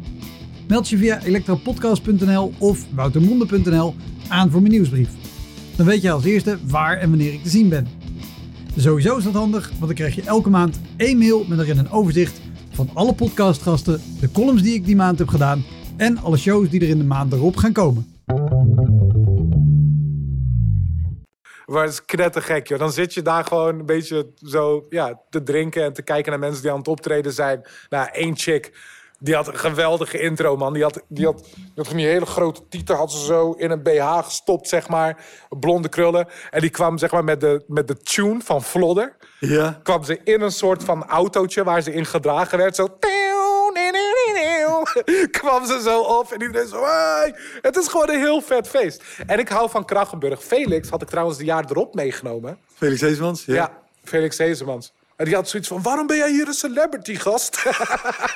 Meld 0.71 0.89
je 0.89 0.97
via 0.97 1.21
elektropodcast.nl 1.23 2.53
of 2.57 2.85
woutermonde.nl 2.93 3.95
aan 4.29 4.51
voor 4.51 4.61
mijn 4.61 4.73
nieuwsbrief. 4.73 5.09
Dan 5.75 5.85
weet 5.85 6.01
je 6.01 6.11
als 6.11 6.23
eerste 6.23 6.57
waar 6.67 6.97
en 6.97 7.09
wanneer 7.09 7.33
ik 7.33 7.43
te 7.43 7.49
zien 7.49 7.69
ben. 7.69 7.87
Sowieso 8.77 9.17
is 9.17 9.23
dat 9.23 9.33
handig, 9.33 9.69
want 9.69 9.85
dan 9.85 9.93
krijg 9.93 10.15
je 10.15 10.21
elke 10.21 10.49
maand 10.49 10.81
één 10.97 11.17
mail 11.17 11.45
met 11.47 11.59
erin 11.59 11.77
een 11.77 11.91
overzicht 11.91 12.41
van 12.69 12.89
alle 12.93 13.13
podcastgasten, 13.13 14.01
de 14.19 14.31
columns 14.31 14.61
die 14.61 14.73
ik 14.73 14.85
die 14.85 14.95
maand 14.95 15.19
heb 15.19 15.27
gedaan 15.27 15.63
en 15.97 16.17
alle 16.17 16.37
shows 16.37 16.69
die 16.69 16.81
er 16.81 16.89
in 16.89 16.97
de 16.97 17.03
maand 17.03 17.33
erop 17.33 17.55
gaan 17.55 17.73
komen. 17.73 18.13
Maar 21.65 21.83
het 21.83 21.91
is 21.91 22.05
knettergek, 22.05 22.67
joh. 22.67 22.79
Dan 22.79 22.91
zit 22.91 23.13
je 23.13 23.21
daar 23.21 23.45
gewoon 23.45 23.79
een 23.79 23.85
beetje 23.85 24.31
zo 24.35 24.85
ja, 24.89 25.21
te 25.29 25.43
drinken... 25.43 25.83
en 25.83 25.93
te 25.93 26.01
kijken 26.01 26.31
naar 26.31 26.39
mensen 26.39 26.61
die 26.61 26.71
aan 26.71 26.77
het 26.77 26.87
optreden 26.87 27.33
zijn. 27.33 27.61
Nou, 27.89 28.09
één 28.11 28.37
chick, 28.37 28.71
die 29.23 29.35
had 29.35 29.47
een 29.47 29.57
geweldige 29.57 30.19
intro, 30.19 30.57
man. 30.57 30.73
Die 30.73 30.83
had, 30.83 31.01
die 31.07 31.25
had, 31.25 31.37
die 31.55 31.71
had 31.75 31.87
van 31.87 31.97
die 31.97 32.05
hele 32.05 32.25
grote 32.25 32.67
tieten 32.69 32.95
had 32.95 33.11
ze 33.11 33.25
zo 33.25 33.51
in 33.51 33.71
een 33.71 33.83
BH 33.83 34.23
gestopt, 34.23 34.67
zeg 34.67 34.87
maar. 34.87 35.25
Blonde 35.49 35.89
krullen. 35.89 36.27
En 36.49 36.61
die 36.61 36.69
kwam, 36.69 36.97
zeg 36.97 37.11
maar, 37.11 37.23
met 37.23 37.39
de, 37.41 37.63
met 37.67 37.87
de 37.87 37.97
tune 37.97 38.39
van 38.43 38.63
Flodder... 38.63 39.15
Ja. 39.39 39.79
kwam 39.83 40.03
ze 40.03 40.19
in 40.23 40.41
een 40.41 40.51
soort 40.51 40.83
van 40.83 41.05
autootje 41.05 41.63
waar 41.63 41.81
ze 41.81 41.93
in 41.93 42.05
gedragen 42.05 42.57
werd. 42.57 42.75
Zo... 42.75 42.87
kwam 45.39 45.65
ze 45.65 45.81
zo 45.83 46.01
op 46.01 46.31
en 46.31 46.41
iedereen 46.41 46.67
zo... 46.67 46.83
Hey! 46.83 47.35
Het 47.61 47.77
is 47.77 47.87
gewoon 47.87 48.09
een 48.09 48.19
heel 48.19 48.41
vet 48.41 48.67
feest. 48.67 49.03
En 49.27 49.39
ik 49.39 49.49
hou 49.49 49.69
van 49.69 49.85
Krachenburg. 49.85 50.43
Felix 50.43 50.89
had 50.89 51.01
ik 51.01 51.09
trouwens 51.09 51.37
de 51.37 51.45
jaar 51.45 51.65
erop 51.69 51.93
meegenomen. 51.93 52.57
Felix 52.75 53.01
Heesmans? 53.01 53.45
Ja, 53.45 53.77
Felix 54.03 54.37
Hezemans. 54.37 54.93
En 55.21 55.27
die 55.27 55.35
had 55.35 55.49
zoiets 55.49 55.67
van, 55.67 55.81
waarom 55.81 56.07
ben 56.07 56.17
jij 56.17 56.31
hier 56.31 56.47
een 56.47 56.53
celebrity 56.53 57.15
gast? 57.15 57.63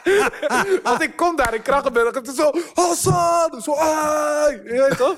Want 0.84 1.02
ik 1.02 1.16
kom 1.16 1.36
daar 1.36 1.54
in 1.54 1.62
Krachenburg 1.62 2.08
en 2.08 2.14
het 2.14 2.28
is 2.28 2.36
zo... 2.36 2.52
Hassan! 2.74 3.62
Zo, 3.62 3.76
hey! 3.78 4.62
Je 4.64 4.88
weet 4.90 4.98
toch? 4.98 5.18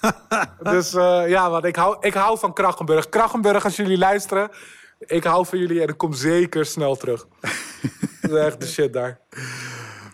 dus 0.72 0.94
eh, 0.94 1.22
ja, 1.28 1.50
want 1.50 1.64
ik 1.64 1.76
hou, 1.76 1.96
ik 2.00 2.14
hou 2.14 2.38
van 2.38 2.52
Krachenburg. 2.52 3.08
Krachenburg, 3.08 3.64
als 3.64 3.76
jullie 3.76 3.98
luisteren... 3.98 4.50
Ik 4.98 5.24
hou 5.24 5.46
van 5.46 5.58
jullie 5.58 5.82
en 5.82 5.88
ik 5.88 5.96
kom 5.96 6.12
zeker 6.12 6.66
snel 6.66 6.96
terug. 6.96 7.26
Dat 8.20 8.30
is 8.30 8.36
echt 8.36 8.60
de 8.60 8.66
shit 8.66 8.92
daar. 8.92 9.20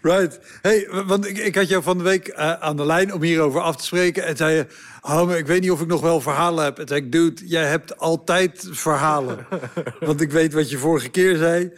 Right. 0.03 0.41
Hey, 0.63 0.89
want 1.07 1.27
ik, 1.27 1.39
ik 1.39 1.55
had 1.55 1.69
jou 1.69 1.83
van 1.83 1.99
de 1.99 2.05
week 2.05 2.29
eh, 2.29 2.53
aan 2.53 2.77
de 2.77 2.87
lijn 2.87 3.15
om 3.15 3.23
hierover 3.23 3.61
af 3.61 3.77
te 3.77 3.85
spreken. 3.85 4.25
En 4.25 4.37
zei 4.37 4.55
je, 4.55 4.67
oh, 5.09 5.27
maar 5.27 5.39
ik 5.39 5.47
weet 5.47 5.61
niet 5.61 5.71
of 5.71 5.81
ik 5.81 5.87
nog 5.87 6.01
wel 6.01 6.21
verhalen 6.21 6.65
heb. 6.65 6.79
En 6.79 6.89
zei 6.89 7.01
ik, 7.01 7.13
dude, 7.13 7.47
jij 7.47 7.67
hebt 7.67 7.99
altijd 7.99 8.69
verhalen. 8.71 9.47
want 10.01 10.21
ik 10.21 10.33
weet 10.33 10.53
wat 10.53 10.71
je 10.71 10.79
vorige 10.79 11.09
keer 11.09 11.37
zei. 11.37 11.73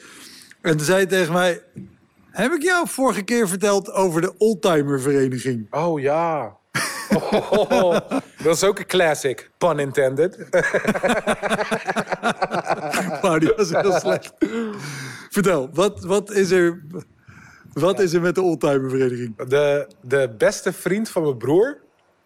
En 0.61 0.77
toen 0.77 0.87
zei 0.87 1.01
je 1.01 1.07
tegen 1.07 1.33
mij, 1.33 1.63
heb 2.31 2.53
ik 2.53 2.63
jou 2.63 2.89
vorige 2.89 3.23
keer 3.23 3.49
verteld 3.49 3.93
over 3.93 4.21
de 4.21 4.35
oldtimervereniging? 4.37 5.67
Oh 5.71 6.01
ja. 6.01 6.57
Oh, 7.31 7.91
dat 8.45 8.57
is 8.57 8.65
ook 8.65 8.79
een 8.79 8.87
classic, 8.87 9.51
pun 9.59 9.79
intended. 9.79 10.49
Maar 13.23 13.41
die 13.41 13.53
was 13.57 13.71
heel 13.71 13.93
slecht. 13.93 14.33
Vertel, 15.31 15.71
wat, 15.73 16.05
wat, 16.05 16.31
is 16.31 16.51
er, 16.51 16.83
wat 17.73 18.01
is 18.01 18.13
er 18.13 18.21
met 18.21 18.35
de 18.35 18.43
oldtimervereniging? 18.43 19.37
De, 19.37 19.89
de 20.01 20.35
beste 20.39 20.73
vriend 20.73 21.09
van 21.09 21.23
mijn 21.23 21.37
broer. 21.37 21.79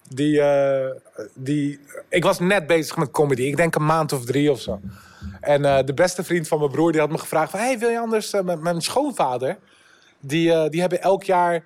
Die, 0.08 0.40
eh, 0.40 0.90
die, 1.34 1.80
ik 2.08 2.24
was 2.24 2.38
net 2.38 2.66
bezig 2.66 2.96
met 2.96 3.10
comedy. 3.10 3.42
Ik 3.42 3.56
denk 3.56 3.74
een 3.74 3.84
maand 3.84 4.12
of 4.12 4.24
drie 4.24 4.50
of 4.50 4.60
zo. 4.60 4.80
En 5.40 5.64
eh, 5.64 5.84
de 5.84 5.94
beste 5.94 6.24
vriend 6.24 6.48
van 6.48 6.58
mijn 6.58 6.70
broer 6.70 6.92
die 6.92 7.00
had 7.00 7.10
me 7.10 7.18
gevraagd: 7.18 7.50
van, 7.50 7.60
hey, 7.60 7.78
wil 7.78 7.88
je 7.88 7.98
anders 7.98 8.32
eh, 8.32 8.40
met 8.40 8.60
mijn 8.60 8.80
schoonvader? 8.80 9.58
Die, 10.20 10.68
die 10.68 10.80
hebben 10.80 11.02
elk 11.02 11.22
jaar. 11.24 11.64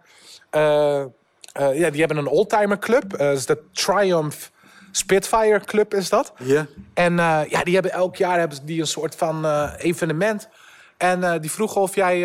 ja, 1.53 1.91
die 1.91 2.01
hebben 2.01 2.17
een 2.17 2.27
oldtimer 2.27 2.79
club. 2.79 3.11
Dat 3.11 3.37
is 3.37 3.47
de 3.47 3.63
Triumph 3.73 4.51
Spitfire 4.91 5.61
Club, 5.61 5.95
is 5.95 6.09
dat? 6.09 6.33
Ja. 6.39 6.67
En 6.95 7.17
ja, 7.49 7.63
die 7.65 7.75
hebben 7.75 7.93
elk 7.93 8.17
jaar 8.17 8.39
hebben 8.39 8.59
die 8.65 8.81
een 8.81 8.87
soort 8.87 9.15
van 9.15 9.67
evenement. 9.77 10.49
En 10.97 11.41
die 11.41 11.51
vroegen 11.51 11.81
of 11.81 11.95
jij, 11.95 12.19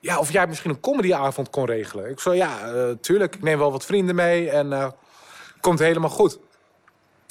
ja, 0.00 0.18
of 0.18 0.32
jij 0.32 0.46
misschien 0.46 0.70
een 0.70 0.80
comedyavond 0.80 1.50
kon 1.50 1.64
regelen. 1.64 2.10
Ik 2.10 2.20
zei, 2.20 2.36
ja, 2.36 2.58
tuurlijk. 3.00 3.34
Ik 3.34 3.42
neem 3.42 3.58
wel 3.58 3.72
wat 3.72 3.84
vrienden 3.84 4.14
mee 4.14 4.50
en 4.50 4.94
komt 5.64 5.78
helemaal 5.78 6.10
goed. 6.10 6.38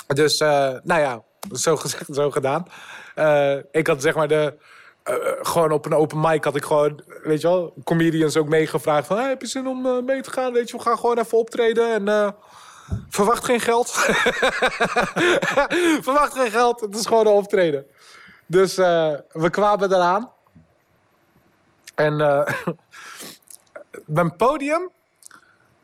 Dus, 0.07 0.39
eh, 0.39 0.73
nou 0.83 1.01
ja, 1.01 1.23
zo 1.51 1.75
gezegd, 1.75 2.15
zo 2.15 2.31
gedaan. 2.31 2.67
Eh, 3.15 3.57
ik 3.71 3.87
had 3.87 4.01
zeg 4.01 4.15
maar 4.15 4.27
de... 4.27 4.57
eh, 5.03 5.15
gewoon 5.41 5.71
op 5.71 5.85
een 5.85 5.93
open 5.93 6.19
mic 6.19 6.43
had 6.43 6.55
ik 6.55 6.63
gewoon, 6.63 7.03
weet 7.23 7.41
je 7.41 7.47
wel, 7.47 7.73
comedians 7.83 8.37
ook 8.37 8.47
meegevraagd 8.47 9.07
van... 9.07 9.17
Hey, 9.17 9.29
heb 9.29 9.41
je 9.41 9.47
zin 9.47 9.67
om 9.67 10.05
mee 10.05 10.21
te 10.21 10.31
gaan? 10.31 10.53
Weet 10.53 10.69
je, 10.69 10.77
we 10.77 10.83
gaan 10.83 10.97
gewoon 10.97 11.17
even 11.17 11.37
optreden 11.37 12.07
en... 12.07 12.35
Verwacht 13.09 13.45
geen 13.45 13.59
geld. 13.59 13.89
Verwacht 16.05 16.33
geen 16.33 16.51
geld. 16.51 16.79
Het 16.79 16.95
is 16.95 17.05
gewoon 17.05 17.27
een 17.27 17.33
optreden. 17.33 17.85
Dus 18.45 18.75
we 18.75 19.47
kwamen 19.51 19.93
eraan. 19.93 20.31
En 21.95 22.15
mijn 24.05 24.35
podium 24.35 24.89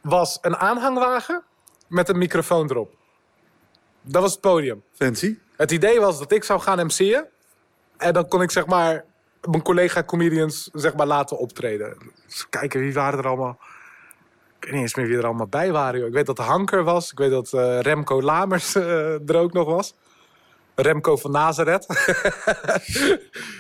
was 0.02 0.38
een 0.42 0.56
aanhangwagen 0.56 1.44
met 1.90 2.10
een 2.10 2.18
microfoon 2.18 2.70
erop. 2.70 2.96
Dat 4.02 4.22
was 4.22 4.32
het 4.32 4.42
podium. 4.42 4.84
Fancy. 4.94 5.38
Het 5.56 5.72
idee 5.72 6.00
was 6.00 6.20
dat 6.20 6.32
ik 6.32 6.44
zou 6.44 6.60
gaan 6.60 6.86
MC'en. 6.86 7.28
En 7.98 8.14
dan 8.14 8.28
kon 8.28 8.42
ik 8.42 8.52
zeg 8.52 8.66
maar 8.66 9.06
mijn 9.50 9.62
collega 9.64 10.04
comedians 10.04 10.70
zeg 10.74 10.96
maar 10.96 11.08
laten 11.08 11.38
optreden. 11.38 11.98
Dus 12.26 12.50
kijken 12.50 12.80
wie 12.80 12.94
waren 12.94 13.20
er 13.20 13.28
allemaal. 13.28 13.60
Ik 14.60 14.66
weet 14.66 14.74
niet 14.74 14.82
eens 14.82 14.96
meer 14.96 15.08
wie 15.08 15.18
er 15.18 15.26
allemaal 15.26 15.48
bij 15.48 15.72
waren. 15.72 16.00
joh. 16.00 16.08
Ik 16.08 16.14
weet 16.14 16.26
dat 16.26 16.38
Hanker 16.38 16.84
was. 16.84 17.12
Ik 17.12 17.18
weet 17.18 17.32
dat 17.32 17.54
eh, 17.54 17.80
Remco 17.80 18.22
Lamers 18.22 18.76
eh, 18.76 19.30
er 19.30 19.36
ook 19.36 19.54
nog 19.54 19.68
was. 19.68 19.94
Remco 20.82 21.18
van 21.18 21.32
Nazareth. 21.32 21.86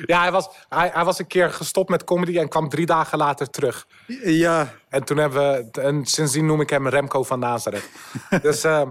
ja, 0.06 0.22
hij 0.22 0.32
was, 0.32 0.50
hij, 0.70 0.90
hij 0.94 1.06
was 1.06 1.20
een 1.20 1.28
keer 1.28 1.50
gestopt 1.50 1.90
met 1.90 2.04
comedy 2.04 2.38
en 2.38 2.50
kwam 2.50 2.70
drie 2.70 2.86
dagen 2.86 3.18
later 3.18 3.50
terug. 3.50 3.88
Ja, 4.24 4.74
En 4.90 5.04
toen 5.04 5.18
hebben 5.18 5.70
we, 5.72 5.82
en 5.82 6.06
sindsdien 6.06 6.46
noem 6.46 6.62
ik 6.62 6.70
hem 6.70 6.88
Remco 6.88 7.24
van 7.24 7.40
Nazareth. 7.40 7.90
dus, 8.42 8.64
eh, 8.64 8.82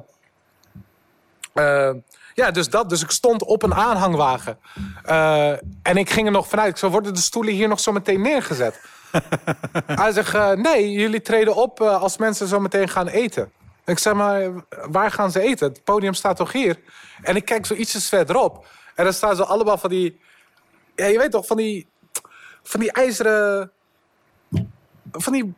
eh, 1.53 1.95
ja, 2.35 2.51
dus 2.51 2.71
dat. 2.71 2.89
Dus 2.89 3.03
ik 3.03 3.11
stond 3.11 3.45
op 3.45 3.63
een 3.63 3.75
aanhangwagen. 3.75 4.59
Eh, 5.05 5.51
en 5.83 5.97
ik 5.97 6.11
ging 6.11 6.27
er 6.27 6.33
nog 6.33 6.49
vanuit. 6.49 6.71
Ik 6.71 6.77
zou 6.77 6.93
worden 6.93 7.15
de 7.15 7.21
stoelen 7.21 7.55
hier 7.55 7.69
nog 7.69 7.81
zo 7.81 7.93
meteen 7.93 8.21
neergezet? 8.21 8.81
Hij 9.87 10.13
zegt, 10.13 10.57
nee, 10.57 10.93
jullie 10.93 11.23
treden 11.23 11.55
op 11.55 11.81
als 11.81 12.17
mensen 12.17 12.47
zo 12.47 12.61
meteen 12.61 12.89
gaan 12.89 13.09
eten. 13.09 13.53
Ik 13.89 13.99
zeg 13.99 14.15
maar, 14.15 14.51
waar 14.91 15.11
gaan 15.11 15.31
ze 15.31 15.41
eten? 15.41 15.69
Het 15.69 15.85
podium 15.85 16.15
staat 16.15 16.37
toch 16.37 16.53
hier? 16.53 16.79
En 17.23 17.37
ik 17.37 17.45
kijk 17.45 17.67
zo 17.67 17.75
ietsjes 17.75 18.09
verderop. 18.09 18.67
En 18.95 19.05
dan 19.05 19.13
staan 19.13 19.37
ze 19.37 19.45
allemaal 19.45 19.79
van 19.79 19.91
die 19.91 20.21
Ja, 20.95 21.07
je 21.07 21.19
weet 21.19 21.31
toch, 21.31 21.47
van 21.47 21.57
die, 21.57 21.89
van 22.63 22.81
die 22.81 22.93
ijzeren... 22.93 23.71
Van 25.13 25.33
die, 25.33 25.55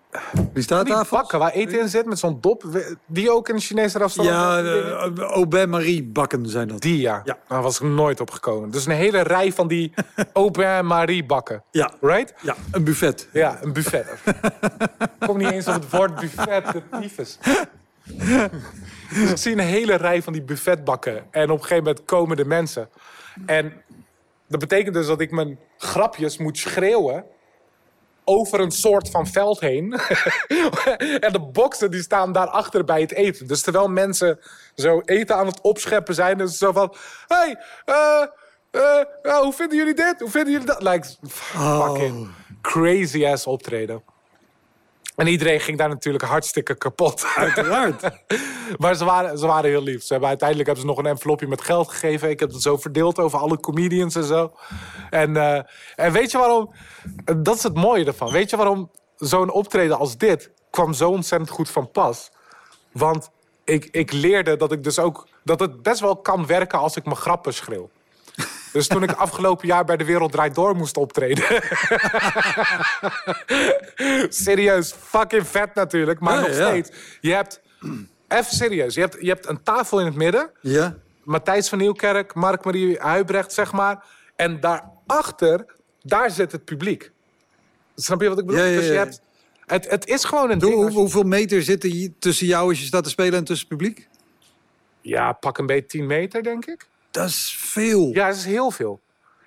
Wie 0.52 0.62
staat 0.62 0.76
van 0.78 0.86
die 0.86 0.94
daar? 0.94 1.06
bakken 1.10 1.38
waar 1.38 1.50
eten 1.52 1.80
in 1.80 1.88
zit 1.88 2.06
met 2.06 2.18
zo'n 2.18 2.38
dop. 2.40 2.64
Die 3.06 3.30
ook 3.32 3.48
in 3.48 3.54
een 3.54 3.60
Chinese 3.60 3.98
restaurant. 3.98 4.66
Ja, 4.66 4.72
uh, 5.16 5.18
Aubin 5.18 5.68
Marie 5.70 6.04
bakken 6.04 6.46
zijn 6.48 6.68
dat. 6.68 6.80
Die 6.80 7.00
ja. 7.00 7.20
Ja. 7.24 7.38
Daar 7.48 7.62
was 7.62 7.80
ik 7.80 7.88
nooit 7.88 8.20
op 8.20 8.30
gekomen. 8.30 8.70
Dus 8.70 8.86
een 8.86 8.92
hele 8.92 9.20
rij 9.20 9.52
van 9.52 9.68
die 9.68 9.92
Aubin 10.32 10.86
Marie 10.86 11.24
bakken. 11.26 11.62
Ja, 11.70 11.90
Right? 12.00 12.34
ja, 12.42 12.54
een 12.72 12.84
buffet. 12.84 13.28
Ja, 13.32 13.58
een 13.62 13.72
buffet. 13.72 14.06
ik 14.24 15.10
kom 15.26 15.36
niet 15.38 15.50
eens 15.50 15.66
op 15.66 15.74
het 15.74 15.90
woord 15.90 16.20
buffet, 16.20 16.72
de 16.72 16.82
tyfus. 17.00 17.38
Dus 19.14 19.30
ik 19.30 19.36
zie 19.36 19.52
een 19.52 19.58
hele 19.58 19.94
rij 19.94 20.22
van 20.22 20.32
die 20.32 20.42
buffetbakken. 20.42 21.26
En 21.30 21.50
op 21.50 21.58
een 21.58 21.62
gegeven 21.62 21.84
moment 21.84 22.04
komen 22.04 22.36
de 22.36 22.44
mensen. 22.44 22.88
En 23.46 23.82
dat 24.48 24.60
betekent 24.60 24.94
dus 24.94 25.06
dat 25.06 25.20
ik 25.20 25.30
mijn 25.30 25.58
grapjes 25.76 26.38
moet 26.38 26.58
schreeuwen 26.58 27.24
over 28.24 28.60
een 28.60 28.70
soort 28.70 29.10
van 29.10 29.26
veld 29.26 29.60
heen. 29.60 29.92
en 31.26 31.32
de 31.32 31.48
boksen 31.52 31.90
die 31.90 32.02
staan 32.02 32.32
daarachter 32.32 32.84
bij 32.84 33.00
het 33.00 33.12
eten. 33.12 33.46
Dus 33.46 33.62
terwijl 33.62 33.88
mensen 33.88 34.40
zo 34.74 35.00
eten 35.04 35.36
aan 35.36 35.46
het 35.46 35.60
opscheppen 35.60 36.14
zijn, 36.14 36.38
het 36.38 36.50
zo 36.50 36.72
van... 36.72 36.94
Hey, 37.26 37.58
eh, 37.84 38.26
eh, 38.70 39.04
eh, 39.22 39.38
hoe 39.38 39.52
vinden 39.52 39.76
jullie 39.76 39.94
dit? 39.94 40.20
Hoe 40.20 40.30
vinden 40.30 40.52
jullie 40.52 40.66
dat? 40.66 40.82
Like, 40.82 41.06
fucking 41.28 42.28
crazy 42.60 43.26
ass 43.26 43.46
optreden. 43.46 44.02
En 45.20 45.26
iedereen 45.26 45.60
ging 45.60 45.78
daar 45.78 45.88
natuurlijk 45.88 46.24
hartstikke 46.24 46.74
kapot. 46.74 47.24
Uiteraard. 47.36 48.02
maar 48.78 48.94
ze 48.94 49.04
waren, 49.04 49.38
ze 49.38 49.46
waren 49.46 49.70
heel 49.70 49.82
lief. 49.82 50.02
Ze 50.02 50.12
hebben, 50.12 50.28
uiteindelijk 50.28 50.68
hebben 50.68 50.86
ze 50.86 50.94
nog 50.94 51.04
een 51.04 51.10
envelopje 51.10 51.46
met 51.46 51.60
geld 51.60 51.88
gegeven. 51.88 52.30
Ik 52.30 52.40
heb 52.40 52.50
het 52.50 52.62
zo 52.62 52.76
verdeeld 52.76 53.18
over 53.18 53.38
alle 53.38 53.60
comedians 53.60 54.14
en 54.14 54.24
zo. 54.24 54.52
En, 55.10 55.36
eh, 55.36 55.62
en 55.96 56.12
weet 56.12 56.30
je 56.30 56.38
waarom? 56.38 56.74
Dat 57.36 57.56
is 57.56 57.62
het 57.62 57.74
mooie 57.74 58.04
ervan. 58.04 58.32
Weet 58.32 58.50
je 58.50 58.56
waarom 58.56 58.90
zo'n 59.16 59.50
optreden 59.50 59.98
als 59.98 60.16
dit 60.16 60.50
kwam 60.70 60.92
zo 60.92 61.10
ontzettend 61.10 61.50
goed 61.50 61.70
van 61.70 61.90
pas? 61.90 62.30
Want 62.92 63.30
ik, 63.64 63.88
ik 63.90 64.12
leerde 64.12 64.56
dat 64.56 64.72
ik 64.72 64.84
dus 64.84 64.98
ook 64.98 65.28
dat 65.44 65.60
het 65.60 65.82
best 65.82 66.00
wel 66.00 66.16
kan 66.16 66.46
werken 66.46 66.78
als 66.78 66.96
ik 66.96 67.04
mijn 67.04 67.16
grappen 67.16 67.54
schreeuw. 67.54 67.90
Dus 68.72 68.86
toen 68.86 69.02
ik 69.02 69.12
afgelopen 69.12 69.66
jaar 69.66 69.84
bij 69.84 69.96
De 69.96 70.04
Wereld 70.04 70.32
Draait 70.32 70.54
Door 70.54 70.76
moest 70.76 70.96
optreden. 70.96 71.44
serieus, 74.28 74.92
fucking 74.92 75.46
vet 75.46 75.74
natuurlijk. 75.74 76.20
Maar 76.20 76.34
Ja, 76.34 76.40
nog 76.40 76.54
steeds. 76.54 76.90
Je 77.20 77.32
hebt, 77.34 77.60
even 78.28 78.56
serieus, 78.56 78.94
je 78.94 79.00
hebt, 79.00 79.16
je 79.20 79.28
hebt 79.28 79.48
een 79.48 79.62
tafel 79.62 80.00
in 80.00 80.06
het 80.06 80.14
midden. 80.14 80.50
Ja. 80.60 80.96
Matthijs 81.24 81.68
van 81.68 81.78
Nieuwkerk, 81.78 82.34
Mark-Marie 82.34 82.98
Huibrecht, 82.98 83.52
zeg 83.52 83.72
maar. 83.72 84.04
En 84.36 84.60
daarachter, 84.60 85.64
daar 86.02 86.30
zit 86.30 86.52
het 86.52 86.64
publiek. 86.64 87.10
Snap 87.94 88.20
je 88.20 88.28
wat 88.28 88.38
ik 88.38 88.46
bedoel? 88.46 88.62
Ja, 88.62 88.68
ja, 88.68 88.76
Dus 88.78 88.86
je 88.86 88.92
hebt, 88.92 89.20
het, 89.66 89.90
het 89.90 90.06
is 90.06 90.24
gewoon 90.24 90.50
een 90.50 90.58
ding. 90.58 90.74
hoe- 90.74 90.84
je- 90.90 90.96
hoeveel 90.96 91.22
meter 91.22 91.62
zitten 91.62 91.90
hier 91.90 92.10
tussen 92.18 92.46
jou 92.46 92.68
als 92.68 92.78
je 92.80 92.86
staat 92.86 93.04
te 93.04 93.10
spelen 93.10 93.34
en 93.38 93.44
tussen 93.44 93.66
het 93.68 93.78
publiek? 93.78 94.08
ja, 95.02 95.32
pak 95.32 95.58
een 95.58 95.66
beetje 95.66 95.86
10 95.86 96.06
meter, 96.06 96.42
denk 96.42 96.66
ik. 96.66 96.86
Dat 97.10 97.28
is 97.28 97.56
veel. 97.58 98.10
Ja, 98.12 98.26
het 98.26 98.36
is 98.36 98.44
heel 98.44 98.70
veel. 98.70 99.00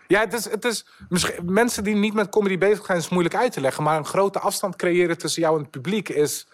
Ja, 0.08 0.20
het 0.20 0.34
is, 0.34 0.50
het 0.50 0.66
is 0.66 0.86
misschien, 1.10 1.34
mensen 1.54 1.84
die 1.84 1.96
niet 1.96 2.14
met 2.14 2.30
comedy 2.30 2.58
bezig 2.58 2.86
zijn, 2.86 2.98
is 2.98 3.10
moeilijk 3.10 3.36
uit 3.36 3.52
te 3.52 3.62
leggen. 3.62 3.84
Maar 3.84 3.98
een 3.98 4.06
grote 4.06 4.40
afstand 4.40 4.76
creëren 4.76 5.18
tussen 5.18 5.42
jou 5.42 5.56
en 5.56 5.62
het 5.62 5.72
publiek 5.72 6.10
is. 6.10 6.48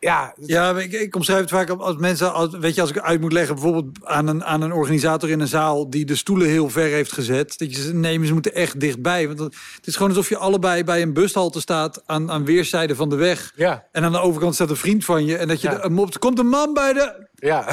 Ja, 0.00 0.34
Ja, 0.36 0.78
ik, 0.78 0.92
ik 0.92 1.14
omschrijf 1.16 1.40
het 1.40 1.50
vaak 1.50 1.70
als 1.70 1.96
mensen, 1.96 2.32
als, 2.32 2.56
weet 2.56 2.74
je, 2.74 2.80
als 2.80 2.90
ik 2.90 2.98
uit 2.98 3.20
moet 3.20 3.32
leggen, 3.32 3.54
bijvoorbeeld 3.54 3.98
aan 4.04 4.26
een, 4.26 4.44
aan 4.44 4.62
een 4.62 4.72
organisator 4.72 5.30
in 5.30 5.40
een 5.40 5.46
zaal 5.48 5.90
die 5.90 6.04
de 6.04 6.16
stoelen 6.16 6.48
heel 6.48 6.68
ver 6.70 6.88
heeft 6.88 7.12
gezet. 7.12 7.58
Dat 7.58 7.76
je 7.76 7.92
nee, 7.92 8.18
maar 8.18 8.26
ze 8.26 8.32
moeten 8.32 8.54
echt 8.54 8.80
dichtbij. 8.80 9.26
Want 9.26 9.38
het 9.40 9.86
is 9.86 9.94
gewoon 9.96 10.08
alsof 10.10 10.28
je 10.28 10.36
allebei 10.36 10.84
bij 10.84 11.02
een 11.02 11.12
bushalte 11.12 11.60
staat 11.60 12.02
aan, 12.06 12.30
aan 12.30 12.44
weerszijden 12.44 12.96
van 12.96 13.08
de 13.08 13.16
weg. 13.16 13.52
Ja. 13.54 13.86
En 13.92 14.04
aan 14.04 14.12
de 14.12 14.20
overkant 14.20 14.54
staat 14.54 14.70
een 14.70 14.76
vriend 14.76 15.04
van 15.04 15.24
je. 15.24 15.36
En 15.36 15.48
dat 15.48 15.60
je 15.60 15.70
Ja. 15.70 15.88
mopt, 15.88 16.18
komt 16.18 16.38
een 16.38 16.48
man 16.48 16.74
bij 16.74 16.92
de. 16.92 17.30
Ja. 17.42 17.66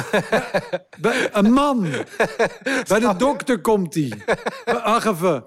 Bij, 1.00 1.28
een 1.32 1.52
man. 1.52 1.80
bij 2.88 3.00
de 3.00 3.14
dokter 3.16 3.60
komt 3.60 3.94
hij. 3.94 4.12
Wacht 4.64 5.06
even. 5.06 5.44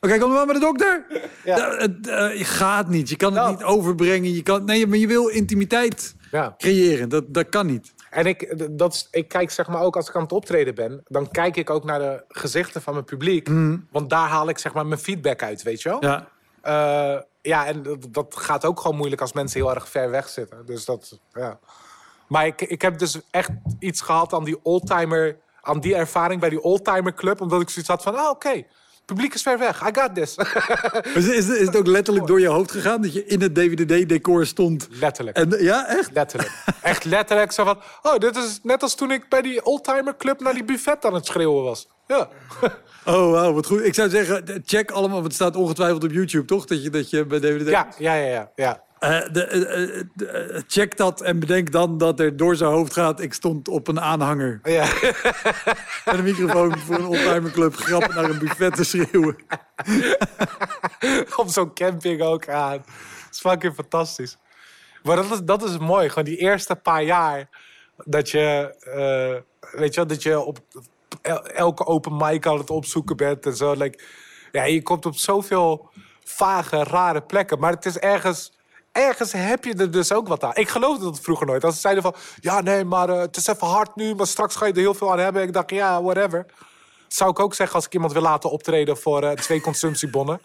Oké, 0.00 0.18
kom 0.18 0.32
maar 0.32 0.44
bij 0.46 0.54
de 0.54 0.60
dokter. 0.60 1.06
Ja. 1.44 1.56
Eh, 1.56 1.80
het, 1.80 2.08
eh, 2.08 2.46
gaat 2.46 2.88
niet. 2.88 3.08
Je 3.08 3.16
kan 3.16 3.32
het 3.32 3.42
Nou. 3.42 3.50
niet 3.54 3.64
overbrengen. 3.64 4.32
Je 4.34 4.42
kan, 4.42 4.64
nee, 4.64 4.86
maar 4.86 4.98
je 4.98 5.06
wil 5.06 5.26
intimiteit 5.28 6.14
ja. 6.30 6.54
creëren. 6.58 7.08
Dat, 7.08 7.24
dat 7.34 7.48
kan 7.48 7.66
niet. 7.66 7.94
En 8.10 8.26
ik, 8.26 8.68
dat 8.78 8.92
is, 8.94 9.08
ik 9.10 9.28
kijk 9.28 9.50
zeg 9.50 9.68
maar 9.68 9.80
ook 9.80 9.96
als 9.96 10.08
ik 10.08 10.16
aan 10.16 10.22
het 10.22 10.32
optreden 10.32 10.74
ben, 10.74 11.00
dan 11.04 11.30
kijk 11.30 11.56
ik 11.56 11.70
ook 11.70 11.84
naar 11.84 11.98
de 11.98 12.24
gezichten 12.28 12.82
van 12.82 12.92
mijn 12.92 13.04
publiek. 13.04 13.48
Want 13.90 14.10
daar 14.10 14.28
haal 14.28 14.48
ik 14.48 14.58
zeg 14.58 14.72
maar 14.74 14.86
mijn 14.86 15.00
feedback 15.00 15.42
uit, 15.42 15.62
weet 15.62 15.82
je 15.82 15.88
wel? 15.88 16.04
Ja. 16.04 16.28
Eh, 16.60 17.20
ja, 17.42 17.66
en 17.66 17.82
dat, 17.82 18.06
dat 18.10 18.36
gaat 18.36 18.64
ook 18.64 18.80
gewoon 18.80 18.96
moeilijk 18.96 19.20
als 19.20 19.32
mensen 19.32 19.60
heel 19.60 19.74
erg 19.74 19.88
ver 19.88 20.10
weg 20.10 20.28
zitten. 20.28 20.66
Dus 20.66 20.84
dat, 20.84 21.18
ja. 21.32 21.58
Maar 22.28 22.46
ik, 22.46 22.60
ik 22.60 22.82
heb 22.82 22.98
dus 22.98 23.20
echt 23.30 23.50
iets 23.78 24.00
gehad 24.00 24.32
aan 24.32 24.44
die 24.44 24.58
oldtimer, 24.62 25.36
aan 25.60 25.80
die 25.80 25.94
ervaring 25.94 26.40
bij 26.40 26.50
die 26.50 26.62
oldtimer 26.62 27.14
club, 27.14 27.40
omdat 27.40 27.60
ik 27.60 27.70
zoiets 27.70 27.90
had 27.90 28.02
van, 28.02 28.16
ah, 28.16 28.30
oké, 28.30 28.64
publiek 29.04 29.34
is 29.34 29.42
ver 29.42 29.58
weg, 29.58 29.88
I 29.88 29.90
got 29.92 30.14
this. 30.14 30.36
Is, 31.14 31.28
is, 31.28 31.48
is 31.48 31.66
het 31.66 31.76
ook 31.76 31.86
letterlijk 31.86 32.26
door 32.26 32.40
je 32.40 32.46
hoofd 32.48 32.70
gegaan 32.70 33.02
dat 33.02 33.12
je 33.12 33.26
in 33.26 33.40
het 33.40 33.54
DVD-decor 33.54 34.46
stond? 34.46 34.88
Letterlijk. 34.90 35.36
En, 35.36 35.62
ja, 35.62 35.88
echt? 35.88 36.10
Letterlijk. 36.12 36.52
Echt 36.82 37.04
letterlijk 37.04 37.52
zo 37.52 37.64
van... 37.64 37.78
Oh, 38.02 38.18
dit 38.18 38.36
is 38.36 38.60
net 38.62 38.82
als 38.82 38.94
toen 38.94 39.10
ik 39.10 39.28
bij 39.28 39.42
die 39.42 39.64
oldtimer 39.64 40.16
club 40.16 40.40
naar 40.40 40.54
die 40.54 40.64
buffet 40.64 41.04
aan 41.04 41.14
het 41.14 41.26
schreeuwen 41.26 41.64
was. 41.64 41.88
Ja. 42.06 42.28
Oh, 43.04 43.30
wauw, 43.30 43.52
wat 43.52 43.66
goed. 43.66 43.84
Ik 43.84 43.94
zou 43.94 44.08
zeggen, 44.08 44.62
check 44.64 44.90
allemaal, 44.90 45.14
want 45.14 45.24
het 45.24 45.34
staat 45.34 45.56
ongetwijfeld 45.56 46.04
op 46.04 46.10
YouTube, 46.10 46.44
toch? 46.44 46.64
Dat 46.64 46.82
je, 46.82 46.90
dat 46.90 47.10
je 47.10 47.26
bij 47.26 47.40
DVD... 47.40 47.68
Ja, 47.68 47.88
ja, 47.98 48.14
ja, 48.14 48.26
ja. 48.26 48.50
ja. 48.54 48.82
Eh, 48.98 49.20
de, 49.32 49.44
eh, 49.44 50.00
eh, 50.56 50.62
check 50.66 50.96
dat 50.96 51.20
en 51.20 51.38
bedenk 51.38 51.72
dan 51.72 51.98
dat 51.98 52.20
er 52.20 52.36
door 52.36 52.56
zijn 52.56 52.70
hoofd 52.70 52.92
gaat... 52.92 53.20
ik 53.20 53.34
stond 53.34 53.68
op 53.68 53.88
een 53.88 54.00
aanhanger 54.00 54.60
ja. 54.62 54.86
met 56.04 56.14
een 56.14 56.22
microfoon 56.22 56.78
voor 56.78 56.94
een 56.94 57.06
oldtimerclub... 57.06 57.76
grappen 57.76 58.14
naar 58.14 58.30
een 58.30 58.38
buffet 58.38 58.74
te 58.74 58.84
schreeuwen. 58.84 59.36
Op 61.36 61.48
zo'n 61.48 61.74
camping 61.74 62.22
ook 62.22 62.48
aan. 62.48 62.76
Dat 62.76 62.86
is 63.30 63.40
fucking 63.40 63.74
fantastisch. 63.74 64.38
Maar 65.02 65.16
dat 65.16 65.30
is, 65.30 65.40
dat 65.44 65.62
is 65.62 65.78
mooi. 65.78 66.08
Gewoon 66.08 66.24
die 66.24 66.38
eerste 66.38 66.76
paar 66.76 67.02
jaar 67.02 67.48
dat 68.04 68.30
je... 68.30 68.74
weet 69.72 69.94
je 69.94 70.00
wel, 70.00 70.06
dat 70.06 70.22
je 70.22 70.40
op 70.40 70.58
el- 71.22 71.46
elke 71.46 71.86
open 71.86 72.16
mic 72.16 72.46
aan 72.46 72.58
het 72.58 72.70
opzoeken 72.70 73.16
bent 73.16 73.46
en 73.46 73.56
zo. 73.56 73.72
Like, 73.72 74.04
ja, 74.52 74.64
je 74.64 74.82
komt 74.82 75.06
op 75.06 75.16
zoveel 75.16 75.90
vage, 76.24 76.82
rare 76.82 77.22
plekken. 77.22 77.58
Maar 77.58 77.72
het 77.72 77.86
is 77.86 77.98
ergens... 77.98 78.56
Ergens 78.98 79.32
heb 79.32 79.64
je 79.64 79.74
er 79.74 79.90
dus 79.90 80.12
ook 80.12 80.28
wat 80.28 80.44
aan. 80.44 80.54
Ik 80.54 80.68
geloofde 80.68 81.04
dat 81.04 81.20
vroeger 81.20 81.46
nooit. 81.46 81.64
Als 81.64 81.74
ze 81.74 81.80
zeiden 81.80 82.02
van... 82.02 82.14
Ja, 82.40 82.60
nee, 82.60 82.84
maar 82.84 83.08
eh, 83.08 83.20
het 83.20 83.36
is 83.36 83.46
even 83.46 83.66
hard 83.66 83.96
nu. 83.96 84.14
Maar 84.14 84.26
straks 84.26 84.56
ga 84.56 84.66
je 84.66 84.72
er 84.72 84.78
heel 84.78 84.94
veel 84.94 85.12
aan 85.12 85.18
hebben. 85.18 85.42
Ik 85.42 85.52
dacht, 85.52 85.70
ja, 85.70 86.02
whatever. 86.02 86.46
Zou 87.08 87.30
ik 87.30 87.38
ook 87.38 87.54
zeggen 87.54 87.76
als 87.76 87.86
ik 87.86 87.92
iemand 87.92 88.12
wil 88.12 88.22
laten 88.22 88.50
optreden 88.50 88.96
voor 88.96 89.22
eh, 89.22 89.30
twee 89.30 89.60
consumptiebonnen. 89.60 90.40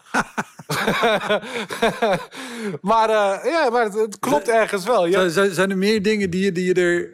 maar 2.80 3.08
eh, 3.08 3.52
ja, 3.52 3.70
maar 3.70 3.84
het, 3.84 3.94
het 3.94 4.18
klopt 4.18 4.48
ergens 4.48 4.84
wel. 4.84 5.06
Ja. 5.06 5.28
Zijn, 5.28 5.70
er 5.70 5.78
meer 5.78 6.02
dingen 6.02 6.30
die 6.30 6.44
je, 6.44 6.52
die 6.52 6.64
je 6.64 6.74
er... 6.74 7.10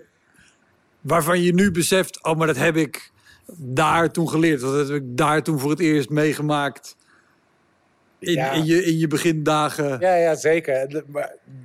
waarvan 1.00 1.42
je 1.42 1.54
nu 1.54 1.70
beseft... 1.70 2.24
oh, 2.24 2.36
maar 2.36 2.46
dat 2.46 2.56
heb 2.56 2.76
ik 2.76 3.12
daar 3.56 4.10
toen 4.10 4.28
geleerd. 4.28 4.60
Dat 4.60 4.88
heb 4.88 4.96
ik 4.96 5.16
daar 5.16 5.42
toen 5.42 5.58
voor 5.58 5.70
het 5.70 5.80
eerst 5.80 6.10
meegemaakt... 6.10 6.96
in, 8.20 8.32
Ja. 8.32 8.50
in, 8.50 8.64
je, 8.64 8.84
in 8.84 8.98
je 8.98 9.06
begindagen. 9.06 10.00
Ja, 10.00 10.14
ja, 10.14 10.34
zeker. 10.34 10.88
De, 10.88 11.04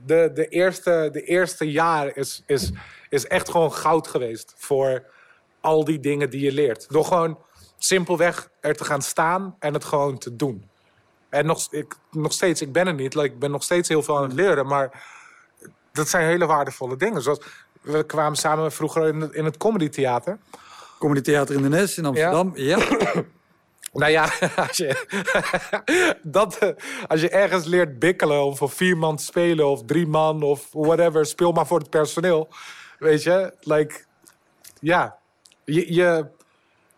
de, 0.06 0.32
de, 0.34 0.48
eerste, 0.48 1.10
de 1.12 1.24
eerste 1.24 1.72
jaar 1.72 2.18
is, 2.18 2.44
is, 2.46 2.72
is 3.10 3.28
echt 3.28 3.50
gewoon 3.50 3.74
goud 3.74 4.08
geweest 4.08 4.54
voor 4.58 5.04
al 5.60 5.84
die 5.84 6.00
dingen 6.00 6.30
die 6.30 6.42
je 6.42 6.52
leert. 6.52 6.90
Door 6.90 7.06
gewoon 7.06 7.40
simpelweg 7.78 8.50
er 8.60 8.76
te 8.76 8.86
gaan 8.86 9.02
staan 9.02 9.56
en 9.60 9.74
het 9.74 9.84
gewoon 9.84 10.18
te 10.18 10.36
doen. 10.36 10.70
En 11.30 11.46
nog, 11.46 11.68
ik, 11.72 11.96
nog 12.12 12.34
steeds, 12.34 12.62
ik 12.62 12.72
ben 12.72 12.88
er 12.88 12.94
niet, 12.94 13.16
like, 13.16 13.34
ik 13.34 13.40
ben 13.40 13.52
nog 13.52 13.64
steeds 13.64 13.90
heel 13.90 14.04
veel 14.04 14.18
aan 14.18 14.24
het 14.24 14.34
leren, 14.34 14.68
maar 14.68 15.04
dat 15.92 16.10
zijn 16.10 16.26
hele 16.26 16.46
waardevolle 16.46 16.98
dingen. 16.98 17.22
Zoals, 17.22 17.40
we 17.82 18.04
kwamen 18.06 18.38
samen 18.38 18.72
vroeger 18.72 19.08
in 19.08 19.22
het, 19.22 19.34
in 19.34 19.46
het 19.46 19.58
Comedy 19.58 19.90
Theater. 19.90 20.38
Comedy 21.00 21.22
Theater 21.22 21.56
in 21.56 21.62
de 21.62 21.70
Nes 21.70 21.98
in 21.98 22.06
Amsterdam. 22.06 22.52
Ja. 22.56 22.80
Nou 23.96 24.12
ja, 24.12 24.24
als 24.68 24.78
je, 24.78 25.06
dat, 26.24 26.58
eh, 26.58 26.70
als 27.08 27.22
je 27.22 27.30
ergens 27.30 27.66
leert 27.66 28.00
bikkelen 28.00 28.44
om 28.44 28.56
voor 28.56 28.70
vier 28.70 28.98
man 28.98 29.16
te 29.16 29.24
spelen 29.24 29.68
of 29.68 29.84
drie 29.86 30.08
man 30.08 30.44
of 30.44 30.68
whatever, 30.72 31.26
speel 31.26 31.52
maar 31.52 31.68
voor 31.68 31.80
het 31.80 31.90
personeel. 31.90 32.50
Weet 33.00 33.24
je, 33.24 33.54
like, 33.60 34.04
ja, 34.80 35.18
je, 35.66 35.94
je, 35.94 36.26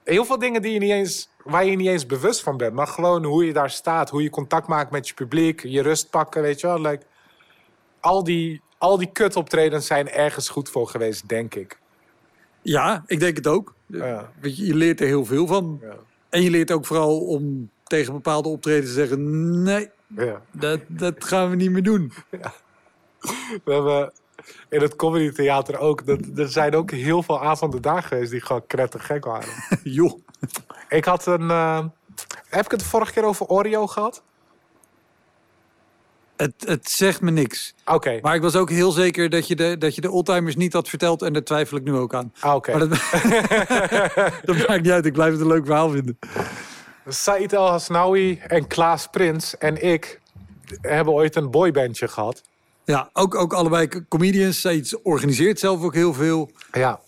heel 0.03 0.25
veel 0.25 0.39
dingen 0.39 0.61
die 0.61 0.73
je 0.73 0.79
niet 0.79 0.91
eens, 0.91 1.29
waar 1.43 1.65
je 1.65 1.75
niet 1.75 1.87
eens 1.87 2.05
bewust 2.05 2.41
van 2.41 2.57
bent, 2.57 2.73
maar 2.73 2.87
gewoon 2.87 3.23
hoe 3.23 3.45
je 3.45 3.53
daar 3.53 3.69
staat, 3.69 4.09
hoe 4.09 4.23
je 4.23 4.29
contact 4.29 4.67
maakt 4.67 4.91
met 4.91 5.07
je 5.07 5.13
publiek, 5.13 5.63
je 5.63 5.81
rust 5.81 6.09
pakken, 6.09 6.41
weet 6.41 6.59
je 6.59 6.67
wel. 6.67 6.81
Like, 6.81 7.05
al 7.99 8.23
die, 8.23 8.61
al 8.77 8.97
die 8.97 9.11
kutoptredens 9.11 9.87
zijn 9.87 10.09
ergens 10.09 10.49
goed 10.49 10.69
voor 10.69 10.87
geweest, 10.87 11.29
denk 11.29 11.55
ik. 11.55 11.79
ja, 12.61 13.03
ik 13.07 13.19
denk 13.19 13.35
het 13.35 13.47
ook. 13.47 13.75
Ja. 13.85 14.31
Je, 14.41 14.65
je 14.65 14.75
leert 14.75 15.01
er 15.01 15.07
heel 15.07 15.25
veel 15.25 15.47
van. 15.47 15.79
Ja. 15.81 15.95
En 16.29 16.41
je 16.41 16.49
leert 16.49 16.71
ook 16.71 16.85
vooral 16.85 17.19
om 17.19 17.69
tegen 17.83 18.13
bepaalde 18.13 18.49
optredens 18.49 18.93
zeggen... 18.93 19.61
nee, 19.63 19.89
Ja. 20.07 20.41
dat, 20.51 20.79
dat 20.87 21.23
gaan 21.23 21.49
we 21.49 21.55
niet 21.55 21.71
meer 21.71 21.83
doen. 21.83 22.13
We 23.63 23.73
hebben 23.73 24.11
in 24.69 24.81
het 24.81 24.95
comedy 24.95 25.31
theater 25.31 25.77
ook... 25.77 26.05
Dat, 26.05 26.19
er 26.35 26.47
zijn 26.49 26.75
ook 26.75 26.91
heel 26.91 27.23
veel 27.23 27.43
avonden 27.43 27.81
daar 27.81 28.03
geweest 28.03 28.31
die 28.31 28.41
gewoon 28.41 28.63
gek 28.97 29.25
waren. 29.25 29.49
Joh. 29.83 30.19
ik 30.89 31.05
had 31.05 31.25
een... 31.25 31.49
eh, 31.49 31.85
heb 32.49 32.65
ik 32.65 32.71
het 32.71 32.79
de 32.79 32.85
vorige 32.85 33.11
keer 33.13 33.25
over 33.25 33.45
Oreo 33.45 33.87
gehad? 33.87 34.23
Het, 36.37 36.53
het 36.65 36.89
zegt 36.89 37.21
me 37.21 37.31
niks. 37.31 37.73
Oké, 37.85 38.19
Maar 38.21 38.35
ik 38.35 38.41
was 38.41 38.55
ook 38.55 38.69
heel 38.69 38.91
zeker 38.91 39.29
dat 39.29 39.47
je 39.47 39.55
de, 39.55 39.77
dat 39.77 39.95
je 39.95 40.01
de 40.01 40.11
oldtimers 40.11 40.55
niet 40.55 40.73
had 40.73 40.89
verteld. 40.89 41.21
En 41.21 41.33
daar 41.33 41.43
twijfel 41.43 41.77
ik 41.77 41.83
nu 41.83 41.93
ook 41.93 42.13
aan. 42.13 42.33
ah, 42.39 42.55
oké. 42.55 42.77
Maar 42.77 42.79
dat, 42.79 42.89
dat 44.55 44.67
maakt 44.67 44.81
niet 44.81 44.91
uit. 44.91 45.05
Ik 45.05 45.13
blijf 45.13 45.31
het 45.31 45.41
een 45.41 45.47
leuk 45.47 45.65
verhaal 45.65 45.89
vinden. 45.89 46.19
Said 47.07 47.53
El 47.53 47.67
Hasnaoui 47.69 48.39
en 48.47 48.67
Klaas 48.67 49.07
Prins 49.07 49.57
en 49.57 49.83
ik 49.83 50.21
hebben 50.81 51.13
ooit 51.13 51.35
een 51.35 51.51
boybandje 51.51 52.07
gehad. 52.07 52.43
Ja, 52.85 53.09
ook, 53.13 53.35
ook 53.35 53.53
allebei 53.53 53.87
comedians. 54.07 54.65
Iets 54.65 55.01
organiseert 55.01 55.59
zelf 55.59 55.83
ook 55.83 55.93
heel 55.93 56.13
veel. 56.13 56.51
Ja. 56.71 56.99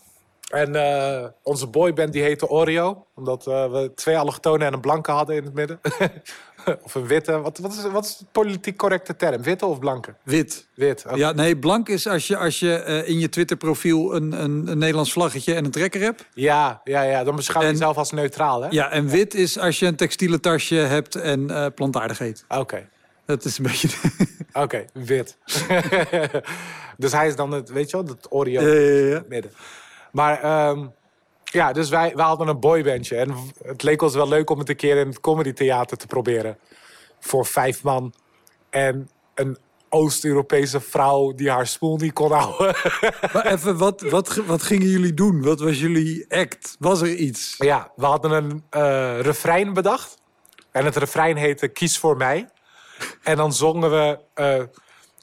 En 0.49 0.75
eh, 0.75 1.27
onze 1.43 1.67
boyband 1.67 2.13
die 2.13 2.21
heette 2.23 2.49
Oreo. 2.49 3.05
Omdat 3.15 3.47
eh, 3.47 3.71
we 3.71 3.91
twee 3.95 4.17
allochtonen 4.17 4.67
en 4.67 4.73
een 4.73 4.79
blanke 4.81 5.11
hadden 5.11 5.35
in 5.35 5.43
het 5.43 5.53
midden. 5.53 5.79
of 6.83 6.95
een 6.95 7.07
witte. 7.07 7.41
Wat, 7.41 7.57
wat, 7.57 7.73
is, 7.73 7.91
wat 7.91 8.05
is 8.05 8.17
de 8.17 8.25
politiek 8.31 8.77
correcte 8.77 9.15
term? 9.15 9.41
Witte 9.41 9.65
of 9.65 9.79
blanke? 9.79 10.15
Wit. 10.23 10.67
Wit. 10.73 11.05
Ja, 11.15 11.31
nee, 11.31 11.57
blank 11.57 11.89
is 11.89 12.07
als 12.07 12.27
je, 12.27 12.37
als 12.37 12.59
je 12.59 12.73
eh, 12.73 13.07
in 13.09 13.19
je 13.19 13.29
Twitter-profiel 13.29 14.15
een, 14.15 14.43
een, 14.43 14.67
een 14.67 14.77
Nederlands 14.77 15.11
vlaggetje 15.11 15.53
en 15.53 15.65
een 15.65 15.71
trekker 15.71 16.01
hebt. 16.01 16.25
Ja, 16.33 16.81
ja, 16.83 17.01
ja. 17.01 17.23
Dan 17.23 17.35
beschouw 17.35 17.61
je 17.61 17.67
En- 17.67 17.73
jezelf 17.73 17.97
als 17.97 18.11
neutraal, 18.11 18.61
hè? 18.61 18.67
Ja, 18.69 18.91
en 18.91 19.07
wit 19.07 19.33
is 19.33 19.59
als 19.59 19.79
je 19.79 19.85
een 19.85 19.95
textiele 19.95 20.39
tasje 20.39 20.75
hebt 20.75 21.15
en 21.15 21.49
eh, 21.49 21.65
plantaardig 21.75 22.19
eet. 22.19 22.45
Oké. 22.47 22.87
Dat 23.25 23.45
is 23.45 23.57
een 23.57 23.63
beetje... 23.63 23.89
Oké, 24.63 24.85
wit. 24.93 25.37
dus 26.97 27.11
hij 27.11 27.27
is 27.27 27.35
dan 27.35 27.51
het, 27.51 27.69
weet 27.69 27.89
je 27.89 27.97
wel, 27.97 28.05
het 28.05 28.27
Oreo. 28.29 28.61
Ja, 28.61 28.79
ja, 28.79 29.07
ja. 29.07 29.23
midden. 29.27 29.51
Maar 30.11 30.41
ehm, 30.41 30.85
ja, 31.51 31.71
dus 31.73 31.89
wij, 31.89 32.15
wij 32.15 32.25
hadden 32.25 32.47
een 32.47 32.59
boybandje. 32.59 33.15
En 33.15 33.35
het 33.63 33.83
leek 33.83 34.01
ons 34.01 34.13
wel 34.15 34.27
leuk 34.27 34.49
om 34.49 34.59
het 34.59 34.69
een 34.69 34.75
keer 34.75 34.97
in 34.97 35.07
het 35.07 35.19
comedy 35.19 35.53
theater 35.53 35.97
te 35.97 36.07
proberen. 36.07 36.57
Voor 37.19 37.45
vijf 37.45 37.83
man. 37.83 38.13
En 38.69 39.09
een 39.35 39.57
Oost-Europese 39.89 40.79
vrouw 40.81 41.33
die 41.33 41.49
haar 41.49 41.67
spoel 41.67 41.97
niet 41.97 42.13
kon 42.13 42.31
houden. 42.31 42.75
Maar 43.33 43.45
even, 43.45 43.77
wat, 43.77 44.01
wat, 44.01 44.35
wat 44.35 44.61
gingen 44.61 44.87
jullie 44.87 45.13
doen? 45.13 45.41
Wat 45.43 45.59
was 45.59 45.79
jullie 45.79 46.25
act? 46.29 46.75
Was 46.79 47.01
er 47.01 47.15
iets? 47.15 47.55
ja, 47.57 47.91
we 47.95 48.05
hadden 48.05 48.31
een 48.31 48.63
eh 48.69 49.19
refrein 49.19 49.73
bedacht. 49.73 50.17
En 50.71 50.85
het 50.85 50.95
refrein 50.95 51.37
heette 51.37 51.67
Kies 51.67 51.97
voor 51.97 52.17
mij. 52.17 52.49
En 53.23 53.37
dan 53.37 53.53
zongen 53.53 53.89
we 53.89 54.19
eh, 54.33 54.63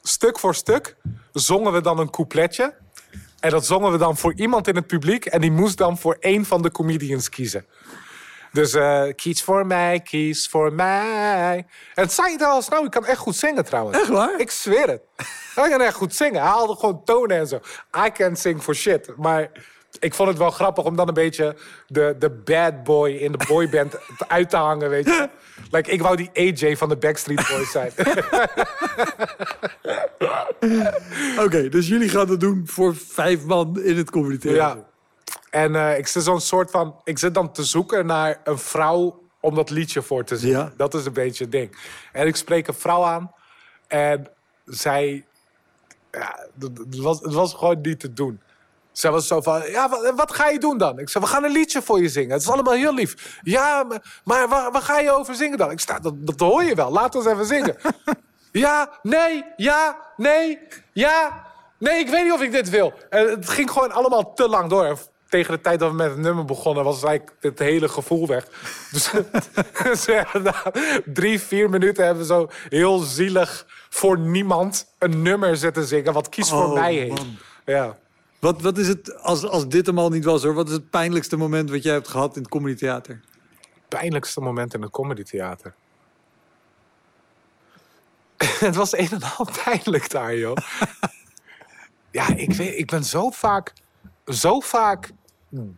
stuk 0.03 0.39
voor 0.39 0.55
stuk. 0.55 0.97
Zongen 1.33 1.73
we 1.73 1.81
dan 1.81 1.99
een 1.99 2.11
coupletje. 2.11 2.75
En 3.47 3.53
dat 3.53 3.67
zongen 3.67 3.93
we 3.93 3.99
dan 3.99 4.17
voor 4.17 4.35
iemand 4.35 4.69
in 4.69 4.77
het 4.77 4.87
publiek. 4.87 5.25
En 5.25 5.41
die 5.41 5.51
moest 5.51 5.79
dan 5.79 5.99
voor 5.99 6.17
één 6.21 6.45
van 6.45 6.63
de 6.63 6.71
comedians 6.71 7.29
kiezen. 7.29 7.67
Dus 8.53 8.75
eh, 8.75 9.03
kies 9.17 9.43
voor 9.43 9.67
mij, 9.67 10.01
kies 10.01 10.49
voor 10.49 10.73
mij. 10.73 11.67
En 11.95 12.03
het 12.03 12.13
zei 12.13 12.33
het 12.33 12.43
al 12.43 12.63
snel, 12.63 12.85
ik 12.85 12.91
kan 12.91 13.05
echt 13.05 13.19
goed 13.19 13.37
zingen 13.37 13.65
trouwens. 13.65 13.99
Echt 13.99 14.09
waar? 14.09 14.41
Ik 14.41 14.51
zweer 14.51 14.89
het. 14.89 15.03
Hij 15.55 15.69
kan 15.69 15.81
echt 15.81 15.95
goed 15.95 16.15
zingen. 16.15 16.41
Hij 16.41 16.51
haalde 16.51 16.75
gewoon 16.75 17.05
tonen 17.05 17.37
en 17.37 17.47
zo. 17.47 17.61
I 18.07 18.11
can't 18.13 18.39
sing 18.39 18.63
for 18.63 18.75
shit. 18.75 19.17
Maar 19.17 19.51
ik 19.99 20.15
vond 20.15 20.29
het 20.29 20.39
wel 20.39 20.51
grappig 20.51 20.85
om 20.85 20.97
dan 20.97 21.09
een 21.09 21.15
beetje 21.15 21.57
de, 21.87 22.17
de 22.19 22.31
bad 22.31 22.85
boy 22.85 23.11
in 23.11 23.33
de 23.33 23.45
boyband 23.49 23.95
uit 24.29 24.51
te 24.51 24.57
hangen, 24.57 24.91
weet 24.91 25.05
je. 25.05 25.29
Like, 25.71 25.91
ik 25.91 26.03
wou 26.03 26.17
die 26.17 26.31
AJ 26.35 26.77
van 26.77 26.89
de 26.89 26.97
Backstreet 26.97 27.49
Boys 27.49 27.71
zijn. 27.71 27.93
Oké, 31.45 31.69
dus 31.69 31.89
jullie 31.89 32.09
gaan 32.09 32.27
dat 32.27 32.41
doen 32.41 32.63
voor 32.67 32.97
vijf 32.97 33.45
man 33.45 33.83
in 33.83 33.97
het 33.97 34.13
theater. 34.13 34.55
Ja. 34.55 34.85
En 35.51 35.75
eh, 35.75 35.99
ik 35.99 36.07
zit 36.07 36.23
zo'n 36.23 36.41
soort 36.41 36.71
van. 36.71 37.01
Ik 37.05 37.19
zit 37.19 37.35
dan 37.35 37.53
te 37.53 37.65
zoeken 37.65 38.07
naar 38.07 38.41
een 38.45 38.59
vrouw 38.59 39.23
om 39.41 39.55
dat 39.55 39.71
liedje 39.71 40.03
voor 40.03 40.25
te 40.25 40.37
zingen. 40.37 40.59
Ja. 40.59 40.73
Dat 40.77 40.95
is 40.95 41.07
een 41.07 41.13
beetje 41.13 41.45
het 41.45 41.53
ding. 41.53 41.77
En 42.13 42.27
ik 42.27 42.37
spreek 42.37 42.69
een 42.69 42.75
vrouw 42.75 43.05
aan. 43.05 43.33
En 43.87 44.31
zij. 44.65 45.25
Ja, 46.13 46.49
het 46.61 46.99
was, 46.99 47.21
het 47.21 47.33
was 47.33 47.55
gewoon 47.55 47.81
niet 47.81 48.01
te 48.01 48.13
doen. 48.13 48.41
Zij 48.97 49.11
was 49.11 49.27
zo 49.27 49.41
van, 49.41 49.71
ja, 49.71 49.89
wat, 49.89 50.13
wat 50.17 50.33
ga 50.33 50.49
je 50.49 50.59
doen 50.59 50.79
dan? 50.79 50.99
Ik 50.99 51.09
zei, 51.09 51.25
we 51.25 51.31
gaan 51.31 51.45
een 51.45 51.51
liedje 51.53 51.83
voor 51.83 52.03
je 52.03 52.09
zingen. 52.09 52.31
Het 52.31 52.41
is 52.43 52.49
allemaal 52.49 52.75
heel 52.75 52.95
lief. 52.95 53.39
Ja, 53.43 53.83
maar, 53.83 54.21
maar 54.25 54.49
waar, 54.49 54.73
waar 54.73 54.83
ga 54.83 54.99
je 54.99 55.11
over 55.11 55.35
zingen 55.35 55.59
dan? 55.59 55.71
Ik 55.71 55.81
sta, 55.81 55.99
dat, 55.99 56.15
dat 56.27 56.41
hoor 56.41 56.65
je 56.65 56.75
wel. 56.75 56.93
Laat 56.93 57.15
ons 57.15 57.27
even 57.27 57.47
zingen. 57.47 57.77
ja, 58.67 58.91
nee, 59.03 59.45
ja, 59.57 59.97
nee, 60.17 60.59
ja. 60.93 61.45
Nee, 61.79 61.99
ik 61.99 62.09
weet 62.09 62.25
niet 62.25 62.33
of 62.33 62.43
ik 62.43 62.53
dit 62.53 62.71
wil. 62.71 62.93
En 63.11 63.29
het 63.29 63.49
ging 63.49 63.71
gewoon 63.71 63.93
allemaal 63.93 64.33
te 64.35 64.49
lang 64.49 64.71
door. 64.71 64.85
En 64.85 64.97
tegen 65.29 65.55
de 65.55 65.61
tijd 65.61 65.79
dat 65.81 65.91
we 65.91 65.97
met 65.97 66.11
het 66.11 66.19
nummer 66.19 66.45
begonnen... 66.45 66.85
was 66.85 67.03
eigenlijk 67.03 67.37
het 67.41 67.59
hele 67.59 67.89
gevoel 67.89 68.27
weg. 68.27 68.47
Dus 68.91 69.11
na 70.43 70.63
drie, 71.05 71.41
vier 71.41 71.71
minuten... 71.71 72.05
hebben 72.05 72.23
we 72.23 72.33
zo 72.33 72.49
heel 72.69 72.99
zielig 72.99 73.67
voor 73.91 74.19
niemand 74.19 74.87
een 74.99 75.23
nummer 75.23 75.57
zitten 75.57 75.85
zingen... 75.87 76.13
wat 76.13 76.29
Kies 76.29 76.49
voor 76.49 76.65
Oh, 76.65 76.73
mij 76.73 76.95
heet. 76.95 77.09
man. 77.09 77.37
Ja. 77.65 77.97
Wat, 78.41 78.63
wat 78.63 78.79
is 78.79 78.89
het, 78.89 79.23
als, 79.23 79.45
als 79.45 79.69
dit 79.69 79.87
hem 79.87 79.99
al 79.99 80.11
niet 80.11 80.25
was 80.25 80.43
hoor, 80.43 80.55
wat 80.55 80.69
is 80.69 80.75
het 80.75 80.91
pijnlijkste 80.91 81.37
moment 81.37 81.71
wat 81.71 81.83
jij 81.83 81.93
hebt 81.93 82.09
gehad 82.09 82.37
in 82.37 82.43
het 82.43 82.51
comedy 82.51 82.75
theater? 82.75 83.21
pijnlijkste 83.89 84.41
moment 84.41 84.75
in 84.75 84.83
het 84.83 84.91
comedytheater. 84.91 85.75
het 88.67 88.75
was 88.75 88.97
een 88.97 89.11
en 89.11 89.23
al 89.37 89.49
pijnlijk 89.65 90.11
daar, 90.11 90.37
joh. 90.37 90.57
ja, 92.11 92.35
ik, 92.37 92.53
weet, 92.53 92.79
ik 92.79 92.87
ben 92.87 93.05
zo 93.05 93.31
vaak, 93.31 93.73
zo 94.27 94.61
vaak 94.61 95.11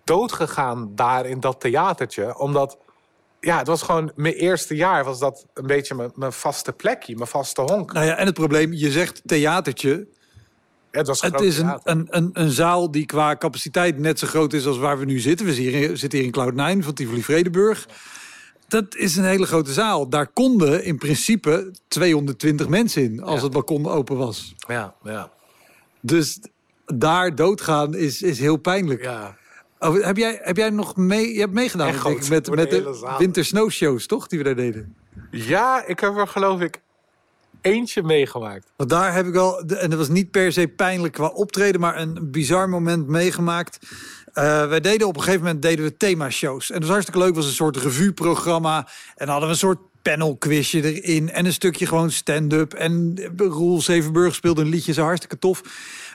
doodgegaan 0.05 0.95
daar 0.95 1.27
in 1.27 1.41
dat 1.41 1.61
theatertje. 1.61 2.39
Omdat, 2.39 2.79
ja, 3.41 3.59
het 3.59 3.67
was 3.67 3.83
gewoon 3.83 4.13
mijn 4.15 4.35
eerste 4.35 4.77
jaar. 4.77 5.05
Was 5.05 5.19
dat 5.19 5.47
een 5.55 5.67
beetje 5.67 5.95
mijn, 5.95 6.13
mijn 6.15 6.33
vaste 6.33 6.73
plekje, 6.73 7.17
mijn 7.17 7.29
vaste 7.29 7.61
honk. 7.61 7.93
Nou 7.93 8.07
ja, 8.07 8.17
en 8.17 8.27
het 8.27 8.35
probleem, 8.35 8.73
je 8.73 8.91
zegt 8.91 9.23
theatertje. 9.27 10.09
Het, 10.99 11.07
was 11.07 11.21
Het 11.21 11.35
groot 11.35 11.45
is 11.47 11.59
een, 11.59 11.81
een, 11.85 12.07
een, 12.11 12.31
een 12.33 12.51
zaal 12.51 12.91
die 12.91 13.07
qua 13.07 13.37
capaciteit 13.37 13.99
net 13.99 14.19
zo 14.19 14.27
groot 14.27 14.53
is 14.53 14.67
als 14.67 14.79
waar 14.79 14.99
we 14.99 15.05
nu 15.05 15.19
zitten. 15.19 15.47
We 15.47 15.55
zitten 15.55 15.79
hier, 15.79 15.97
zitten 15.97 16.19
hier 16.19 16.29
in 16.35 16.79
Cloud9 16.81 16.85
van 16.85 16.95
Tivoli 16.95 17.23
Vredenburg. 17.23 17.89
Dat 18.69 18.95
is 18.95 19.17
een 19.17 19.25
hele 19.25 19.47
grote 19.47 19.73
zaal. 19.73 20.09
Daar 20.09 20.27
konden 20.27 20.85
in 20.85 20.99
principe 20.99 21.71
220 21.89 22.69
mensen 22.69 23.03
in 23.03 23.23
als 23.23 23.37
Ja. 23.37 23.43
het 23.43 23.53
balkon 23.53 23.87
open 23.89 24.17
was. 24.17 24.55
Ja, 24.69 24.95
ja, 25.03 25.31
Dus 26.01 26.39
daar 26.87 27.35
doodgaan 27.35 27.95
is, 27.95 28.23
is 28.23 28.39
heel 28.39 28.57
pijnlijk. 28.57 29.03
ja. 29.03 29.37
Oh, 29.81 30.05
heb, 30.05 30.17
jij, 30.17 30.39
heb 30.43 30.57
jij 30.57 30.71
nog 30.71 30.97
mee, 30.97 31.35
je 31.35 31.41
hebt 31.41 31.53
meegedaan 31.53 31.95
met, 32.29 32.45
door 32.45 32.57
de 32.57 32.63
met 32.63 32.71
de, 32.71 33.15
winter 33.19 33.45
snow 33.45 33.71
shows, 33.71 34.07
toch? 34.07 34.27
Die 34.27 34.39
we 34.39 34.45
daar 34.45 34.55
deden. 34.57 34.95
Ja, 35.31 35.85
ik 35.87 36.01
heb 36.01 36.17
er 36.17 36.27
geloof 36.29 36.61
ik 36.61 36.81
eentje 37.61 38.03
meegemaakt. 38.03 38.73
Want 38.77 38.91
daar 38.91 39.15
heb 39.15 39.27
ik 39.27 39.37
al, 39.37 39.61
en 39.61 39.91
dat 39.91 39.99
was 39.99 40.09
niet 40.09 40.31
per 40.31 40.53
se 40.53 40.69
pijnlijk 40.69 41.13
qua 41.13 41.27
optreden, 41.27 41.81
maar 41.81 41.99
een 42.01 42.19
bizar 42.31 42.69
moment 42.69 43.07
meegemaakt. 43.07 43.79
Eh, 44.33 44.69
wij 44.69 44.81
deden 44.81 45.07
op 45.07 45.17
een 45.17 45.23
gegeven 45.23 45.45
moment 45.45 45.63
deden 45.63 45.85
we 45.85 45.97
themashows. 45.97 46.69
En 46.69 46.75
dat 46.75 46.83
was 46.83 46.91
hartstikke 46.91 47.21
leuk. 47.21 47.35
Was 47.35 47.47
een 47.47 47.53
soort 47.53 47.77
revueprogramma. 47.77 48.77
En 48.77 49.27
dan 49.27 49.29
hadden 49.29 49.47
we 49.47 49.55
een 49.55 49.61
soort 49.61 49.79
panelquizje 50.03 50.95
erin. 50.95 51.31
En 51.31 51.47
een 51.47 51.53
stukje 51.53 51.87
gewoon 51.87 52.11
stand-up. 52.11 52.75
En 52.75 53.19
Roel 53.37 53.81
Zevenburg 53.81 54.35
speelde 54.35 54.61
een 54.61 54.69
liedje. 54.69 54.93
Zo 54.93 55.03
hartstikke 55.03 55.39
tof. 55.39 55.63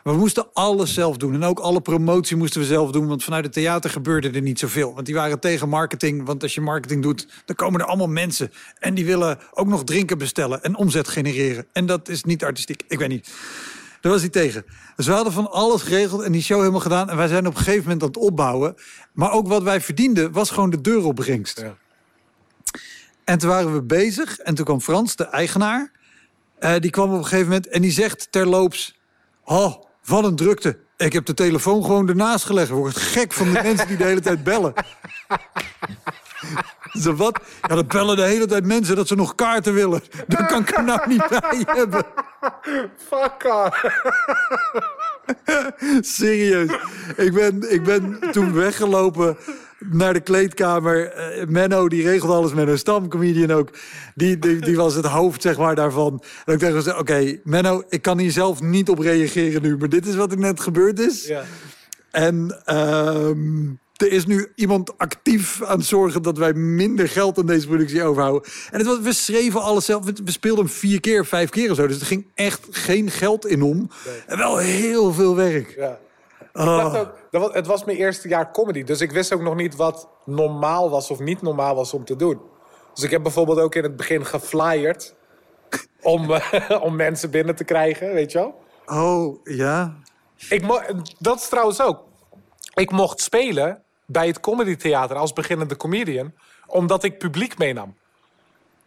We 0.04 0.14
moesten 0.14 0.48
alles 0.54 0.94
zelf 0.94 1.18
doen. 1.18 1.34
En 1.34 1.44
ook 1.44 1.60
alle 1.60 1.82
promotie 1.82 2.38
moesten 2.38 2.62
we 2.62 2.68
zelf 2.68 2.92
doen. 2.92 3.08
Want 3.08 3.24
vanuit 3.24 3.44
het 3.44 3.54
theater 3.54 3.90
gebeurde 3.90 4.30
er 4.30 4.42
niet 4.42 4.60
zoveel. 4.60 4.94
Want 4.94 5.06
die 5.06 5.16
waren 5.16 5.40
tegen 5.40 5.70
marketing. 5.70 6.26
Want 6.26 6.44
als 6.44 6.54
je 6.54 6.62
marketing 6.62 7.02
doet, 7.02 7.28
dan 7.46 7.56
komen 7.56 7.80
er 7.80 7.86
allemaal 7.86 8.08
mensen. 8.08 8.52
En 8.80 8.94
die 8.94 9.06
willen 9.06 9.40
ook 9.52 9.68
nog 9.68 9.84
drinken 9.84 10.18
bestellen. 10.18 10.64
En 10.64 10.76
omzet 10.76 11.08
genereren. 11.08 11.66
En 11.74 11.86
dat 11.86 12.10
is 12.10 12.24
niet 12.24 12.44
artistiek. 12.44 12.84
Ik 12.88 13.00
weet 13.00 13.10
niet. 13.10 13.30
Daar 14.02 14.12
was 14.12 14.22
hij 14.22 14.30
tegen. 14.30 14.66
Dus 14.96 15.06
we 15.06 15.12
hadden 15.14 15.34
van 15.34 15.52
alles 15.52 15.82
geregeld 15.82 16.22
en 16.22 16.32
die 16.32 16.42
show 16.42 16.60
helemaal 16.60 16.80
gedaan. 16.80 17.10
En 17.10 17.18
wij 17.18 17.28
zijn 17.28 17.48
op 17.48 17.54
een 17.54 17.58
gegeven 17.58 17.84
moment 17.84 18.02
aan 18.02 18.08
het 18.08 18.18
opbouwen. 18.18 18.76
Maar 19.14 19.32
ook 19.32 19.48
wat 19.48 19.64
wij 19.64 19.82
verdienden 19.82 20.32
was 20.32 20.50
gewoon 20.50 20.70
de 20.70 20.82
deuropbrengst. 20.82 21.60
Ja. 21.60 21.76
En 23.24 23.38
toen 23.38 23.50
waren 23.50 23.74
we 23.74 23.82
bezig. 23.82 24.38
En 24.38 24.56
toen 24.56 24.66
kwam 24.66 24.82
Frans, 24.82 25.16
de 25.16 25.24
eigenaar. 25.24 25.92
eh, 26.60 26.76
die 26.80 26.92
kwam 26.92 27.12
op 27.12 27.18
een 27.18 27.24
gegeven 27.24 27.48
moment 27.48 27.68
en 27.68 27.82
die 27.82 27.92
zegt 27.92 28.28
terloops... 28.32 29.02
Oh, 29.46 29.84
wat 30.06 30.24
een 30.24 30.36
drukte. 30.36 30.78
Ik 30.98 31.14
heb 31.14 31.26
de 31.26 31.34
telefoon 31.34 31.84
gewoon 31.84 32.10
ernaast 32.10 32.46
gelegd. 32.46 32.70
Ik 32.70 32.76
word 32.76 32.98
gek 32.98 33.34
van 33.34 33.54
de 33.54 33.60
mensen 33.64 33.88
die 33.88 33.98
de 33.98 34.04
hele 34.04 34.22
tijd 34.22 34.44
bellen. 34.44 34.74
Zo 36.92 37.16
wat? 37.16 37.40
Ja, 37.62 37.76
dat 37.76 37.88
bellen 37.88 38.16
de 38.16 38.22
hele 38.22 38.46
tijd 38.46 38.66
mensen 38.66 38.96
dat 38.96 39.08
ze 39.08 39.16
nog 39.16 39.36
kaarten 39.36 39.74
willen. 39.74 40.02
Dat 40.28 40.46
kan 40.46 40.62
ik 40.62 40.78
er 40.78 40.84
nou 40.84 41.08
niet 41.08 41.28
bij 41.28 41.64
hebben. 41.66 42.06
Fuck. 43.08 43.72
Serieus. 46.02 46.72
Ik 47.16 47.34
ben, 47.34 47.72
ik 47.72 47.84
ben 47.84 48.20
toen 48.32 48.54
weggelopen 48.54 49.38
naar 49.92 50.14
de 50.14 50.20
kleedkamer. 50.20 51.12
Eh, 51.12 51.48
Menno, 51.48 51.88
die 51.88 52.04
regelde 52.04 52.34
alles. 52.34 52.54
Menno 52.54 52.76
Stam, 52.76 53.08
comedian 53.10 53.52
ook. 53.52 53.70
Die, 54.16 54.40
die, 54.40 54.60
die 54.60 54.76
was 54.76 54.96
het 54.96 55.06
hoofd, 55.06 55.42
zeg 55.42 55.58
maar, 55.58 55.76
daarvan. 55.76 56.24
En 56.46 56.54
ik 56.54 56.60
dacht, 56.60 57.00
oké, 57.00 57.40
Menno, 57.44 57.84
ik 57.90 58.02
kan 58.02 58.20
hier 58.20 58.32
zelf 58.32 58.62
niet 58.62 58.90
op 58.90 59.00
reageren 59.00 59.62
nu. 59.62 59.78
Maar 59.78 59.90
dit 59.90 60.06
is 60.06 60.16
wat 60.16 60.32
er 60.32 60.40
net 60.40 60.60
gebeurd 60.60 61.00
is. 61.00 61.28
Ja. 61.28 61.44
En 62.12 62.62
ehm, 62.66 63.72
er 63.94 64.12
is 64.12 64.26
nu 64.26 64.48
iemand 64.56 64.98
actief 64.98 65.64
aan 65.64 65.78
het 65.78 65.88
zorgen 65.88 66.22
dat 66.22 66.38
wij 66.38 66.54
minder 66.54 67.10
geld 67.10 67.38
aan 67.38 67.46
deze 67.46 67.68
productie 67.68 68.04
overhouden. 68.04 68.52
En 68.72 68.78
het 68.78 68.88
was, 68.88 69.00
we 69.00 69.14
schreven 69.14 69.62
alles 69.62 69.86
zelf. 69.86 70.06
We 70.06 70.32
speelden 70.32 70.66
hem 70.66 70.74
vier 70.74 71.00
keer, 71.00 71.26
vijf 71.26 71.50
keer 71.50 71.70
of 71.70 71.76
zo. 71.76 71.88
Dus 71.88 72.00
er 72.00 72.06
ging 72.06 72.26
echt 72.34 72.68
geen 72.72 73.12
geld 73.12 73.46
in 73.46 73.62
om. 73.62 73.90
En 74.28 74.38
wel 74.38 74.58
heel 74.58 75.14
veel 75.14 75.36
werk. 75.36 75.74
Ja. 75.78 76.00
Oh. 76.54 76.86
Ook, 76.86 77.16
dat 77.32 77.42
was, 77.42 77.54
het 77.54 77.68
was 77.68 77.84
mijn 77.84 77.98
eerste 77.98 78.28
jaar 78.28 78.52
comedy. 78.52 78.84
Dus 78.84 79.02
ik 79.02 79.12
wist 79.12 79.34
ook 79.34 79.42
nog 79.42 79.56
niet 79.56 79.76
wat 79.76 80.10
normaal 80.26 80.90
was 80.90 81.12
of 81.12 81.20
niet 81.20 81.42
normaal 81.42 81.76
was 81.76 81.94
om 81.94 82.06
te 82.06 82.16
doen. 82.16 82.42
Dus 82.94 83.04
ik 83.04 83.12
heb 83.12 83.24
bijvoorbeeld 83.24 83.60
ook 83.60 83.76
in 83.76 83.84
het 83.84 83.96
begin 83.96 84.26
geflyerd. 84.26 85.16
Om, 86.02 86.32
eh, 86.32 86.70
om 86.86 86.96
mensen 86.96 87.32
binnen 87.32 87.56
te 87.56 87.64
krijgen, 87.64 88.14
weet 88.14 88.32
je 88.32 88.38
wel. 88.38 88.62
Oh, 88.86 89.40
ja. 89.44 89.96
Ik 90.50 90.64
dat 91.20 91.40
is 91.40 91.50
trouwens 91.50 91.82
ook. 91.82 92.04
Ik 92.74 92.92
mocht 92.92 93.22
spelen 93.22 93.84
bij 94.06 94.28
het 94.28 94.40
Comedy 94.40 94.76
Theater 94.76 95.18
als 95.18 95.34
beginnende 95.34 95.78
comedian. 95.78 96.34
Omdat 96.66 97.04
ik 97.04 97.18
publiek 97.18 97.58
meenam. 97.58 97.96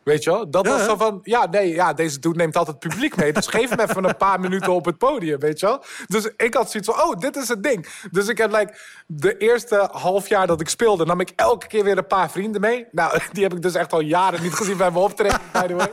Weet 0.06 0.24
je 0.24 0.30
wel? 0.30 0.50
Dat 0.50 0.66
Ja, 0.66 0.72
was 0.72 0.84
zo 0.84 0.96
van, 0.96 1.18
ja, 1.22 1.46
nee, 1.46 1.74
ja, 1.74 1.92
deze 1.92 2.18
dude 2.18 2.36
neemt 2.36 2.56
altijd 2.56 2.78
publiek 2.78 3.16
mee. 3.16 3.32
Dus 3.32 3.46
geef 3.46 3.70
hem 3.70 3.80
even 3.80 4.04
een 4.04 4.16
paar 4.16 4.40
minuten 4.40 4.72
op 4.72 4.84
het 4.84 4.98
podium, 4.98 5.38
weet 5.38 5.60
je 5.60 5.66
wel? 5.66 5.84
Dus 6.06 6.30
ik 6.36 6.54
had 6.54 6.70
zoiets 6.70 6.90
van, 6.92 7.02
oh, 7.02 7.18
dit 7.18 7.36
is 7.36 7.48
het 7.48 7.62
ding. 7.62 7.88
Dus 8.10 8.28
ik 8.28 8.38
heb, 8.38 8.52
like, 8.52 8.78
de 9.06 9.36
eerste 9.36 9.88
half 9.92 10.28
jaar 10.28 10.46
dat 10.46 10.60
ik 10.60 10.68
speelde... 10.68 11.04
nam 11.04 11.20
ik 11.20 11.32
elke 11.36 11.66
keer 11.66 11.84
weer 11.84 11.98
een 11.98 12.06
paar 12.06 12.30
vrienden 12.30 12.60
mee. 12.60 12.86
Nou, 12.90 13.18
die 13.32 13.42
heb 13.42 13.52
ik 13.54 13.62
dus 13.62 13.74
echt 13.74 13.92
al 13.92 14.00
jaren 14.00 14.42
niet 14.42 14.54
gezien 14.54 14.76
bij 14.76 14.90
mijn 14.90 15.04
optreden, 15.04 15.40
by 15.52 15.66
the 15.66 15.74
way. 15.74 15.92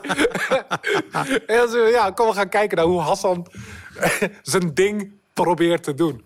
en 1.61 1.69
zo, 1.69 1.87
ja, 1.87 2.11
kom, 2.11 2.27
we 2.27 2.33
gaan 2.33 2.49
kijken 2.49 2.77
naar 2.77 2.85
hoe 2.85 3.01
Hassan 3.01 3.47
zijn 4.41 4.73
ding 4.73 5.11
probeert 5.33 5.83
te 5.83 5.93
doen. 5.93 6.23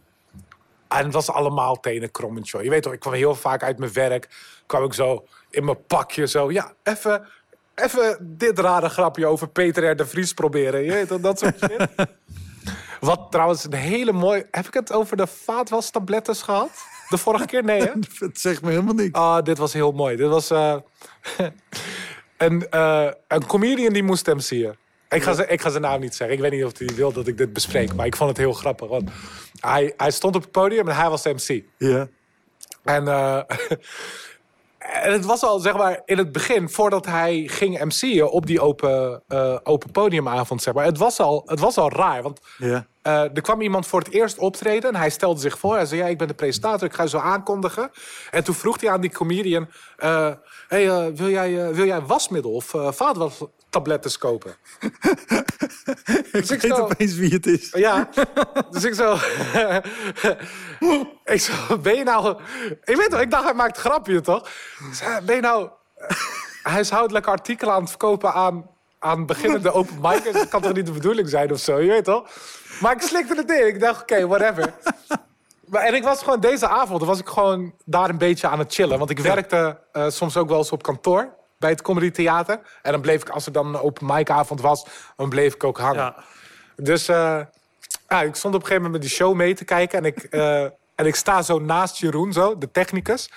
En 0.87 1.03
het 1.03 1.13
was 1.13 1.31
allemaal 1.31 1.79
tenenkrommend, 1.79 2.49
joh. 2.49 2.63
Je 2.63 2.69
weet 2.69 2.83
toch, 2.83 2.93
ik 2.93 2.99
kwam 2.99 3.13
heel 3.13 3.35
vaak 3.35 3.63
uit 3.63 3.79
mijn 3.79 3.93
werk. 3.93 4.27
kwam 4.65 4.83
ik 4.83 4.93
zo 4.93 5.25
in 5.49 5.65
mijn 5.65 5.85
pakje 5.85 6.27
zo... 6.27 6.51
Ja, 6.51 6.73
even, 6.83 7.27
even 7.83 8.17
dit 8.37 8.59
rare 8.59 8.89
grapje 8.89 9.25
over 9.25 9.47
Peter 9.47 9.89
R. 9.91 9.95
de 9.95 10.05
Vries 10.05 10.33
proberen. 10.33 10.83
Je 10.83 10.91
weet 10.91 11.23
dat 11.23 11.39
soort 11.39 11.57
shit. 11.59 11.87
Wat 12.99 13.27
trouwens 13.31 13.63
een 13.63 13.73
hele 13.73 14.11
mooie... 14.11 14.47
Heb 14.51 14.65
ik 14.67 14.73
het 14.73 14.91
over 14.93 15.17
de 15.17 15.27
vaatwastablettes 15.27 16.41
gehad? 16.41 16.69
De 17.09 17.17
vorige 17.17 17.45
keer? 17.45 17.63
Nee, 17.63 17.81
hè? 17.81 17.91
Het 18.25 18.39
zegt 18.39 18.61
me 18.61 18.69
helemaal 18.69 18.93
niks. 18.93 19.19
Ah, 19.19 19.43
dit 19.43 19.57
was 19.57 19.73
heel 19.73 19.91
mooi. 19.91 20.15
Dit 20.15 20.27
was 20.27 20.49
eh, 20.49 20.75
een, 22.37 22.69
eh, 22.69 23.07
een 23.27 23.45
comedian 23.45 23.93
die 23.93 24.03
moest 24.03 24.25
hem 24.25 24.39
zien. 24.39 24.75
Ik 25.09 25.23
ga, 25.23 25.33
ze- 25.33 25.47
ik 25.47 25.61
ga 25.61 25.69
zijn 25.69 25.81
naam 25.81 25.99
niet 25.99 26.15
zeggen. 26.15 26.35
Ik 26.35 26.41
weet 26.41 26.51
niet 26.51 26.63
of 26.65 26.77
hij 26.77 26.89
wil 26.95 27.11
dat 27.11 27.27
ik 27.27 27.37
dit 27.37 27.53
bespreek. 27.53 27.93
Maar 27.93 28.05
ik 28.05 28.15
vond 28.15 28.29
het 28.29 28.37
heel 28.37 28.53
grappig. 28.53 28.87
Want 28.89 29.09
hij, 29.59 29.93
hij 29.97 30.11
stond 30.11 30.35
op 30.35 30.41
het 30.41 30.51
podium 30.51 30.87
en 30.87 30.95
hij 30.95 31.09
was 31.09 31.23
de 31.23 31.33
MC. 31.33 31.63
Ja. 31.77 32.07
En, 32.83 33.07
eh, 33.07 33.41
en 34.93 35.11
het 35.11 35.25
was 35.25 35.43
al, 35.43 35.59
zeg 35.59 35.77
maar, 35.77 36.01
in 36.05 36.17
het 36.17 36.31
begin, 36.31 36.69
voordat 36.69 37.05
hij 37.05 37.43
ging 37.47 37.83
MC'en 37.83 38.29
op 38.29 38.45
die 38.45 38.61
open, 38.61 39.23
eh, 39.27 39.57
open 39.63 39.91
podiumavond, 39.91 40.61
zeg 40.61 40.73
maar. 40.73 40.85
Het 40.85 40.97
was 40.97 41.19
al, 41.19 41.41
het 41.45 41.59
was 41.59 41.77
al 41.77 41.89
raar, 41.91 42.21
want 42.21 42.39
Ja. 42.57 42.85
eh, 43.01 43.21
er 43.21 43.41
kwam 43.41 43.61
iemand 43.61 43.87
voor 43.87 43.99
het 43.99 44.11
eerst 44.11 44.37
optreden 44.37 44.89
en 44.89 44.95
hij 44.95 45.09
stelde 45.09 45.39
zich 45.39 45.59
voor. 45.59 45.75
Hij 45.75 45.85
zei, 45.85 46.01
ja, 46.01 46.07
ik 46.07 46.17
ben 46.17 46.27
de 46.27 46.33
presentator, 46.33 46.87
ik 46.87 46.93
ga 46.93 47.03
je 47.03 47.09
zo 47.09 47.17
aankondigen. 47.17 47.91
En 48.31 48.43
toen 48.43 48.55
vroeg 48.55 48.81
hij 48.81 48.89
aan 48.89 49.01
die 49.01 49.11
comedian, 49.11 49.67
eh, 49.97 50.29
hey, 50.67 51.13
wil, 51.13 51.29
jij, 51.29 51.73
wil 51.73 51.85
jij 51.85 52.01
wasmiddel 52.01 52.51
of 52.51 52.73
uh, 52.73 52.91
vaatwastabletten 53.77 54.19
kopen? 54.19 54.55
Ik 56.31 56.49
ik 56.49 56.61
weet 56.61 56.75
zo- 56.75 56.81
opeens 56.81 57.15
wie 57.15 57.33
het 57.33 57.45
is. 57.45 57.69
Ja, 57.71 58.09
dus 58.71 58.83
ik 58.83 58.93
zo... 58.93 59.17
ik 61.33 61.41
zo, 61.41 61.77
ben 61.77 61.95
je 61.95 62.03
nou... 62.03 62.37
Ik 62.83 62.95
weet 62.95 63.09
toch, 63.09 63.21
ik 63.21 63.31
dacht 63.31 63.43
hij 63.43 63.53
maakt 63.53 63.77
grapje, 63.77 64.21
toch? 64.21 64.49
Ben 65.25 65.35
je 65.35 65.41
nou 65.41 65.69
huishoudelijke 66.61 67.29
artikelen 67.29 67.73
aan 67.73 67.79
het 67.79 67.89
verkopen 67.89 68.33
aan, 68.33 68.69
aan 68.99 69.25
beginnende 69.25 69.71
open 69.71 69.97
micers? 70.01 70.33
Dat 70.33 70.47
kan 70.47 70.61
toch 70.61 70.73
niet 70.73 70.85
de 70.85 70.91
bedoeling 70.91 71.29
zijn 71.29 71.51
of 71.51 71.59
zo, 71.59 71.79
je 71.79 71.89
weet 71.89 72.03
toch? 72.03 72.29
Maar 72.81 72.91
ik 72.91 73.01
slikte 73.01 73.35
het 73.35 73.51
in. 73.51 73.67
Ik 73.67 73.79
dacht, 73.79 74.01
oké, 74.01 74.27
whatever. 74.27 74.73
Maar, 75.65 75.81
en 75.81 75.93
ik 75.93 76.03
was 76.03 76.23
gewoon 76.23 76.39
deze 76.39 76.67
avond, 76.67 77.03
was 77.03 77.19
ik 77.19 77.27
gewoon 77.27 77.73
daar 77.85 78.09
een 78.09 78.17
beetje 78.17 78.47
aan 78.47 78.59
het 78.59 78.73
chillen. 78.73 78.97
Want 78.97 79.09
ik 79.09 79.19
werkte 79.19 79.79
eh, 79.91 80.09
soms 80.09 80.37
ook 80.37 80.49
wel 80.49 80.57
eens 80.57 80.71
op 80.71 80.83
kantoor 80.83 81.35
bij 81.57 81.69
het 81.69 81.81
Comedy 81.81 82.11
Theater. 82.11 82.59
En 82.81 82.91
dan 82.91 83.01
bleef 83.01 83.21
ik, 83.21 83.29
als 83.29 83.45
er 83.45 83.51
dan 83.51 83.67
een 83.67 83.81
open 83.81 84.05
mic 84.05 84.29
avond 84.29 84.61
was, 84.61 84.85
dan 85.15 85.29
bleef 85.29 85.53
ik 85.53 85.63
ook 85.63 85.77
hangen. 85.77 86.03
Ja. 86.03 86.23
Dus 86.75 87.07
eh, 87.07 87.39
ja, 88.07 88.21
ik 88.21 88.35
stond 88.35 88.55
op 88.55 88.61
een 88.61 88.67
gegeven 88.67 88.83
moment 88.83 88.91
met 88.91 89.01
die 89.01 89.09
show 89.09 89.35
mee 89.35 89.53
te 89.53 89.65
kijken. 89.65 89.97
En 89.97 90.05
ik, 90.05 90.23
eh, 90.23 90.63
en 90.95 91.05
ik 91.05 91.15
sta 91.15 91.41
zo 91.41 91.59
naast 91.59 91.97
Jeroen, 91.97 92.33
zo, 92.33 92.57
de 92.57 92.71
technicus. 92.71 93.31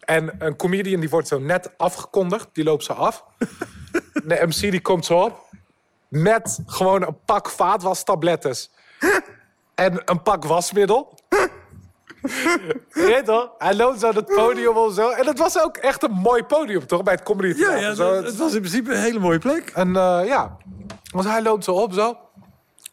En 0.00 0.34
een 0.38 0.56
comedian 0.56 1.00
die 1.00 1.08
wordt 1.08 1.28
zo 1.28 1.38
net 1.38 1.70
afgekondigd. 1.76 2.48
Die 2.52 2.64
loopt 2.64 2.84
zo 2.84 2.92
af. 2.92 3.24
De 4.12 4.42
MC 4.46 4.60
die 4.60 4.80
komt 4.80 5.04
zo 5.04 5.18
op. 5.20 5.44
Met 6.08 6.58
gewoon 6.66 7.02
een 7.02 7.18
pak 7.24 7.50
vaatwastablettes. 7.50 8.70
En 9.74 10.02
een 10.04 10.22
pak 10.22 10.44
wasmiddel. 10.44 11.18
Weet 12.90 13.24
toch? 13.24 13.50
Hij 13.58 13.74
loopt 13.74 14.00
zo 14.00 14.12
het 14.12 14.26
podium 14.26 14.76
of 14.76 14.94
zo. 14.94 15.10
En 15.10 15.26
het 15.26 15.38
was 15.38 15.62
ook 15.62 15.76
echt 15.76 16.02
een 16.02 16.12
mooi 16.12 16.42
podium, 16.42 16.86
toch? 16.86 17.02
Bij 17.02 17.14
het 17.14 17.22
Comedy 17.22 17.60
Ja, 17.60 17.76
ja 17.76 17.94
Zo, 17.94 18.12
het, 18.12 18.36
was 18.36 18.54
in 18.54 18.60
principe 18.60 18.92
een 18.92 19.00
hele 19.00 19.18
mooie 19.18 19.38
plek. 19.38 19.70
en 19.74 19.96
eh, 19.96 20.20
ja, 20.24 20.56
want 21.12 21.26
hij 21.26 21.42
loopt 21.42 21.64
zo 21.64 21.72
op 21.72 21.92
zo. 21.92 22.16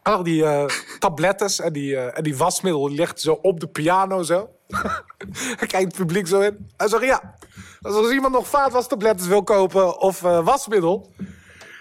Al 0.02 0.22
die 0.22 0.44
eh, 0.44 0.64
tablettes 0.98 1.60
en 1.60 1.72
die, 1.72 1.96
eh, 1.96 2.18
en 2.18 2.22
die 2.22 2.36
wasmiddel 2.36 2.90
ligt 2.90 3.20
zo 3.20 3.38
op 3.42 3.60
de 3.60 3.66
piano 3.66 4.22
zo. 4.22 4.48
hij 5.58 5.66
kijkt 5.66 5.74
het 5.74 5.96
publiek 5.96 6.26
zo 6.26 6.40
in. 6.40 6.70
Hij 6.76 6.88
zegt 6.88 7.04
ja, 7.04 7.34
als 7.82 8.10
iemand 8.10 8.32
nog 8.32 8.46
vaatwastabletten 8.46 9.28
wil 9.28 9.42
kopen 9.42 9.98
of 10.00 10.20
wasmiddel. 10.20 11.12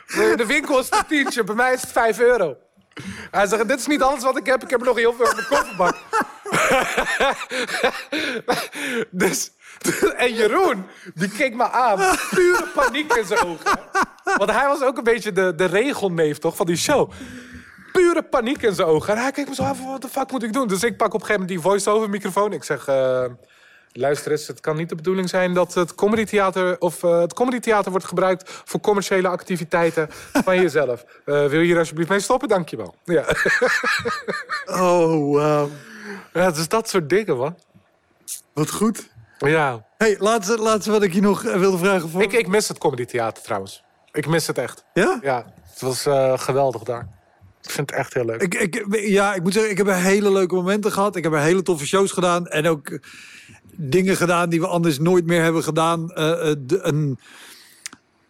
De 0.07 0.45
winkel 0.47 0.79
is 0.79 0.87
het 0.89 1.07
tientje, 1.07 1.43
bij 1.43 1.55
mij 1.55 1.73
is 1.73 1.81
het 1.81 1.91
5 1.91 2.19
euro. 2.19 2.55
Hij 3.31 3.47
zegt, 3.47 3.67
dit 3.67 3.79
is 3.79 3.87
niet 3.87 4.01
alles 4.01 4.23
wat 4.23 4.37
ik 4.37 4.45
heb. 4.45 4.63
Ik 4.63 4.69
heb 4.69 4.83
nog 4.83 4.95
heel 4.95 5.13
veel 5.13 5.29
in 5.29 5.35
mijn 5.35 5.47
kofferbak. 5.47 5.95
dus, 9.21 9.51
en 10.15 10.33
Jeroen, 10.33 10.85
die 11.13 11.29
keek 11.29 11.55
me 11.55 11.69
aan. 11.69 12.17
Pure 12.29 12.67
paniek 12.73 13.13
in 13.13 13.25
zijn 13.25 13.45
ogen. 13.45 13.79
Want 14.23 14.51
hij 14.51 14.67
was 14.67 14.81
ook 14.81 14.97
een 14.97 15.03
beetje 15.03 15.31
de, 15.31 15.55
de 15.55 15.65
regelneef, 15.65 16.37
toch, 16.37 16.55
van 16.55 16.65
die 16.65 16.77
show. 16.77 17.11
Pure 17.91 18.23
paniek 18.23 18.61
in 18.61 18.73
zijn 18.73 18.87
ogen. 18.87 19.15
En 19.15 19.21
hij 19.21 19.31
keek 19.31 19.47
me 19.47 19.55
zo 19.55 19.63
aan 19.63 19.75
van, 19.75 19.87
wat 19.87 20.01
de 20.01 20.07
fuck 20.07 20.31
moet 20.31 20.43
ik 20.43 20.53
doen? 20.53 20.67
Dus 20.67 20.83
ik 20.83 20.97
pak 20.97 21.13
op 21.13 21.19
een 21.21 21.25
gegeven 21.25 21.41
moment 21.41 21.49
die 21.49 21.71
voice-over 21.71 22.09
microfoon. 22.09 22.53
Ik 22.53 22.63
zeg, 22.63 22.87
eh, 22.87 23.25
luister 23.93 24.31
eens, 24.31 24.47
het 24.47 24.59
kan 24.59 24.75
niet 24.75 24.89
de 24.89 24.95
bedoeling 24.95 25.29
zijn... 25.29 25.53
dat 25.53 25.73
het 25.73 25.95
comedytheater, 25.95 26.79
of, 26.79 27.03
eh, 27.03 27.19
het 27.19 27.33
comedytheater 27.33 27.91
wordt 27.91 28.05
gebruikt... 28.05 28.51
voor 28.65 28.79
commerciële 28.79 29.27
activiteiten 29.27 30.09
van 30.45 30.61
jezelf. 30.61 31.05
Eh, 31.25 31.45
wil 31.45 31.59
je 31.59 31.65
hier 31.65 31.77
alsjeblieft 31.77 32.09
mee 32.09 32.19
stoppen? 32.19 32.47
Dankjewel. 32.47 32.95
Ja. 33.03 33.25
Oh, 34.65 35.33
wauw. 35.33 35.69
ja, 36.33 36.51
dus 36.51 36.67
dat 36.67 36.89
soort 36.89 37.09
dingen, 37.09 37.37
man. 37.37 37.57
Wat 38.53 38.71
goed. 38.71 39.09
Ja. 39.37 39.85
hey, 39.97 40.15
laatste, 40.19 40.57
laatste 40.57 40.91
wat 40.91 41.03
ik 41.03 41.13
je 41.13 41.21
nog 41.21 41.45
eh, 41.45 41.59
wilde 41.59 41.77
vragen. 41.77 42.09
Voor... 42.09 42.21
Ik, 42.21 42.33
ik 42.33 42.47
mis 42.47 42.67
het 42.67 42.77
comedytheater 42.77 43.43
trouwens. 43.43 43.83
Ik 44.11 44.27
mis 44.27 44.47
het 44.47 44.57
echt. 44.57 44.85
Ja? 44.93 45.19
Ja, 45.21 45.53
het 45.69 45.81
was 45.81 46.01
geweldig 46.41 46.83
daar. 46.83 47.07
Ik 47.61 47.69
vind 47.69 47.89
het 47.89 47.99
echt 47.99 48.13
heel 48.13 48.25
leuk. 48.25 48.41
Ik, 48.41 48.55
ik, 48.55 48.99
ja, 48.99 49.33
ik 49.33 49.43
moet 49.43 49.53
zeggen, 49.53 49.71
ik 49.71 49.77
heb 49.77 49.87
hele 49.87 50.31
leuke 50.31 50.55
momenten 50.55 50.91
gehad. 50.91 51.15
Ik 51.15 51.23
heb 51.23 51.33
hele 51.33 51.61
toffe 51.61 51.85
shows 51.85 52.11
gedaan. 52.11 52.47
En 52.47 52.67
ook 52.67 52.99
dingen 53.75 54.15
gedaan 54.15 54.49
die 54.49 54.59
we 54.59 54.67
anders 54.67 54.99
nooit 54.99 55.25
meer 55.25 55.41
hebben 55.41 55.63
gedaan. 55.63 56.11
Eh, 56.11 56.49
eh, 56.49 56.55
de- 56.59 56.79
een, 56.81 57.19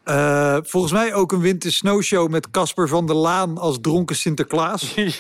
eh, 0.04 0.58
volgens 0.64 0.94
mij 0.94 1.14
ook 1.14 1.32
een 1.32 1.40
winter 1.40 1.72
snowshow 1.72 2.30
met 2.30 2.52
Casper 2.52 2.88
van 2.88 3.08
der 3.08 3.16
Laan 3.16 3.58
als 3.58 3.78
dronken 3.82 4.16
Sinterklaas. 4.16 4.94
ja. 4.96 5.12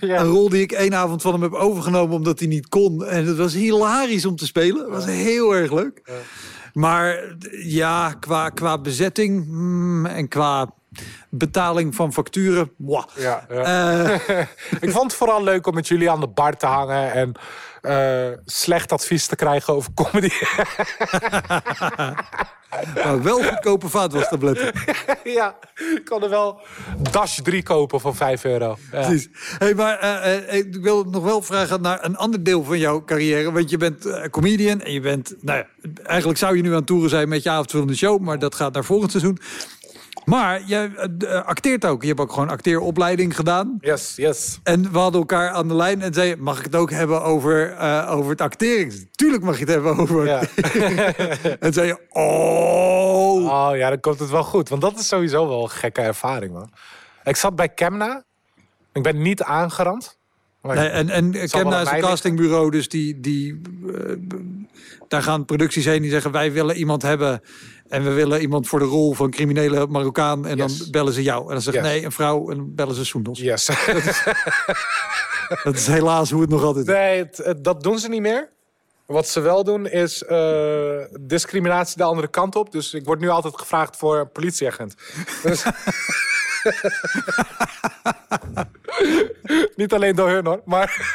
ja. 0.00 0.20
Een 0.20 0.26
rol 0.26 0.48
die 0.48 0.62
ik 0.62 0.72
één 0.72 0.94
avond 0.94 1.22
van 1.22 1.32
hem 1.32 1.42
heb 1.42 1.52
overgenomen 1.52 2.16
omdat 2.16 2.38
hij 2.38 2.48
niet 2.48 2.68
kon. 2.68 3.04
En 3.04 3.26
het 3.26 3.36
was 3.36 3.52
hilarisch 3.54 4.26
om 4.26 4.36
te 4.36 4.46
spelen. 4.46 4.84
Het 4.84 4.90
was 4.94 5.04
heel 5.04 5.54
erg 5.54 5.72
leuk. 5.72 6.02
Maar 6.72 7.36
ja, 7.62 8.12
qua, 8.20 8.48
qua 8.48 8.78
bezetting 8.78 9.46
mm, 9.46 10.06
en 10.06 10.28
qua 10.28 10.74
betaling 11.30 11.94
van 11.94 12.12
facturen. 12.12 12.70
Mwah. 12.76 13.04
Ja, 13.14 13.46
ik 14.80 14.90
vond 14.90 15.04
het 15.04 15.14
vooral 15.14 15.42
leuk 15.42 15.66
om 15.66 15.74
met 15.74 15.88
jullie 15.88 16.10
aan 16.10 16.20
de 16.20 16.28
bar 16.28 16.56
te 16.56 16.66
hangen 16.66 17.12
en 17.12 17.32
eh, 17.86 18.38
slecht 18.44 18.92
advies 18.92 19.26
te 19.26 19.36
krijgen 19.36 19.74
over 19.74 19.92
comedy. 19.94 20.30
Maar 22.94 23.22
wel 23.30 23.42
goedkope 23.42 23.88
vaatwastabletten. 23.88 24.72
ja, 25.38 25.56
ik 25.76 26.02
kon 26.04 26.22
er 26.22 26.28
wel 26.28 26.60
Dash 27.10 27.38
3 27.42 27.62
kopen 27.62 28.00
voor 28.00 28.14
5 28.14 28.44
euro. 28.44 28.76
Ja. 28.92 29.00
Precies. 29.00 29.28
Hey, 29.58 29.74
maar 29.74 29.98
eh, 29.98 30.36
eh, 30.48 30.54
ik 30.54 30.76
wil 30.76 31.04
nog 31.04 31.22
wel 31.22 31.42
vragen 31.42 31.80
naar 31.80 32.04
een 32.04 32.16
ander 32.16 32.42
deel 32.42 32.64
van 32.64 32.78
jouw 32.78 33.04
carrière. 33.04 33.52
Want 33.52 33.70
je 33.70 33.76
bent 33.76 34.28
comedian 34.30 34.80
en 34.80 34.92
je 34.92 35.00
bent... 35.00 35.34
Nou 35.40 35.58
ja, 35.58 35.90
eigenlijk 36.02 36.38
zou 36.38 36.56
je 36.56 36.62
nu 36.62 36.70
aan 36.70 36.76
het 36.76 36.86
toeren 36.86 37.10
zijn 37.10 37.28
met 37.28 37.42
je 37.42 37.50
avondvullende 37.50 37.96
show. 37.96 38.20
Maar 38.20 38.38
dat 38.38 38.54
gaat 38.54 38.72
naar 38.72 38.84
volgend 38.84 39.10
seizoen. 39.10 39.38
Maar 40.26 40.62
je 40.66 40.90
eh, 41.18 41.44
acteert 41.44 41.84
ook. 41.84 42.02
Je 42.02 42.08
hebt 42.08 42.20
ook 42.20 42.32
gewoon 42.32 42.48
acteeropleiding 42.48 43.36
gedaan. 43.36 43.76
Yes, 43.80 44.12
yes. 44.16 44.58
En 44.62 44.92
we 44.92 44.98
hadden 44.98 45.20
elkaar 45.20 45.50
aan 45.50 45.68
de 45.68 45.74
lijn 45.74 46.02
en 46.02 46.14
zei: 46.14 46.36
Mag 46.36 46.58
ik 46.58 46.64
het 46.64 46.76
ook 46.76 46.90
hebben 46.90 47.22
over, 47.22 47.72
eh, 47.72 48.10
over 48.10 48.30
het 48.30 48.40
acteren? 48.40 49.10
Tuurlijk 49.10 49.42
mag 49.42 49.54
je 49.54 49.64
het 49.64 49.72
hebben 49.72 49.96
over. 49.96 50.26
Ja. 50.26 50.42
en 51.66 51.72
zei 51.72 51.86
je: 51.86 52.00
Oh. 52.10 53.44
Oh 53.44 53.76
ja, 53.76 53.88
dan 53.88 54.00
komt 54.00 54.18
het 54.18 54.30
wel 54.30 54.44
goed. 54.44 54.68
Want 54.68 54.82
dat 54.82 54.98
is 54.98 55.08
sowieso 55.08 55.48
wel 55.48 55.62
een 55.62 55.70
gekke 55.70 56.00
ervaring, 56.00 56.52
man. 56.52 56.70
Ik 57.24 57.36
zat 57.36 57.56
bij 57.56 57.68
Kemna. 57.68 58.24
Ik 58.92 59.02
ben 59.02 59.22
niet 59.22 59.42
aangerand. 59.42 60.18
Nee, 60.62 60.88
en 60.88 61.10
en 61.10 61.32
Kemna 61.48 61.80
is 61.80 61.90
een 61.90 62.00
castingbureau, 62.00 62.70
dus 62.70 62.88
die, 62.88 63.20
die, 63.20 63.60
eh, 63.94 64.16
daar 65.08 65.22
gaan 65.22 65.44
producties 65.44 65.84
heen 65.84 66.02
die 66.02 66.10
zeggen: 66.10 66.30
Wij 66.30 66.52
willen 66.52 66.76
iemand 66.76 67.02
hebben. 67.02 67.40
En 67.88 68.04
we 68.04 68.10
willen 68.12 68.40
iemand 68.40 68.68
voor 68.68 68.78
de 68.78 68.84
rol 68.84 69.14
van 69.14 69.30
criminele 69.30 69.86
Marokkaan. 69.86 70.46
En 70.46 70.56
Yes. 70.56 70.78
dan 70.78 70.90
bellen 70.90 71.12
ze 71.12 71.22
jou. 71.22 71.42
En 71.46 71.48
dan 71.52 71.60
zeggen 71.62 71.82
Yes. 71.82 71.92
nee, 71.92 72.04
een 72.04 72.12
vrouw. 72.12 72.50
En 72.50 72.56
dan 72.56 72.74
bellen 72.74 72.94
ze 72.94 73.04
Soendels. 73.04 73.38
Yes. 73.40 73.66
Dat 75.64 75.74
is 75.74 75.86
helaas 75.86 76.30
hoe 76.30 76.40
het 76.40 76.50
nog 76.50 76.62
altijd 76.62 76.86
is. 76.86 76.92
nee, 76.94 77.18
het- 77.18 77.64
dat 77.64 77.82
doen 77.82 77.98
ze 77.98 78.08
niet 78.08 78.20
meer. 78.20 78.48
Wat 79.06 79.28
ze 79.28 79.40
wel 79.40 79.64
doen 79.64 79.86
is 79.88 80.22
eh, 80.24 80.98
discriminatie 81.20 81.96
de 81.96 82.02
andere 82.02 82.28
kant 82.28 82.56
op. 82.56 82.72
Dus 82.72 82.94
ik 82.94 83.04
word 83.04 83.20
nu 83.20 83.28
altijd 83.28 83.58
gevraagd 83.58 83.96
voor 83.96 84.16
een 84.18 84.30
politieagent. 84.32 84.94
Dus... 85.42 85.64
Niet 89.76 89.92
alleen 89.92 90.14
door 90.16 90.28
hun 90.30 90.46
hoor. 90.46 90.60
Maar 90.64 91.14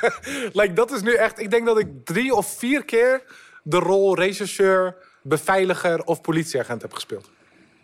like, 0.53 0.73
dat 0.73 0.91
is 0.91 1.01
nu 1.01 1.13
echt... 1.13 1.39
Ik 1.39 1.51
denk 1.51 1.65
dat 1.65 1.79
ik 1.79 1.87
drie 2.03 2.33
of 2.33 2.57
vier 2.57 2.85
keer 2.85 3.23
de 3.63 3.77
rol 3.77 4.15
rechercheur, 4.15 4.95
beveiliger 5.23 6.03
of 6.03 6.21
politieagent 6.21 6.81
heb 6.81 6.93
gespeeld. 6.93 7.29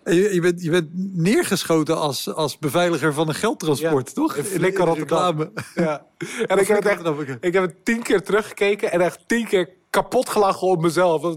Je, 0.04 0.34
je, 0.34 0.42
bent, 0.42 0.62
je 0.64 0.70
bent 0.70 0.90
neergeschoten 0.94 1.98
als, 1.98 2.34
als 2.34 2.58
beveiliger 2.58 3.14
van 3.14 3.28
een 3.28 3.36
geldtransport, 3.36 4.08
Ja, 4.08 4.14
toch? 4.14 4.36
in 4.36 4.44
Flikker 4.44 4.86
Rotterdam. 4.86 5.52
Ja. 5.76 6.06
En 6.48 6.58
ik 6.58 6.68
heb, 6.68 6.78
het 6.78 6.86
echt, 6.86 7.02
Rotterdam, 7.02 7.38
ik 7.42 7.54
heb 7.54 7.64
het 7.64 7.86
tien 7.86 8.02
keer 8.04 8.22
teruggekeken 8.24 8.92
en 8.92 9.02
echt 9.02 9.20
tien 9.28 9.48
keer 9.48 9.70
kapot 9.90 10.30
gelachen 10.30 10.68
op 10.68 10.82
mezelf. 10.82 11.36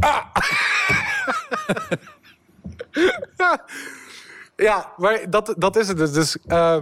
Ah! 0.00 0.24
ja, 4.56 4.92
maar 4.96 5.30
dat, 5.30 5.54
dat 5.58 5.76
is 5.76 5.88
het 5.88 5.96
dus. 5.96 6.12
dus 6.12 6.36
eh, 6.46 6.76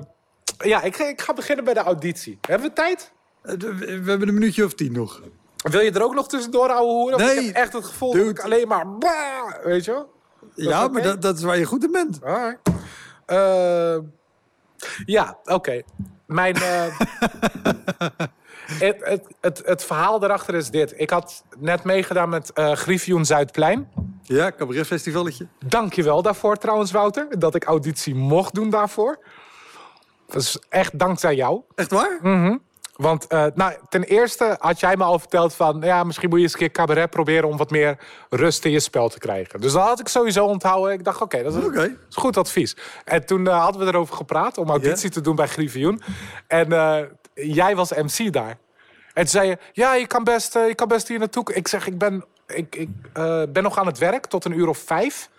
ja, 0.59 0.83
ik, 0.83 0.97
ga- 0.97 1.09
ik 1.09 1.21
ga 1.21 1.33
beginnen 1.33 1.65
bij 1.65 1.75
de 1.75 1.81
auditie. 1.81 2.39
Hebben 2.41 2.69
we 2.69 2.75
tijd? 2.75 3.13
Eh, 3.43 3.55
We 3.57 4.03
hebben 4.07 4.29
een 4.29 4.35
minuutje 4.35 4.65
of 4.65 4.75
tien 4.75 4.93
nog. 4.93 5.23
Wil 5.63 5.81
je 5.81 5.91
er 5.91 6.03
ook 6.03 6.15
nog 6.15 6.29
tussendoor, 6.29 6.69
ouwe 6.71 6.93
hoeren? 6.93 7.19
Want 7.19 7.31
Nee. 7.35 7.41
Ik 7.41 7.47
heb 7.47 7.57
echt 7.65 7.73
het 7.73 7.85
gevoel 7.85 8.13
dat 8.13 8.27
ik 8.29 8.41
alleen 8.41 8.69
maar... 8.69 8.89
bah, 8.99 9.65
Weet 9.65 9.85
je 9.85 9.91
wel? 9.91 10.11
ja, 10.55 10.89
maar 10.89 11.03
dat, 11.03 11.23
dat 11.23 11.37
is 11.37 11.43
waar 11.43 11.59
je 11.59 11.65
goed 11.65 11.85
in 11.85 11.91
bent. 11.93 12.19
Eh, 13.27 13.97
ja, 15.05 15.39
oké. 15.45 15.83
Mijn. 16.27 16.55
eh, 16.55 16.85
het, 18.87 18.97
het, 19.05 19.23
het, 19.41 19.63
het 19.65 19.85
verhaal 19.85 20.19
daarachter 20.19 20.55
is 20.55 20.71
dit. 20.71 20.95
Ik 20.97 21.11
had 21.11 21.45
net 21.59 21.85
meegedaan 21.85 22.29
met 22.29 22.53
eh 22.53 22.73
Griffioen 22.73 23.25
Zuidplein. 23.25 23.89
Ja, 24.23 24.53
cabaretfestivalletje. 24.53 25.47
Dank 25.67 25.93
je 25.93 26.03
wel 26.03 26.23
daarvoor 26.23 26.57
trouwens, 26.57 26.91
Wouter. 26.91 27.39
Dat 27.39 27.55
ik 27.55 27.65
auditie 27.65 28.15
mocht 28.15 28.55
doen 28.55 28.71
daarvoor. 28.71 29.19
Dat 30.27 30.43
is 30.43 30.59
echt 30.69 30.99
dankzij 30.99 31.35
jou. 31.35 31.61
Echt 31.75 31.91
waar? 31.91 32.19
Want 32.99 33.27
eh, 33.27 33.47
nou, 33.55 33.73
ten 33.89 34.03
eerste 34.03 34.57
had 34.59 34.81
jij 34.81 34.97
me 34.97 35.05
al 35.05 35.19
verteld 35.19 35.55
van... 35.55 35.81
ja, 35.81 36.05
misschien 36.05 36.29
moet 36.29 36.39
je 36.39 36.45
eens 36.45 36.53
een 36.53 36.59
keer 36.59 36.71
cabaret 36.71 37.11
proberen... 37.11 37.49
om 37.49 37.57
wat 37.57 37.71
meer 37.71 37.99
rust 38.31 38.65
in 38.65 38.71
je 38.71 38.81
spel 38.81 39.09
te 39.09 39.19
krijgen. 39.19 39.61
Dus 39.61 39.73
dat 39.73 39.83
had 39.83 40.01
ik 40.01 40.09
sowieso 40.09 40.45
onthouden. 40.45 40.93
Ik 40.93 41.05
dacht, 41.05 41.21
oké, 41.21 41.43
dat 41.43 41.55
is, 41.55 41.91
goed 42.11 42.37
advies. 42.37 42.77
En 43.05 43.27
toen 43.27 43.49
eh, 43.49 43.63
hadden 43.63 43.81
we 43.81 43.87
erover 43.87 44.17
gepraat 44.17 44.59
om 44.59 44.69
auditie 44.69 45.11
te 45.11 45.21
doen 45.21 45.37
bij 45.37 45.47
Griffioen. 45.47 46.03
En 46.47 46.73
eh, 46.73 46.99
jij 47.35 47.77
was 47.77 47.93
MC 47.93 48.33
daar. 48.33 48.59
En 49.07 49.23
toen 49.23 49.27
zei 49.27 49.49
je, 49.49 49.59
ja, 49.73 49.95
je 49.95 50.07
kan 50.07 50.25
best, 50.25 50.55
je 50.55 50.75
kan 50.75 50.89
best 50.89 51.09
hier 51.09 51.19
naartoe. 51.19 51.55
Ik 51.55 51.69
zeg, 51.69 51.87
ik 51.87 51.99
ben, 51.99 52.25
ik, 52.47 52.77
ik, 52.77 52.89
ben 53.53 53.63
nog 53.63 53.79
aan 53.79 53.87
het 53.87 53.99
werk 53.99 54.27
tot 54.27 54.45
een 54.45 54.59
uur 54.59 54.69
of 54.69 54.79
vijf. 54.79 55.31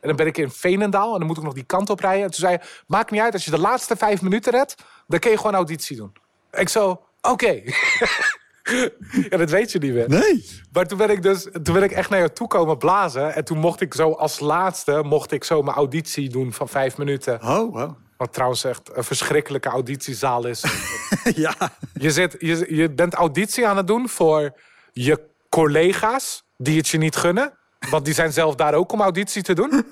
En 0.00 0.08
dan 0.08 0.16
ben 0.16 0.26
ik 0.26 0.38
in 0.38 0.50
Veenendaal 0.50 1.12
en 1.12 1.18
dan 1.18 1.26
moet 1.26 1.36
ik 1.36 1.44
nog 1.44 1.54
die 1.54 1.64
kant 1.64 1.90
op 1.90 2.00
rijden. 2.00 2.24
En 2.24 2.30
toen 2.30 2.40
zei 2.40 2.52
je, 2.52 2.60
maakt 2.86 3.10
niet 3.10 3.20
uit, 3.20 3.32
als 3.32 3.44
je 3.44 3.50
de 3.50 3.60
laatste 3.60 3.96
vijf 3.96 4.22
minuten 4.22 4.52
redt... 4.52 4.74
dan 5.06 5.18
kun 5.18 5.30
je 5.30 5.36
gewoon 5.36 5.54
auditie 5.54 5.96
doen. 5.96 6.22
Ik 6.56 6.68
zo, 6.68 7.02
oké. 7.20 7.62
ja, 9.30 9.36
dat 9.36 9.50
weet 9.50 9.72
je 9.72 9.78
niet 9.78 9.92
meer. 9.92 10.08
Nee. 10.08 10.44
Maar 10.72 10.86
toen 10.86 10.98
ben 10.98 11.10
ik 11.10 11.22
dus 11.22 11.48
toen 11.62 11.74
ben 11.74 11.82
ik 11.82 11.92
echt 11.92 12.10
naar 12.10 12.18
jou 12.18 12.30
toe 12.30 12.48
komen 12.48 12.78
blazen. 12.78 13.34
En 13.34 13.44
toen 13.44 13.58
mocht 13.58 13.80
ik 13.80 13.94
zo 13.94 14.10
als 14.10 14.40
laatste 14.40 15.02
mocht 15.04 15.32
ik 15.32 15.44
zo 15.44 15.62
mijn 15.62 15.76
auditie 15.76 16.28
doen 16.28 16.52
van 16.52 16.68
vijf 16.68 16.96
minuten. 16.96 17.34
Oh, 17.34 17.72
wow. 17.72 17.96
Wat 18.16 18.32
trouwens 18.32 18.64
echt 18.64 18.90
een 18.96 19.04
verschrikkelijke 19.04 19.68
auditiezaal 19.68 20.46
is. 20.46 20.64
ja. 21.34 21.54
je, 21.94 22.10
zit, 22.10 22.36
je, 22.38 22.74
je 22.74 22.90
bent 22.90 23.14
auditie 23.14 23.66
aan 23.66 23.76
het 23.76 23.86
doen 23.86 24.08
voor 24.08 24.60
je 24.92 25.20
collega's 25.48 26.44
die 26.56 26.76
het 26.76 26.88
je 26.88 26.98
niet 26.98 27.16
gunnen. 27.16 27.58
Want 27.90 28.04
die 28.04 28.14
zijn 28.14 28.32
zelf 28.32 28.54
daar 28.54 28.74
ook 28.74 28.92
om 28.92 29.00
auditie 29.00 29.42
te 29.42 29.54
doen. 29.54 29.84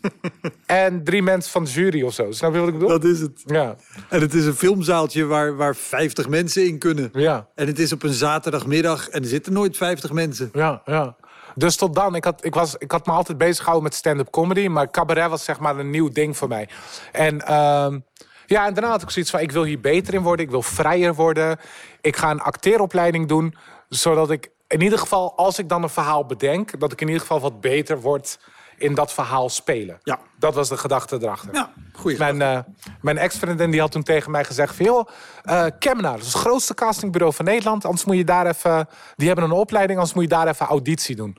en 0.66 1.04
drie 1.04 1.22
mensen 1.22 1.52
van 1.52 1.64
de 1.64 1.70
jury 1.70 2.02
of 2.02 2.14
zo. 2.14 2.32
Snap 2.32 2.52
je 2.52 2.58
wat 2.58 2.68
ik 2.68 2.74
bedoel? 2.74 2.88
Dat 2.88 3.04
is 3.04 3.20
het. 3.20 3.42
Ja. 3.44 3.76
En 4.08 4.20
het 4.20 4.34
is 4.34 4.46
een 4.46 4.54
filmzaaltje 4.54 5.24
waar, 5.24 5.56
waar 5.56 5.76
50 5.76 6.28
mensen 6.28 6.66
in 6.66 6.78
kunnen. 6.78 7.10
Ja. 7.12 7.48
En 7.54 7.66
het 7.66 7.78
is 7.78 7.92
op 7.92 8.02
een 8.02 8.12
zaterdagmiddag 8.12 9.08
en 9.08 9.22
er 9.22 9.28
zitten 9.28 9.52
nooit 9.52 9.76
50 9.76 10.12
mensen. 10.12 10.48
Ja, 10.52 10.82
ja. 10.84 11.16
Dus 11.54 11.76
tot 11.76 11.94
dan, 11.94 12.14
ik 12.14 12.24
had, 12.24 12.44
ik, 12.44 12.54
was, 12.54 12.74
ik 12.78 12.90
had 12.90 13.06
me 13.06 13.12
altijd 13.12 13.38
bezig 13.38 13.56
gehouden 13.56 13.82
met 13.82 13.94
stand-up 13.94 14.30
comedy. 14.30 14.68
Maar 14.68 14.90
cabaret 14.90 15.30
was 15.30 15.44
zeg 15.44 15.60
maar 15.60 15.78
een 15.78 15.90
nieuw 15.90 16.08
ding 16.08 16.36
voor 16.36 16.48
mij. 16.48 16.68
En 17.12 17.40
ehm, 17.40 17.98
ja, 18.46 18.66
en 18.66 18.74
daarna 18.74 18.90
had 18.90 19.02
ik 19.02 19.10
zoiets 19.10 19.30
van, 19.30 19.40
ik 19.40 19.52
wil 19.52 19.64
hier 19.64 19.80
beter 19.80 20.14
in 20.14 20.22
worden. 20.22 20.44
Ik 20.44 20.50
wil 20.50 20.62
vrijer 20.62 21.14
worden. 21.14 21.58
Ik 22.00 22.16
ga 22.16 22.30
een 22.30 22.40
acteeropleiding 22.40 23.28
doen. 23.28 23.54
Zodat 23.88 24.30
ik 24.30 24.50
in 24.68 24.80
ieder 24.80 24.98
geval, 24.98 25.36
als 25.36 25.58
ik 25.58 25.68
dan 25.68 25.82
een 25.82 25.88
verhaal 25.88 26.26
bedenk... 26.26 26.80
dat 26.80 26.92
ik 26.92 27.00
in 27.00 27.06
ieder 27.06 27.22
geval 27.22 27.40
wat 27.40 27.60
beter 27.60 28.00
word 28.00 28.38
in 28.76 28.94
dat 28.94 29.12
verhaal 29.12 29.48
spelen. 29.48 29.98
Ja. 30.02 30.18
Dat 30.38 30.54
was 30.54 30.68
de 30.68 30.76
gedachte 30.76 31.18
erachter. 31.20 31.54
Ja, 31.54 31.70
goeie. 31.92 32.18
Mijn, 32.18 32.42
eh, 32.42 32.58
mijn 33.00 33.18
ex-vriendin 33.18 33.70
die 33.70 33.80
had 33.80 33.92
toen 33.92 34.02
tegen 34.02 34.30
mij 34.30 34.44
gezegd 34.44 34.74
van... 34.74 34.84
joh, 34.84 35.08
eh 35.42 35.66
Kemna, 35.78 36.10
dat 36.10 36.20
is 36.20 36.32
het 36.32 36.42
grootste 36.42 36.74
castingbureau 36.74 37.34
van 37.34 37.44
Nederland. 37.44 37.84
Anders 37.84 38.04
moet 38.04 38.16
je 38.16 38.24
daar 38.24 38.46
even... 38.46 38.88
Die 39.16 39.26
hebben 39.26 39.44
een 39.44 39.50
opleiding, 39.50 39.98
anders 39.98 40.14
moet 40.14 40.24
je 40.24 40.30
daar 40.30 40.48
even 40.48 40.66
auditie 40.66 41.16
doen. 41.16 41.38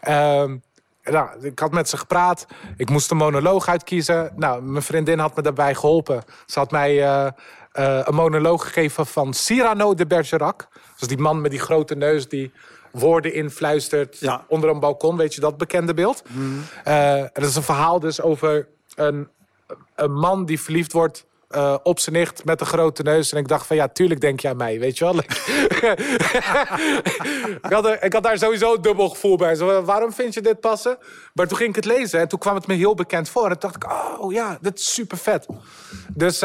Ehm, 0.00 0.56
nou, 1.02 1.28
ik 1.46 1.58
had 1.58 1.72
met 1.72 1.88
ze 1.88 1.96
gepraat. 1.96 2.46
Ik 2.76 2.90
moest 2.90 3.10
een 3.10 3.16
monoloog 3.16 3.68
uitkiezen. 3.68 4.32
Nou, 4.36 4.62
mijn 4.62 4.82
vriendin 4.82 5.18
had 5.18 5.36
me 5.36 5.42
daarbij 5.42 5.74
geholpen. 5.74 6.22
Ze 6.46 6.58
had 6.58 6.70
mij 6.70 7.04
eh, 7.04 7.26
eh, 7.76 8.00
een 8.04 8.14
monoloog 8.14 8.62
gegeven 8.62 9.06
van 9.06 9.34
Cyrano 9.34 9.94
de 9.94 10.06
Bergerac. 10.06 10.68
Dus 10.98 11.08
die 11.08 11.18
man 11.18 11.40
met 11.40 11.50
die 11.50 11.60
grote 11.60 11.94
neus 11.94 12.28
die 12.28 12.52
woorden 12.92 13.32
influistert 13.34 14.18
Ja. 14.18 14.44
onder 14.48 14.70
een 14.70 14.80
balkon. 14.80 15.16
Weet 15.16 15.34
je 15.34 15.40
dat 15.40 15.56
bekende 15.56 15.94
beeld? 15.94 16.22
En 16.84 17.30
dat 17.32 17.44
is 17.44 17.56
een 17.56 17.62
verhaal 17.62 18.00
dus 18.00 18.20
over 18.20 18.68
een, 18.94 19.28
een 19.94 20.12
man 20.12 20.44
die 20.44 20.60
verliefd 20.60 20.92
wordt 20.92 21.24
eh, 21.48 21.74
op 21.82 21.98
zijn 21.98 22.16
nicht 22.16 22.44
met 22.44 22.60
een 22.60 22.66
grote 22.66 23.02
neus. 23.02 23.32
En 23.32 23.38
ik 23.38 23.48
dacht 23.48 23.66
van 23.66 23.76
ja, 23.76 23.88
tuurlijk 23.88 24.20
denk 24.20 24.40
je 24.40 24.48
aan 24.48 24.56
mij, 24.56 24.78
weet 24.78 24.98
je 24.98 25.04
wel. 25.04 25.18
ik, 27.62 27.72
had 27.72 27.86
er, 27.86 28.02
ik 28.04 28.12
had 28.12 28.22
daar 28.22 28.38
sowieso 28.38 28.74
een 28.74 28.82
dubbel 28.82 29.08
gevoel 29.08 29.36
bij. 29.36 29.54
Zo, 29.54 29.82
waarom 29.82 30.12
vind 30.12 30.34
je 30.34 30.40
dit 30.40 30.60
passen? 30.60 30.98
Maar 31.34 31.46
toen 31.46 31.56
ging 31.56 31.68
ik 31.68 31.76
het 31.76 31.84
lezen 31.84 32.20
en 32.20 32.28
toen 32.28 32.38
kwam 32.38 32.54
het 32.54 32.66
me 32.66 32.74
heel 32.74 32.94
bekend 32.94 33.28
voor. 33.28 33.50
En 33.50 33.58
toen 33.58 33.70
dacht 33.70 33.76
ik, 33.76 34.20
oh 34.20 34.32
ja, 34.32 34.58
dit 34.60 34.78
is 34.78 34.94
super 34.94 35.18
vet. 35.18 35.46
Dus 36.14 36.42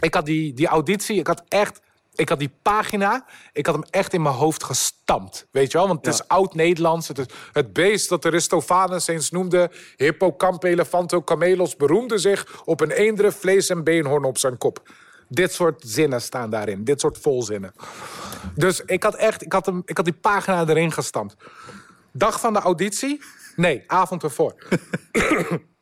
ik 0.00 0.14
had 0.14 0.26
die, 0.26 0.54
die 0.54 0.66
auditie, 0.66 1.18
ik 1.18 1.26
had 1.26 1.42
echt... 1.48 1.80
Ik 2.16 2.28
had 2.28 2.38
die 2.38 2.52
pagina, 2.62 3.26
ik 3.52 3.66
had 3.66 3.74
hem 3.74 3.84
echt 3.90 4.12
in 4.12 4.22
mijn 4.22 4.34
hoofd 4.34 4.64
gestampt. 4.64 5.46
Weet 5.50 5.72
je 5.72 5.78
wel? 5.78 5.86
Want 5.86 6.06
het 6.06 6.14
is 6.14 6.28
oud-Nederlands. 6.28 7.08
Het 7.08 7.18
is 7.18 7.26
het 7.52 7.72
beest 7.72 8.08
dat 8.08 8.26
Aristophanes 8.26 9.06
eens 9.06 9.30
noemde... 9.30 9.70
Hippocampe 9.96 10.68
elefanto 10.68 11.22
camelos 11.22 11.76
beroemde 11.76 12.18
zich... 12.18 12.62
op 12.64 12.80
een 12.80 12.90
eendere 12.90 13.32
vlees 13.32 13.68
en 13.68 13.84
beenhoorn 13.84 14.24
op 14.24 14.38
zijn 14.38 14.58
kop. 14.58 14.90
Dit 15.28 15.52
soort 15.52 15.82
zinnen 15.86 16.22
staan 16.22 16.50
daarin. 16.50 16.84
Dit 16.84 17.00
soort 17.00 17.18
volzinnen. 17.18 17.72
Dus 18.54 18.80
ik 18.80 19.02
had 19.02 19.14
echt, 19.14 19.42
ik 19.42 19.52
had, 19.52 19.66
hem, 19.66 19.82
ik 19.84 19.96
had 19.96 20.04
die 20.04 20.14
pagina 20.14 20.68
erin 20.68 20.92
gestampt. 20.92 21.36
Dag 22.12 22.40
van 22.40 22.52
de 22.52 22.58
auditie? 22.58 23.22
Nee, 23.56 23.84
avond 23.86 24.22
ervoor. 24.22 24.54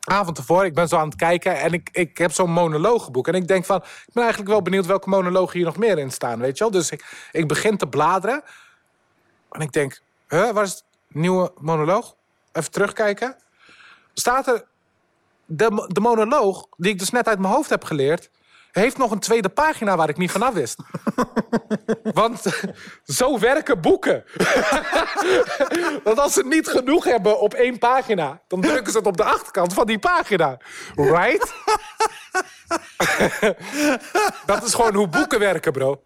avond 0.00 0.38
ervoor, 0.38 0.64
ik 0.64 0.74
ben 0.74 0.88
zo 0.88 0.96
aan 0.96 1.08
het 1.08 1.16
kijken 1.16 1.60
en 1.60 1.72
ik, 1.72 1.88
ik 1.92 2.18
heb 2.18 2.32
zo'n 2.32 2.50
monologenboek. 2.50 3.28
En 3.28 3.34
ik 3.34 3.48
denk 3.48 3.64
van, 3.64 3.76
ik 3.76 4.12
ben 4.12 4.22
eigenlijk 4.22 4.52
wel 4.52 4.62
benieuwd 4.62 4.86
welke 4.86 5.08
monologen 5.08 5.56
hier 5.56 5.66
nog 5.66 5.76
meer 5.76 5.98
in 5.98 6.10
staan, 6.10 6.38
weet 6.38 6.58
je 6.58 6.64
wel. 6.64 6.72
Dus 6.72 6.90
ik, 6.90 7.28
ik 7.32 7.48
begin 7.48 7.76
te 7.76 7.86
bladeren 7.86 8.42
en 9.50 9.60
ik 9.60 9.72
denk, 9.72 10.00
huh, 10.28 10.50
waar 10.50 10.64
is 10.64 10.70
het 10.70 10.84
nieuwe 11.08 11.52
monoloog? 11.58 12.16
Even 12.52 12.70
terugkijken. 12.70 13.36
Staat 14.14 14.46
er, 14.46 14.64
de, 15.46 15.86
de 15.92 16.00
monoloog 16.00 16.66
die 16.76 16.92
ik 16.92 16.98
dus 16.98 17.10
net 17.10 17.28
uit 17.28 17.38
mijn 17.38 17.52
hoofd 17.52 17.70
heb 17.70 17.84
geleerd, 17.84 18.30
heeft 18.72 18.98
nog 18.98 19.10
een 19.10 19.18
tweede 19.18 19.48
pagina 19.48 19.96
waar 19.96 20.08
ik 20.08 20.16
niet 20.16 20.30
vanaf 20.30 20.52
wist. 20.52 20.82
Want 22.12 22.42
zo 23.04 23.38
werken 23.38 23.80
boeken. 23.80 24.24
Want 26.04 26.18
als 26.18 26.32
ze 26.32 26.42
niet 26.44 26.68
genoeg 26.68 27.04
hebben 27.04 27.40
op 27.40 27.54
één 27.54 27.78
pagina, 27.78 28.42
dan 28.48 28.60
drukken 28.60 28.92
ze 28.92 28.98
het 28.98 29.06
op 29.06 29.16
de 29.16 29.24
achterkant 29.24 29.74
van 29.74 29.86
die 29.86 29.98
pagina. 29.98 30.58
Right? 30.94 31.52
Dat 34.46 34.62
is 34.62 34.74
gewoon 34.74 34.94
hoe 34.94 35.08
boeken 35.08 35.38
werken, 35.38 35.72
bro. 35.72 36.02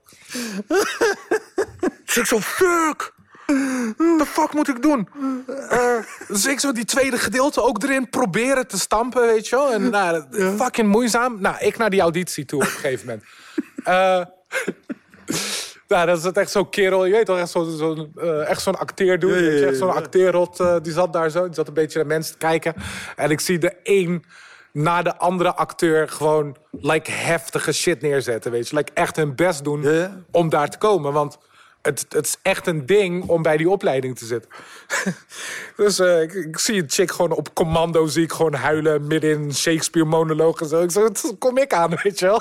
Dus 2.04 2.16
ik 2.16 2.26
zo, 2.26 2.40
fuck. 2.40 3.12
The 3.46 4.24
fuck 4.26 4.52
moet 4.52 4.68
ik 4.68 4.82
doen? 4.82 5.08
Eh, 5.68 5.83
dus 6.28 6.46
ik 6.46 6.60
zo 6.60 6.72
die 6.72 6.84
tweede 6.84 7.18
gedeelte 7.18 7.62
ook 7.62 7.82
erin 7.82 8.08
proberen 8.08 8.66
te 8.66 8.78
stampen, 8.78 9.26
weet 9.26 9.48
je 9.48 9.56
wel. 9.56 9.72
En 9.72 9.90
nou, 9.90 10.24
fucking 10.56 10.88
moeizaam. 10.88 11.40
Nou, 11.40 11.56
ik 11.58 11.76
naar 11.76 11.90
die 11.90 12.00
auditie 12.00 12.44
toe 12.44 12.60
op 12.60 12.66
een 12.66 12.72
gegeven 12.72 13.06
moment. 13.06 13.24
Eh, 13.84 14.24
nou, 15.88 16.06
dat 16.06 16.18
is 16.18 16.24
het 16.24 16.36
echt 16.36 16.50
zo'n 16.50 16.68
kerel. 16.68 17.04
Je 17.04 17.12
weet 17.12 17.26
toch, 17.26 17.38
echt 17.38 17.50
zo'n 17.50 17.76
zo, 17.76 18.08
uh, 18.16 18.48
echt 18.48 18.62
zo'n 18.62 18.78
acteer 18.78 19.18
doen. 19.18 19.32
echt 19.34 19.76
zo'n 19.76 19.94
acteerrot, 19.94 20.60
uh, 20.60 20.76
die 20.82 20.92
zat 20.92 21.12
daar 21.12 21.30
zo. 21.30 21.44
Die 21.44 21.54
zat 21.54 21.68
een 21.68 21.74
beetje 21.74 21.98
naar 21.98 22.06
mensen 22.06 22.32
te 22.32 22.38
kijken. 22.38 22.74
En 23.16 23.30
ik 23.30 23.40
zie 23.40 23.58
de 23.58 23.76
een 23.82 24.24
na 24.72 25.02
de 25.02 25.16
andere 25.16 25.54
acteur 25.54 26.08
gewoon 26.08 26.56
like, 26.70 27.10
heftige 27.10 27.72
shit 27.72 28.02
neerzetten. 28.02 28.50
Weet 28.50 28.68
je, 28.68 28.76
like, 28.76 28.92
echt 28.94 29.16
hun 29.16 29.34
best 29.34 29.64
doen 29.64 30.08
om 30.30 30.48
daar 30.48 30.68
te 30.68 30.78
komen. 30.78 31.12
Want 31.12 31.38
het, 31.84 32.06
het 32.08 32.26
is 32.26 32.36
echt 32.42 32.66
een 32.66 32.86
ding 32.86 33.28
om 33.28 33.42
bij 33.42 33.56
die 33.56 33.70
opleiding 33.70 34.18
te 34.18 34.26
zitten. 34.26 34.50
dus 35.76 35.98
eh, 35.98 36.22
ik, 36.22 36.32
ik 36.32 36.58
zie 36.58 36.82
een 36.82 36.90
chick 36.90 37.10
gewoon 37.10 37.30
op 37.30 37.54
commando, 37.54 38.06
zie 38.06 38.22
ik 38.22 38.32
gewoon 38.32 38.54
huilen 38.54 39.06
midden 39.06 39.30
in 39.30 39.54
Shakespeare 39.54 40.08
monoloog 40.08 40.60
en 40.60 40.68
zo. 40.68 40.82
Ik 40.82 40.90
zeg, 40.90 41.02
"Wat 41.02 41.34
kom 41.38 41.58
ik 41.58 41.72
aan, 41.72 41.90
weet 42.02 42.18
je 42.18 42.26
wel. 42.26 42.40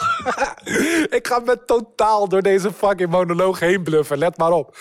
ik 1.18 1.28
ga 1.28 1.39
met 1.39 1.68
totaal 1.68 2.28
door 2.30 2.41
deze 2.41 2.74
fucking 2.74 3.10
monoloog 3.10 3.60
heen 3.60 3.84
bluffen, 3.84 4.18
let 4.18 4.38
maar 4.38 4.52
op. 4.52 4.78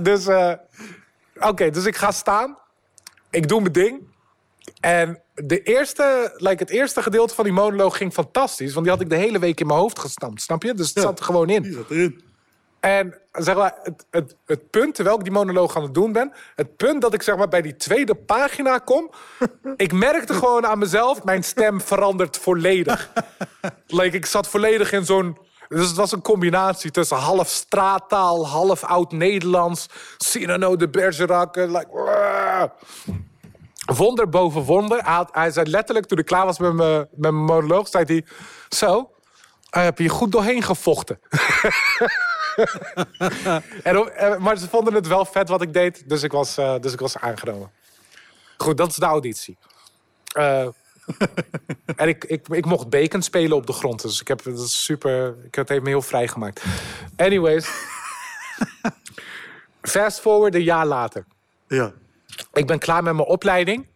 dus, 0.00 0.26
eh, 0.26 0.52
oké, 1.34 1.70
dus 1.70 1.84
ik 1.84 1.96
ga 1.96 2.10
staan. 2.10 2.58
Ik 3.30 3.48
doe 3.48 3.60
mijn 3.60 3.72
ding. 3.72 4.10
En 4.80 5.22
de 5.34 5.62
eerste, 5.62 6.34
like 6.36 6.62
het 6.62 6.72
eerste 6.72 7.02
gedeelte 7.02 7.34
van 7.34 7.44
die 7.44 7.52
monoloog 7.52 7.96
ging 7.96 8.12
fantastisch. 8.12 8.72
Want 8.72 8.84
die 8.86 8.94
had 8.94 9.02
ik 9.02 9.10
de 9.10 9.16
hele 9.16 9.38
week 9.38 9.60
in 9.60 9.66
mijn 9.66 9.78
hoofd 9.78 9.98
gestampt, 9.98 10.42
snap 10.42 10.62
je? 10.62 10.74
Dus 10.74 10.88
het 10.88 11.02
zat 11.02 11.18
er 11.18 11.24
gewoon 11.24 11.48
in. 11.50 11.62
Die 11.62 11.72
zat 11.72 11.90
erin. 11.90 12.31
En 12.82 13.14
zeg 13.32 13.54
maar, 13.54 13.74
het, 13.82 14.06
het, 14.10 14.36
het 14.46 14.70
punt, 14.70 14.94
terwijl 14.94 15.16
ik 15.16 15.22
die 15.22 15.32
monoloog 15.32 15.76
aan 15.76 15.82
het 15.82 15.94
doen 15.94 16.12
ben... 16.12 16.32
het 16.54 16.76
punt 16.76 17.02
dat 17.02 17.14
ik 17.14 17.22
zeg 17.22 17.36
maar, 17.36 17.48
bij 17.48 17.62
die 17.62 17.76
tweede 17.76 18.14
pagina 18.14 18.78
kom... 18.78 19.10
ik 19.76 19.92
merkte 19.92 20.34
gewoon 20.34 20.66
aan 20.66 20.78
mezelf, 20.78 21.24
mijn 21.24 21.44
stem 21.44 21.80
verandert 21.80 22.38
volledig. 22.38 23.10
like, 23.86 24.16
ik 24.16 24.26
zat 24.26 24.48
volledig 24.48 24.92
in 24.92 25.04
zo'n... 25.04 25.38
Dus 25.68 25.86
het 25.86 25.96
was 25.96 26.12
een 26.12 26.22
combinatie 26.22 26.90
tussen 26.90 27.16
half 27.16 27.48
straattaal, 27.48 28.46
half 28.48 28.84
oud-Nederlands... 28.84 29.86
Cyrano 30.16 30.76
de 30.76 30.88
Bergerac, 30.88 31.56
like... 31.56 31.88
Wonder 33.96 34.28
boven 34.28 34.62
wonder. 34.62 35.04
Hij, 35.04 35.14
had- 35.14 35.34
hij 35.34 35.50
zei 35.50 35.70
letterlijk, 35.70 36.06
toen 36.06 36.18
ik 36.18 36.26
klaar 36.26 36.46
was 36.46 36.58
met 36.58 36.72
mijn, 36.72 36.98
met 36.98 37.08
mijn 37.32 37.34
monoloog... 37.34 37.88
zei 37.88 38.04
hij, 38.04 38.24
zo, 38.68 39.10
heb 39.70 39.98
je 39.98 40.08
goed 40.08 40.32
doorheen 40.32 40.62
gevochten. 40.62 41.20
En, 43.82 44.16
eh, 44.16 44.38
maar 44.38 44.56
ze 44.58 44.68
vonden 44.68 44.94
het 44.94 45.06
wel 45.06 45.24
vet 45.24 45.48
wat 45.48 45.62
ik 45.62 45.72
deed, 45.72 46.08
dus 46.08 46.22
ik 46.22 46.32
was, 46.32 46.56
eh, 46.56 46.78
dus 46.80 46.92
ik 46.92 47.00
was 47.00 47.16
aangenomen. 47.16 47.70
Goed, 48.56 48.76
dat 48.76 48.88
is 48.88 48.96
de 48.96 49.04
auditie. 49.04 49.58
Eh, 50.32 50.66
en 51.96 52.08
ik, 52.08 52.24
ik, 52.24 52.48
ik 52.48 52.64
mocht 52.64 52.90
bacon 52.90 53.22
spelen 53.22 53.56
op 53.56 53.66
de 53.66 53.72
grond, 53.72 54.02
dus 54.02 54.20
ik 54.20 54.28
heb 54.28 54.42
dat 54.42 54.58
is 54.58 54.84
super. 54.84 55.36
Ik, 55.44 55.54
het 55.54 55.68
heeft 55.68 55.82
me 55.82 55.88
heel 55.88 56.02
vrijgemaakt. 56.02 56.64
Anyways. 57.16 57.68
Fast 59.82 60.20
forward 60.20 60.54
een 60.54 60.62
jaar 60.62 60.86
later. 60.86 61.24
Ja. 61.68 61.92
Ik 62.52 62.66
ben 62.66 62.78
klaar 62.78 63.02
met 63.02 63.14
mijn 63.14 63.28
opleiding. 63.28 63.86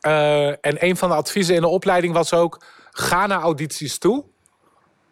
En 0.00 0.84
een 0.84 0.96
van 0.96 1.08
de 1.08 1.14
adviezen 1.14 1.54
in 1.54 1.60
de 1.60 1.66
opleiding 1.68 2.14
was 2.14 2.32
ook: 2.32 2.64
ga 2.90 3.26
naar 3.26 3.40
audities 3.40 3.98
toe. 3.98 4.24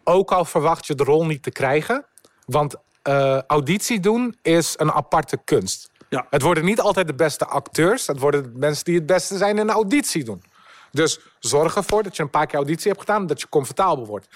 Ook 0.04 0.32
al 0.32 0.44
verwacht 0.44 0.86
je 0.86 0.94
de 0.94 1.04
rol 1.04 1.26
niet 1.26 1.42
te 1.42 1.50
krijgen. 1.50 2.06
Want 2.46 2.76
eh, 3.08 3.42
auditie 3.46 4.00
doen 4.00 4.36
is 4.42 4.74
een 4.76 4.92
aparte 4.92 5.38
kunst. 5.44 5.90
Ja. 6.08 6.26
Het 6.30 6.42
worden 6.42 6.64
niet 6.64 6.80
altijd 6.80 7.06
de 7.06 7.14
beste 7.14 7.46
acteurs. 7.46 8.06
Het 8.06 8.18
worden 8.18 8.42
de 8.42 8.58
mensen 8.58 8.84
die 8.84 8.94
het 8.94 9.06
beste 9.06 9.36
zijn 9.36 9.58
in 9.58 9.68
een 9.68 9.74
auditie 9.74 10.24
doen. 10.24 10.42
Dus 10.90 11.18
zorg 11.38 11.76
ervoor 11.76 12.02
dat 12.02 12.16
je 12.16 12.22
een 12.22 12.30
paar 12.30 12.46
keer 12.46 12.56
auditie 12.56 12.88
hebt 12.88 13.00
gedaan... 13.00 13.26
dat 13.26 13.40
je 13.40 13.48
comfortabel 13.48 14.06
wordt. 14.06 14.28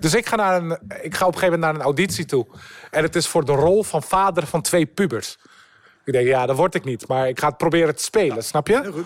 Dus 0.00 0.14
ik 0.14 0.26
ga, 0.26 0.36
naar 0.36 0.62
een, 0.62 0.78
ik 1.02 1.14
ga 1.14 1.26
op 1.26 1.32
een 1.32 1.38
gegeven 1.38 1.44
moment 1.44 1.60
naar 1.60 1.74
een 1.74 1.80
auditie 1.80 2.24
toe. 2.24 2.46
En 2.90 3.02
het 3.02 3.16
is 3.16 3.26
voor 3.26 3.44
de 3.44 3.52
rol 3.52 3.82
van 3.82 4.02
vader 4.02 4.46
van 4.46 4.62
twee 4.62 4.86
pubers. 4.86 5.38
Ik 6.04 6.12
denk, 6.12 6.26
ja, 6.26 6.46
dat 6.46 6.56
word 6.56 6.74
ik 6.74 6.84
niet. 6.84 7.08
Maar 7.08 7.28
ik 7.28 7.38
ga 7.40 7.48
het 7.48 7.56
proberen 7.56 7.96
te 7.96 8.02
spelen, 8.02 8.44
snap 8.44 8.68
je? 8.68 9.04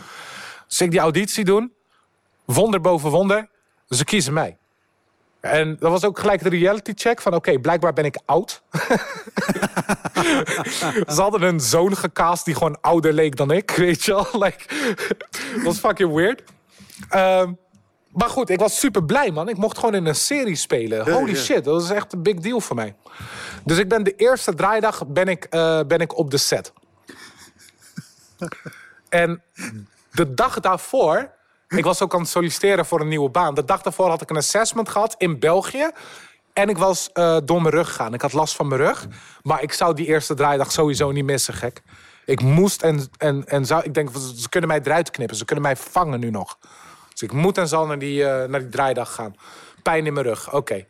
Dus 0.68 0.80
ik 0.80 0.90
die 0.90 1.00
auditie 1.00 1.44
doen. 1.44 1.72
Wonder 2.44 2.80
boven 2.80 3.10
wonder. 3.10 3.48
Ze 3.88 4.04
kiezen 4.04 4.32
mij. 4.32 4.56
En 5.44 5.76
dat 5.78 5.90
was 5.90 6.04
ook 6.04 6.18
gelijk 6.18 6.42
de 6.42 6.48
reality 6.48 6.92
check 6.94 7.20
van... 7.20 7.34
oké, 7.34 7.58
blijkbaar 7.58 7.92
ben 7.92 8.04
ik 8.04 8.18
oud. 8.24 8.62
Ze 11.14 11.16
hadden 11.16 11.42
een 11.42 11.60
zoon 11.60 11.96
gecast 11.96 12.44
die 12.44 12.54
gewoon 12.54 12.80
ouder 12.80 13.12
leek 13.12 13.36
dan 13.36 13.50
ik, 13.50 13.70
weet 13.70 14.04
je 14.04 14.12
wel. 14.12 14.26
Like, 14.32 14.64
dat 15.54 15.62
was 15.62 15.78
fucking 15.78 16.12
weird. 16.12 16.42
Ehm, 17.08 17.52
maar 18.08 18.28
goed, 18.28 18.50
ik 18.50 18.58
was 18.58 18.78
super 18.78 19.04
blij, 19.04 19.30
man. 19.30 19.48
Ik 19.48 19.56
mocht 19.56 19.78
gewoon 19.78 19.94
in 19.94 20.06
een 20.06 20.14
serie 20.14 20.56
spelen. 20.56 21.12
Holy 21.12 21.36
shit, 21.36 21.64
dat 21.64 21.80
was 21.80 21.90
echt 21.90 22.12
een 22.12 22.22
big 22.22 22.34
deal 22.34 22.60
voor 22.60 22.76
mij. 22.76 22.94
Dus 23.64 23.78
ik 23.78 23.88
ben 23.88 24.02
de 24.02 24.14
eerste 24.16 24.54
draaidag 24.54 25.06
ben 25.06 25.28
ik, 25.28 25.44
eh, 25.44 25.80
ben 25.86 25.98
ik 25.98 26.18
op 26.18 26.30
de 26.30 26.38
set. 26.38 26.72
En 29.08 29.42
de 30.10 30.34
dag 30.34 30.60
daarvoor... 30.60 31.32
Ik 31.68 31.84
was 31.84 32.02
ook 32.02 32.14
aan 32.14 32.20
het 32.20 32.28
solliciteren 32.28 32.86
voor 32.86 33.00
een 33.00 33.08
nieuwe 33.08 33.30
baan. 33.30 33.54
De 33.54 33.64
dag 33.64 33.82
daarvoor 33.82 34.08
had 34.08 34.22
ik 34.22 34.30
een 34.30 34.36
assessment 34.36 34.88
gehad 34.88 35.14
in 35.18 35.38
België. 35.38 35.90
En 36.52 36.68
ik 36.68 36.78
was 36.78 37.10
eh, 37.12 37.36
door 37.44 37.62
mijn 37.62 37.74
rug 37.74 37.88
gegaan. 37.88 38.14
Ik 38.14 38.20
had 38.20 38.32
last 38.32 38.56
van 38.56 38.68
mijn 38.68 38.80
rug. 38.80 39.06
Maar 39.42 39.62
ik 39.62 39.72
zou 39.72 39.94
die 39.94 40.06
eerste 40.06 40.34
draaidag 40.34 40.72
sowieso 40.72 41.10
niet 41.10 41.24
missen, 41.24 41.54
gek. 41.54 41.82
Ik 42.24 42.40
moest 42.42 42.82
en, 42.82 43.08
en, 43.16 43.44
en 43.46 43.66
zou... 43.66 43.82
Ik 43.82 43.94
denk, 43.94 44.10
ze 44.36 44.48
kunnen 44.48 44.68
mij 44.68 44.80
eruit 44.82 45.10
knippen. 45.10 45.36
Ze 45.36 45.44
kunnen 45.44 45.64
mij 45.64 45.76
vangen 45.76 46.20
nu 46.20 46.30
nog. 46.30 46.58
Dus 47.12 47.22
ik 47.22 47.32
moet 47.32 47.58
en 47.58 47.68
zal 47.68 47.86
naar 47.86 47.98
die, 47.98 48.24
eh, 48.24 48.48
naar 48.48 48.60
die 48.60 48.68
draaidag 48.68 49.14
gaan. 49.14 49.34
Pijn 49.82 50.06
in 50.06 50.12
mijn 50.12 50.26
rug, 50.26 50.52
oké. 50.52 50.86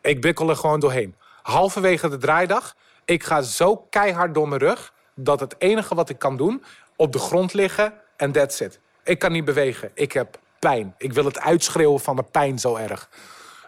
Ik 0.00 0.20
bikkel 0.20 0.48
er 0.48 0.56
gewoon 0.56 0.80
doorheen. 0.80 1.14
Halverwege 1.42 2.08
de 2.08 2.16
draaidag, 2.16 2.74
ik 3.04 3.24
ga 3.24 3.42
zo 3.42 3.76
keihard 3.76 4.34
door 4.34 4.48
mijn 4.48 4.60
rug... 4.60 4.92
dat 5.14 5.40
het 5.40 5.54
enige 5.58 5.94
wat 5.94 6.08
ik 6.08 6.18
kan 6.18 6.36
doen, 6.36 6.64
op 6.96 7.12
de 7.12 7.18
grond 7.18 7.52
liggen 7.52 7.92
en 8.16 8.32
that's 8.32 8.60
it. 8.60 8.80
Ik 9.04 9.18
kan 9.18 9.32
niet 9.32 9.44
bewegen. 9.44 9.90
Ik 9.94 10.12
heb 10.12 10.38
pijn. 10.58 10.94
Ik 10.98 11.12
wil 11.12 11.24
het 11.24 11.40
uitschreeuwen 11.40 12.00
van 12.00 12.16
de 12.16 12.22
pijn 12.22 12.58
zo 12.58 12.76
erg. 12.76 13.08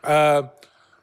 Eh, 0.00 0.38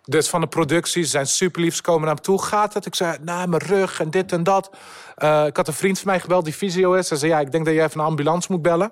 dus 0.06 0.30
van 0.30 0.42
de 0.42 0.48
productie, 0.48 1.04
ze 1.04 1.10
zijn 1.10 1.28
super 1.28 1.62
lief. 1.62 1.76
Ze 1.76 1.82
komen 1.82 2.06
naar 2.06 2.16
me 2.16 2.22
toe. 2.22 2.42
Gaat 2.42 2.74
het? 2.74 2.86
Ik 2.86 2.96
zei, 2.96 3.18
nou, 3.22 3.48
mijn 3.48 3.62
rug 3.62 4.00
en 4.00 4.10
dit 4.10 4.32
en 4.32 4.44
dat. 4.44 4.70
Eh, 5.16 5.46
ik 5.46 5.58
had 5.58 5.68
een 5.68 5.74
vriend 5.74 6.00
van 6.00 6.08
mij 6.08 6.20
gebeld 6.20 6.46
die 6.46 6.54
fysio 6.54 6.94
is. 6.94 7.10
Hij 7.10 7.18
zei, 7.18 7.32
ja, 7.32 7.40
ik 7.40 7.52
denk 7.52 7.66
dat 7.66 7.74
je 7.74 7.82
even 7.82 8.00
een 8.00 8.06
ambulance 8.06 8.52
moet 8.52 8.62
bellen. 8.62 8.92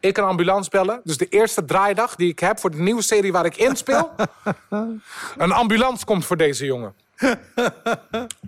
Ik 0.00 0.16
een 0.16 0.24
ambulance 0.24 0.70
bellen. 0.70 1.00
Dus 1.04 1.16
de 1.16 1.28
eerste 1.28 1.64
draaidag 1.64 2.14
die 2.14 2.28
ik 2.28 2.38
heb 2.38 2.58
voor 2.58 2.70
de 2.70 2.80
nieuwe 2.80 3.02
serie 3.02 3.32
waar 3.32 3.44
ik 3.44 3.56
in 3.56 3.76
speel. 3.76 4.10
een 5.36 5.52
ambulance 5.52 6.04
komt 6.04 6.24
voor 6.24 6.36
deze 6.36 6.64
jongen. 6.64 6.94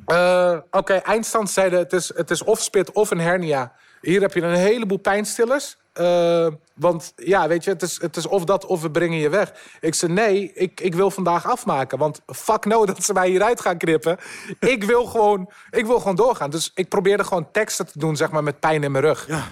Eh, 0.06 0.58
Oké, 0.70 0.94
eindstand 0.94 1.50
zeiden 1.50 1.78
het 1.78 1.92
is, 1.92 2.14
het 2.14 2.30
is 2.30 2.42
of 2.42 2.60
spit 2.60 2.92
of 2.92 3.10
een 3.10 3.20
hernia. 3.20 3.72
Hier 4.00 4.20
heb 4.20 4.34
je 4.34 4.42
een 4.42 4.54
heleboel 4.54 4.98
pijnstillers. 4.98 5.76
Eh, 5.94 6.46
want 6.74 7.12
ja, 7.16 7.48
weet 7.48 7.64
je, 7.64 7.70
het 7.70 7.82
is, 7.82 8.00
het 8.00 8.16
is 8.16 8.26
of 8.26 8.44
dat 8.44 8.66
of 8.66 8.82
we 8.82 8.90
brengen 8.90 9.18
je 9.18 9.28
weg. 9.28 9.52
Ik 9.80 9.94
zei 9.94 10.12
nee, 10.12 10.52
ik, 10.52 10.80
ik 10.80 10.94
wil 10.94 11.10
vandaag 11.10 11.46
afmaken. 11.46 11.98
Want 11.98 12.20
fuck 12.26 12.64
no 12.64 12.86
dat 12.86 13.04
ze 13.04 13.12
mij 13.12 13.28
hieruit 13.28 13.60
gaan 13.60 13.76
knippen. 13.76 14.18
ik, 14.58 14.84
wil 14.84 15.04
gewoon, 15.04 15.50
ik 15.70 15.86
wil 15.86 15.98
gewoon 15.98 16.16
doorgaan. 16.16 16.50
Dus 16.50 16.70
ik 16.74 16.88
probeerde 16.88 17.24
gewoon 17.24 17.50
teksten 17.50 17.86
te 17.86 17.98
doen, 17.98 18.16
zeg 18.16 18.30
maar, 18.30 18.42
met 18.42 18.60
pijn 18.60 18.82
in 18.82 18.92
mijn 18.92 19.04
rug. 19.04 19.26
Ja. 19.26 19.48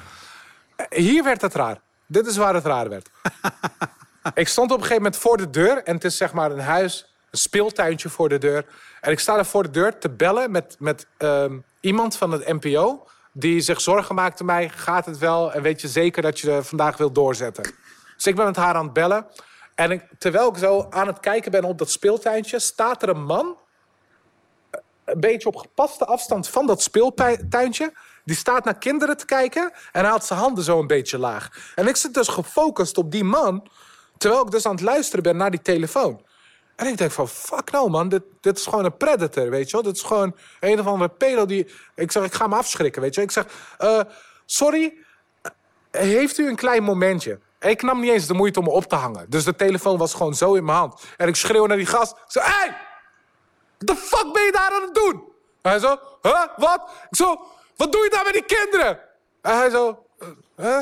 Hier 0.89 1.25
werd 1.25 1.41
het 1.41 1.55
raar. 1.55 1.81
Dit 2.07 2.27
is 2.27 2.37
waar 2.37 2.55
het 2.55 2.65
raar 2.65 2.89
werd. 2.89 3.11
ik 4.35 4.49
stond 4.49 4.71
op 4.71 4.77
een 4.77 4.83
gegeven 4.83 5.03
moment 5.03 5.21
voor 5.21 5.37
de 5.37 5.51
deur. 5.51 5.83
En 5.83 5.95
het 5.95 6.05
is 6.05 6.17
zeg 6.17 6.33
maar 6.33 6.51
een 6.51 6.61
huis, 6.61 7.15
een 7.31 7.39
speeltuintje 7.39 8.09
voor 8.09 8.29
de 8.29 8.39
deur. 8.39 8.67
En 9.01 9.13
ik 9.13 9.19
sta 9.19 9.35
daar 9.35 9.47
voor 9.47 9.63
de 9.63 9.71
deur 9.71 9.99
te 9.99 10.11
bellen 10.11 10.51
met, 10.51 10.77
met 10.79 11.07
ehm, 11.17 11.59
iemand 11.81 12.17
van 12.17 12.31
het 12.31 12.49
NPO. 12.49 13.07
Die 13.33 13.61
zich 13.61 13.81
zorgen 13.81 14.15
maakte 14.15 14.45
mij. 14.45 14.69
Gaat 14.69 15.07
het 15.07 15.19
wel? 15.19 15.53
En 15.53 15.63
weet 15.63 15.81
je 15.81 15.89
zeker 15.89 16.23
dat 16.23 16.41
je 16.41 16.63
vandaag 16.63 16.97
wilt 16.97 17.15
doorzetten? 17.15 17.75
Dus 18.17 18.27
ik 18.27 18.37
ben 18.37 18.45
met 18.45 18.57
haar 18.57 18.75
aan 18.75 18.85
het 18.85 18.93
bellen. 18.93 19.27
En 19.75 20.09
terwijl 20.19 20.49
ik 20.49 20.57
zo 20.57 20.87
aan 20.91 21.07
het 21.07 21.21
kijken 21.21 21.51
ben 21.51 21.65
op 21.65 21.79
dat 21.79 21.91
speeltuintje... 21.91 22.59
staat 22.59 23.03
er 23.03 23.09
een 23.09 23.25
man 23.25 23.57
een 25.05 25.21
beetje 25.21 25.49
op 25.49 25.57
gepaste 25.57 26.05
afstand 26.05 26.49
van 26.49 26.67
dat 26.67 26.83
speeltuintje. 26.83 27.93
Die 28.25 28.37
staat 28.37 28.65
naar 28.65 28.79
kinderen 28.79 29.17
te 29.17 29.25
kijken 29.25 29.73
en 29.93 30.05
had 30.05 30.27
zijn 30.27 30.39
handen 30.39 30.65
zo 30.65 30.79
een 30.79 30.87
beetje 30.87 31.19
laag. 31.19 31.73
En 31.75 31.89
ik 31.89 31.97
zit 31.97 32.15
dus 32.15 32.29
gefocust 32.29 32.99
op 32.99 33.11
die 33.11 33.25
man, 33.25 33.69
terwijl 34.19 34.43
ik 34.43 34.51
dus 34.51 34.67
aan 34.67 34.75
het 34.75 34.81
luisteren 34.81 35.23
ben 35.23 35.37
naar 35.37 35.51
die 35.51 35.63
telefoon. 35.63 36.25
En 36.77 36.87
ik 36.87 36.99
denk 36.99 37.11
van, 37.11 37.29
fuck 37.29 37.71
nou 37.71 37.91
man, 37.91 38.09
dit, 38.09 38.23
dit 38.41 38.59
is 38.59 38.65
gewoon 38.65 38.85
een 38.85 38.97
predator, 38.97 39.51
weet 39.51 39.71
je 39.71 39.73
wel. 39.73 39.83
Dit 39.83 39.97
is 39.97 40.03
gewoon 40.03 40.37
een 40.61 40.81
of 40.81 40.87
andere 40.87 41.11
pedo 41.11 41.47
die... 41.47 41.67
Ik 41.95 42.13
zeg, 42.13 42.25
ik 42.25 42.33
ga 42.33 42.47
me 42.47 42.57
afschrikken, 42.57 43.03
weet 43.03 43.15
je 43.15 43.23
Ik 43.23 43.31
zeg, 43.31 43.47
uh, 43.81 44.01
sorry, 44.47 44.97
heeft 45.91 46.39
u 46.39 46.49
een 46.49 46.57
klein 46.57 46.83
momentje? 46.83 47.41
Ik 47.61 47.83
nam 47.83 48.01
niet 48.01 48.11
eens 48.11 48.27
de 48.27 48.35
moeite 48.35 48.59
om 48.59 48.65
me 48.65 48.71
op 48.71 48.85
te 48.85 48.95
hangen. 48.95 49.27
Dus 49.31 49.45
de 49.45 49.57
telefoon 49.57 49.99
was 49.99 50.15
gewoon 50.15 50.35
zo 50.35 50.55
in 50.55 50.65
mijn 50.65 50.79
hand. 50.79 51.03
En 51.17 51.29
ik 51.29 51.37
schreeuw 51.37 51.67
naar 51.67 51.77
die 51.77 51.87
gast. 51.87 52.13
Ik 52.13 52.19
zeg, 52.27 52.57
hey! 52.57 52.77
The 53.79 53.97
fuck 53.97 54.33
ben 54.33 54.43
je 54.43 54.53
daar 54.53 54.71
aan 54.73 54.83
het 54.83 54.95
doen? 54.95 55.23
En 55.63 55.71
hij 55.71 55.79
zo, 55.79 55.99
huh, 56.23 56.47
wat? 56.57 56.91
Ik 57.11 57.17
zo, 57.17 57.47
wat 57.77 57.93
doe 57.93 58.05
je 58.05 58.11
daar 58.11 58.25
met 58.25 58.33
die 58.33 58.45
kinderen? 58.45 58.99
En 59.43 59.57
hij 59.57 59.71
zo, 59.71 60.07
huh? 60.57 60.79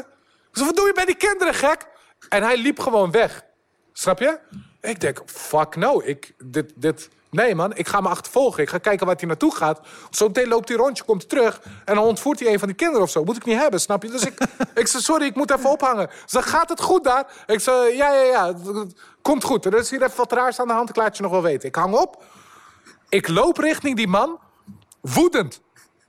Ik 0.51 0.57
zo, 0.59 0.65
wat 0.65 0.77
doe 0.77 0.87
je 0.87 0.93
met 0.95 1.07
die 1.07 1.17
kinderen, 1.17 1.55
gek? 1.55 1.87
En 2.29 2.43
hij 2.43 2.57
liep 2.57 2.79
gewoon 2.79 3.11
weg. 3.11 3.45
Snap 3.93 4.19
je? 4.19 4.39
Ik 4.81 5.01
denk, 5.01 5.23
fuck 5.27 5.77
no, 5.77 6.01
ik, 6.05 6.35
dit, 6.45 6.73
dit... 6.75 7.09
Nee 7.31 7.55
man, 7.55 7.77
ik 7.77 7.89
ga 7.89 8.01
me 8.01 8.09
achtervolgen. 8.09 8.63
Ik 8.63 8.69
ga 8.69 8.79
kijken 8.79 9.07
waar 9.07 9.17
hij 9.17 9.27
naartoe 9.27 9.55
gaat. 9.55 9.81
Zo 10.11 10.27
meteen 10.27 10.49
loopt 10.49 10.69
hij 10.69 10.77
rondje, 10.77 11.05
komt 11.05 11.29
terug... 11.29 11.61
en 11.85 11.95
dan 11.95 12.05
ontvoert 12.05 12.41
hij 12.41 12.53
een 12.53 12.59
van 12.59 12.69
die 12.69 12.77
kinderen 12.77 13.03
of 13.03 13.11
zo. 13.11 13.25
Moet 13.25 13.37
ik 13.37 13.45
niet 13.45 13.59
hebben, 13.59 13.81
snap 13.81 14.03
je? 14.03 14.11
Dus 14.11 14.25
ik, 14.25 14.39
ik 14.75 14.87
zei, 14.87 15.03
sorry, 15.03 15.27
ik 15.27 15.35
moet 15.35 15.51
even 15.51 15.71
ophangen. 15.71 16.11
Ze 16.27 16.43
gaat 16.43 16.69
het 16.69 16.81
goed 16.81 17.05
daar? 17.05 17.27
Ik 17.47 17.61
zei, 17.61 17.97
ja, 17.97 18.13
ja, 18.13 18.23
ja, 18.23 18.55
komt 19.23 19.45
goed. 19.45 19.65
Er 19.65 19.75
is 19.75 19.91
hier 19.91 20.03
even 20.03 20.17
wat 20.17 20.33
raars 20.33 20.61
aan 20.61 20.67
de 20.67 20.73
hand, 20.73 20.89
ik 20.89 20.97
laat 20.97 21.17
je 21.17 21.23
nog 21.23 21.33
wel 21.33 21.43
weten. 21.43 21.69
Ik 21.69 21.75
hang 21.75 21.95
op, 21.95 22.23
ik 23.09 23.29
loop 23.29 23.59
richting 23.59 23.97
die 23.97 24.09
man, 24.09 24.39
woedend. 25.01 25.61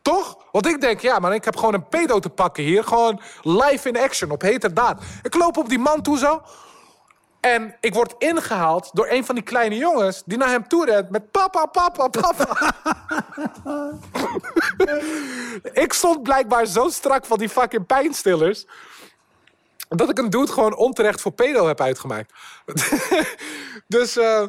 Toch? 0.02 0.38
Want 0.52 0.68
ik 0.68 0.82
denk, 0.82 1.00
ja, 1.00 1.20
maar 1.20 1.34
ik 1.34 1.46
heb 1.46 1.56
gewoon 1.56 1.74
een 1.74 1.88
pedo 1.88 2.20
te 2.20 2.30
pakken 2.30 2.64
hier. 2.64 2.84
Gewoon 2.84 3.22
live 3.42 3.88
in 3.88 3.98
action, 3.98 4.32
op 4.32 4.42
heterdaad. 4.42 5.04
Ik 5.24 5.36
loop 5.36 5.58
op 5.58 5.70
die 5.70 5.80
man 5.80 6.02
toe 6.02 6.18
zo. 6.18 6.42
En 7.42 7.76
ik 7.80 7.94
word 7.94 8.16
ingehaald 8.18 8.90
door 8.94 9.08
een 9.10 9.26
van 9.26 9.36
die 9.36 9.44
kleine 9.44 9.76
jongens... 9.76 10.22
die 10.26 10.38
naar 10.38 10.50
hem 10.50 10.68
toe 10.68 10.86
rent 10.86 11.10
met 11.10 11.32
papa, 11.32 11.66
papa, 11.66 12.08
papa. 12.08 12.74
ik 15.84 15.94
stond 15.94 16.24
blijkbaar 16.24 16.66
zo 16.66 16.90
strak 16.90 17.26
van 17.26 17.38
die 17.38 17.50
fucking 17.50 17.86
pijnstillers... 17.86 18.66
dat 19.90 20.10
ik 20.10 20.18
een 20.18 20.30
dude 20.30 20.52
gewoon 20.52 20.76
onterecht 20.76 21.22
voor 21.22 21.32
pedo 21.32 21.68
heb 21.68 21.82
uitgemaakt. 21.82 22.34
dus... 23.88 24.18
Uh, 24.18 24.44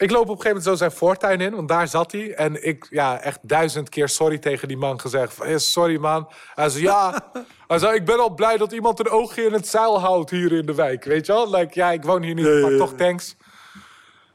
ik 0.00 0.10
loop 0.10 0.28
op 0.28 0.28
een 0.28 0.42
gegeven 0.42 0.48
moment 0.48 0.64
zo 0.64 0.74
zijn 0.74 0.92
voortuin 0.92 1.40
in, 1.40 1.54
want 1.54 1.68
daar 1.68 1.88
zat 1.88 2.12
hij. 2.12 2.34
En 2.34 2.66
ik, 2.66 2.86
ja, 2.90 3.20
echt 3.20 3.38
duizend 3.42 3.88
keer 3.88 4.08
sorry 4.08 4.38
tegen 4.38 4.68
die 4.68 4.76
man 4.76 5.00
gezegd. 5.00 5.34
Van, 5.34 5.60
sorry 5.60 5.96
man. 5.96 6.32
Hij 6.54 6.68
zei, 6.68 6.82
ja. 6.82 7.30
Hij 7.66 7.78
zei, 7.78 7.94
ik 7.94 8.04
ben 8.04 8.20
al 8.20 8.34
blij 8.34 8.56
dat 8.56 8.72
iemand 8.72 9.00
een 9.00 9.08
oogje 9.08 9.42
in 9.42 9.52
het 9.52 9.68
zeil 9.68 10.00
houdt 10.00 10.30
hier 10.30 10.52
in 10.52 10.66
de 10.66 10.74
wijk. 10.74 11.04
Weet 11.04 11.26
je 11.26 11.32
wel? 11.32 11.50
Like, 11.50 11.70
ja, 11.74 11.90
ik 11.90 12.04
woon 12.04 12.22
hier 12.22 12.34
niet, 12.34 12.62
maar 12.62 12.76
toch 12.76 12.94
thanks. 12.94 13.36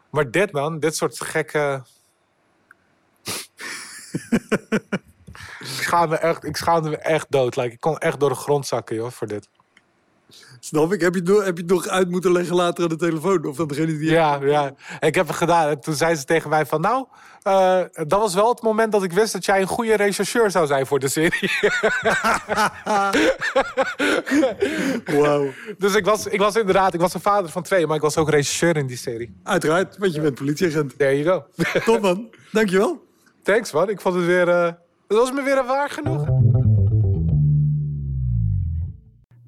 Maar 0.10 0.32
dit 0.32 0.52
man, 0.52 0.80
dit 0.80 0.96
soort 0.96 1.22
gekke... 1.22 1.84
ik, 5.60 5.82
schaamde 5.82 6.18
echt, 6.18 6.44
ik 6.44 6.58
schaamde 6.58 6.90
me 6.90 6.98
echt 6.98 7.26
dood. 7.30 7.56
Like, 7.56 7.74
ik 7.74 7.80
kon 7.80 7.98
echt 7.98 8.20
door 8.20 8.30
de 8.30 8.36
grond 8.36 8.68
zakken, 8.68 8.96
joh, 8.96 9.12
voor 9.12 9.28
dit. 9.28 9.50
Snap 10.66 10.94
ik? 10.94 11.02
Heb 11.02 11.14
je, 11.14 11.20
het 11.20 11.30
nog, 11.30 11.46
heb 11.46 11.56
je 11.58 11.64
het 11.64 11.72
nog 11.72 11.88
uit 11.88 12.10
moeten 12.10 12.32
leggen 12.32 12.56
later 12.56 12.84
aan 12.84 12.90
de 12.90 12.96
telefoon? 12.96 13.46
Of 13.46 13.56
dat 13.56 13.70
degene 13.70 13.98
die... 13.98 14.10
Ja, 14.10 14.40
ja, 14.42 14.74
ik 15.00 15.16
heb 15.16 15.28
het 15.28 15.36
gedaan. 15.36 15.70
En 15.70 15.80
toen 15.80 15.94
zei 15.94 16.16
ze 16.16 16.24
tegen 16.24 16.50
mij 16.50 16.66
van... 16.66 16.82
Nou, 16.82 17.06
uh, 17.48 17.82
dat 17.94 18.20
was 18.20 18.34
wel 18.34 18.50
het 18.50 18.62
moment 18.62 18.92
dat 18.92 19.04
ik 19.04 19.12
wist 19.12 19.34
dat 19.34 19.46
jij 19.46 19.62
een 19.62 19.68
goede 19.68 19.96
rechercheur 19.96 20.52
zou 20.52 20.68
zijn 20.68 20.86
voor 20.86 21.00
de 21.00 21.08
serie. 21.08 21.50
Wauw. 25.22 25.54
Dus 25.78 25.96
ik 25.96 26.06
was, 26.06 26.28
ik 26.28 26.40
was 26.40 26.56
inderdaad... 26.56 26.94
Ik 26.94 27.00
was 27.00 27.14
een 27.14 27.22
vader 27.22 27.50
van 27.50 27.64
twee, 27.64 27.88
maar 27.88 27.96
ik 27.96 28.02
was 28.02 28.18
ook 28.18 28.30
rechercheur 28.30 28.78
in 28.78 28.88
die 28.88 28.98
serie. 28.98 29.36
Uiteraard, 29.44 29.98
want 29.98 30.14
je 30.14 30.22
bent 30.22 30.36
politieagent. 30.36 30.98
There 30.98 31.24
you 31.24 31.40
go. 31.40 31.64
Top 31.80 32.02
man. 32.02 32.30
Dankjewel. 32.52 33.04
Thanks 33.44 33.72
man. 33.72 33.90
Ik 33.90 34.02
vond 34.02 34.16
het 34.16 34.26
weer... 34.26 34.48
Uh, 34.48 34.66
het 35.08 35.18
was 35.18 35.32
me 35.32 35.44
weer 35.44 35.58
een 35.58 35.66
waar 35.66 35.90
genoeg. 35.90 36.35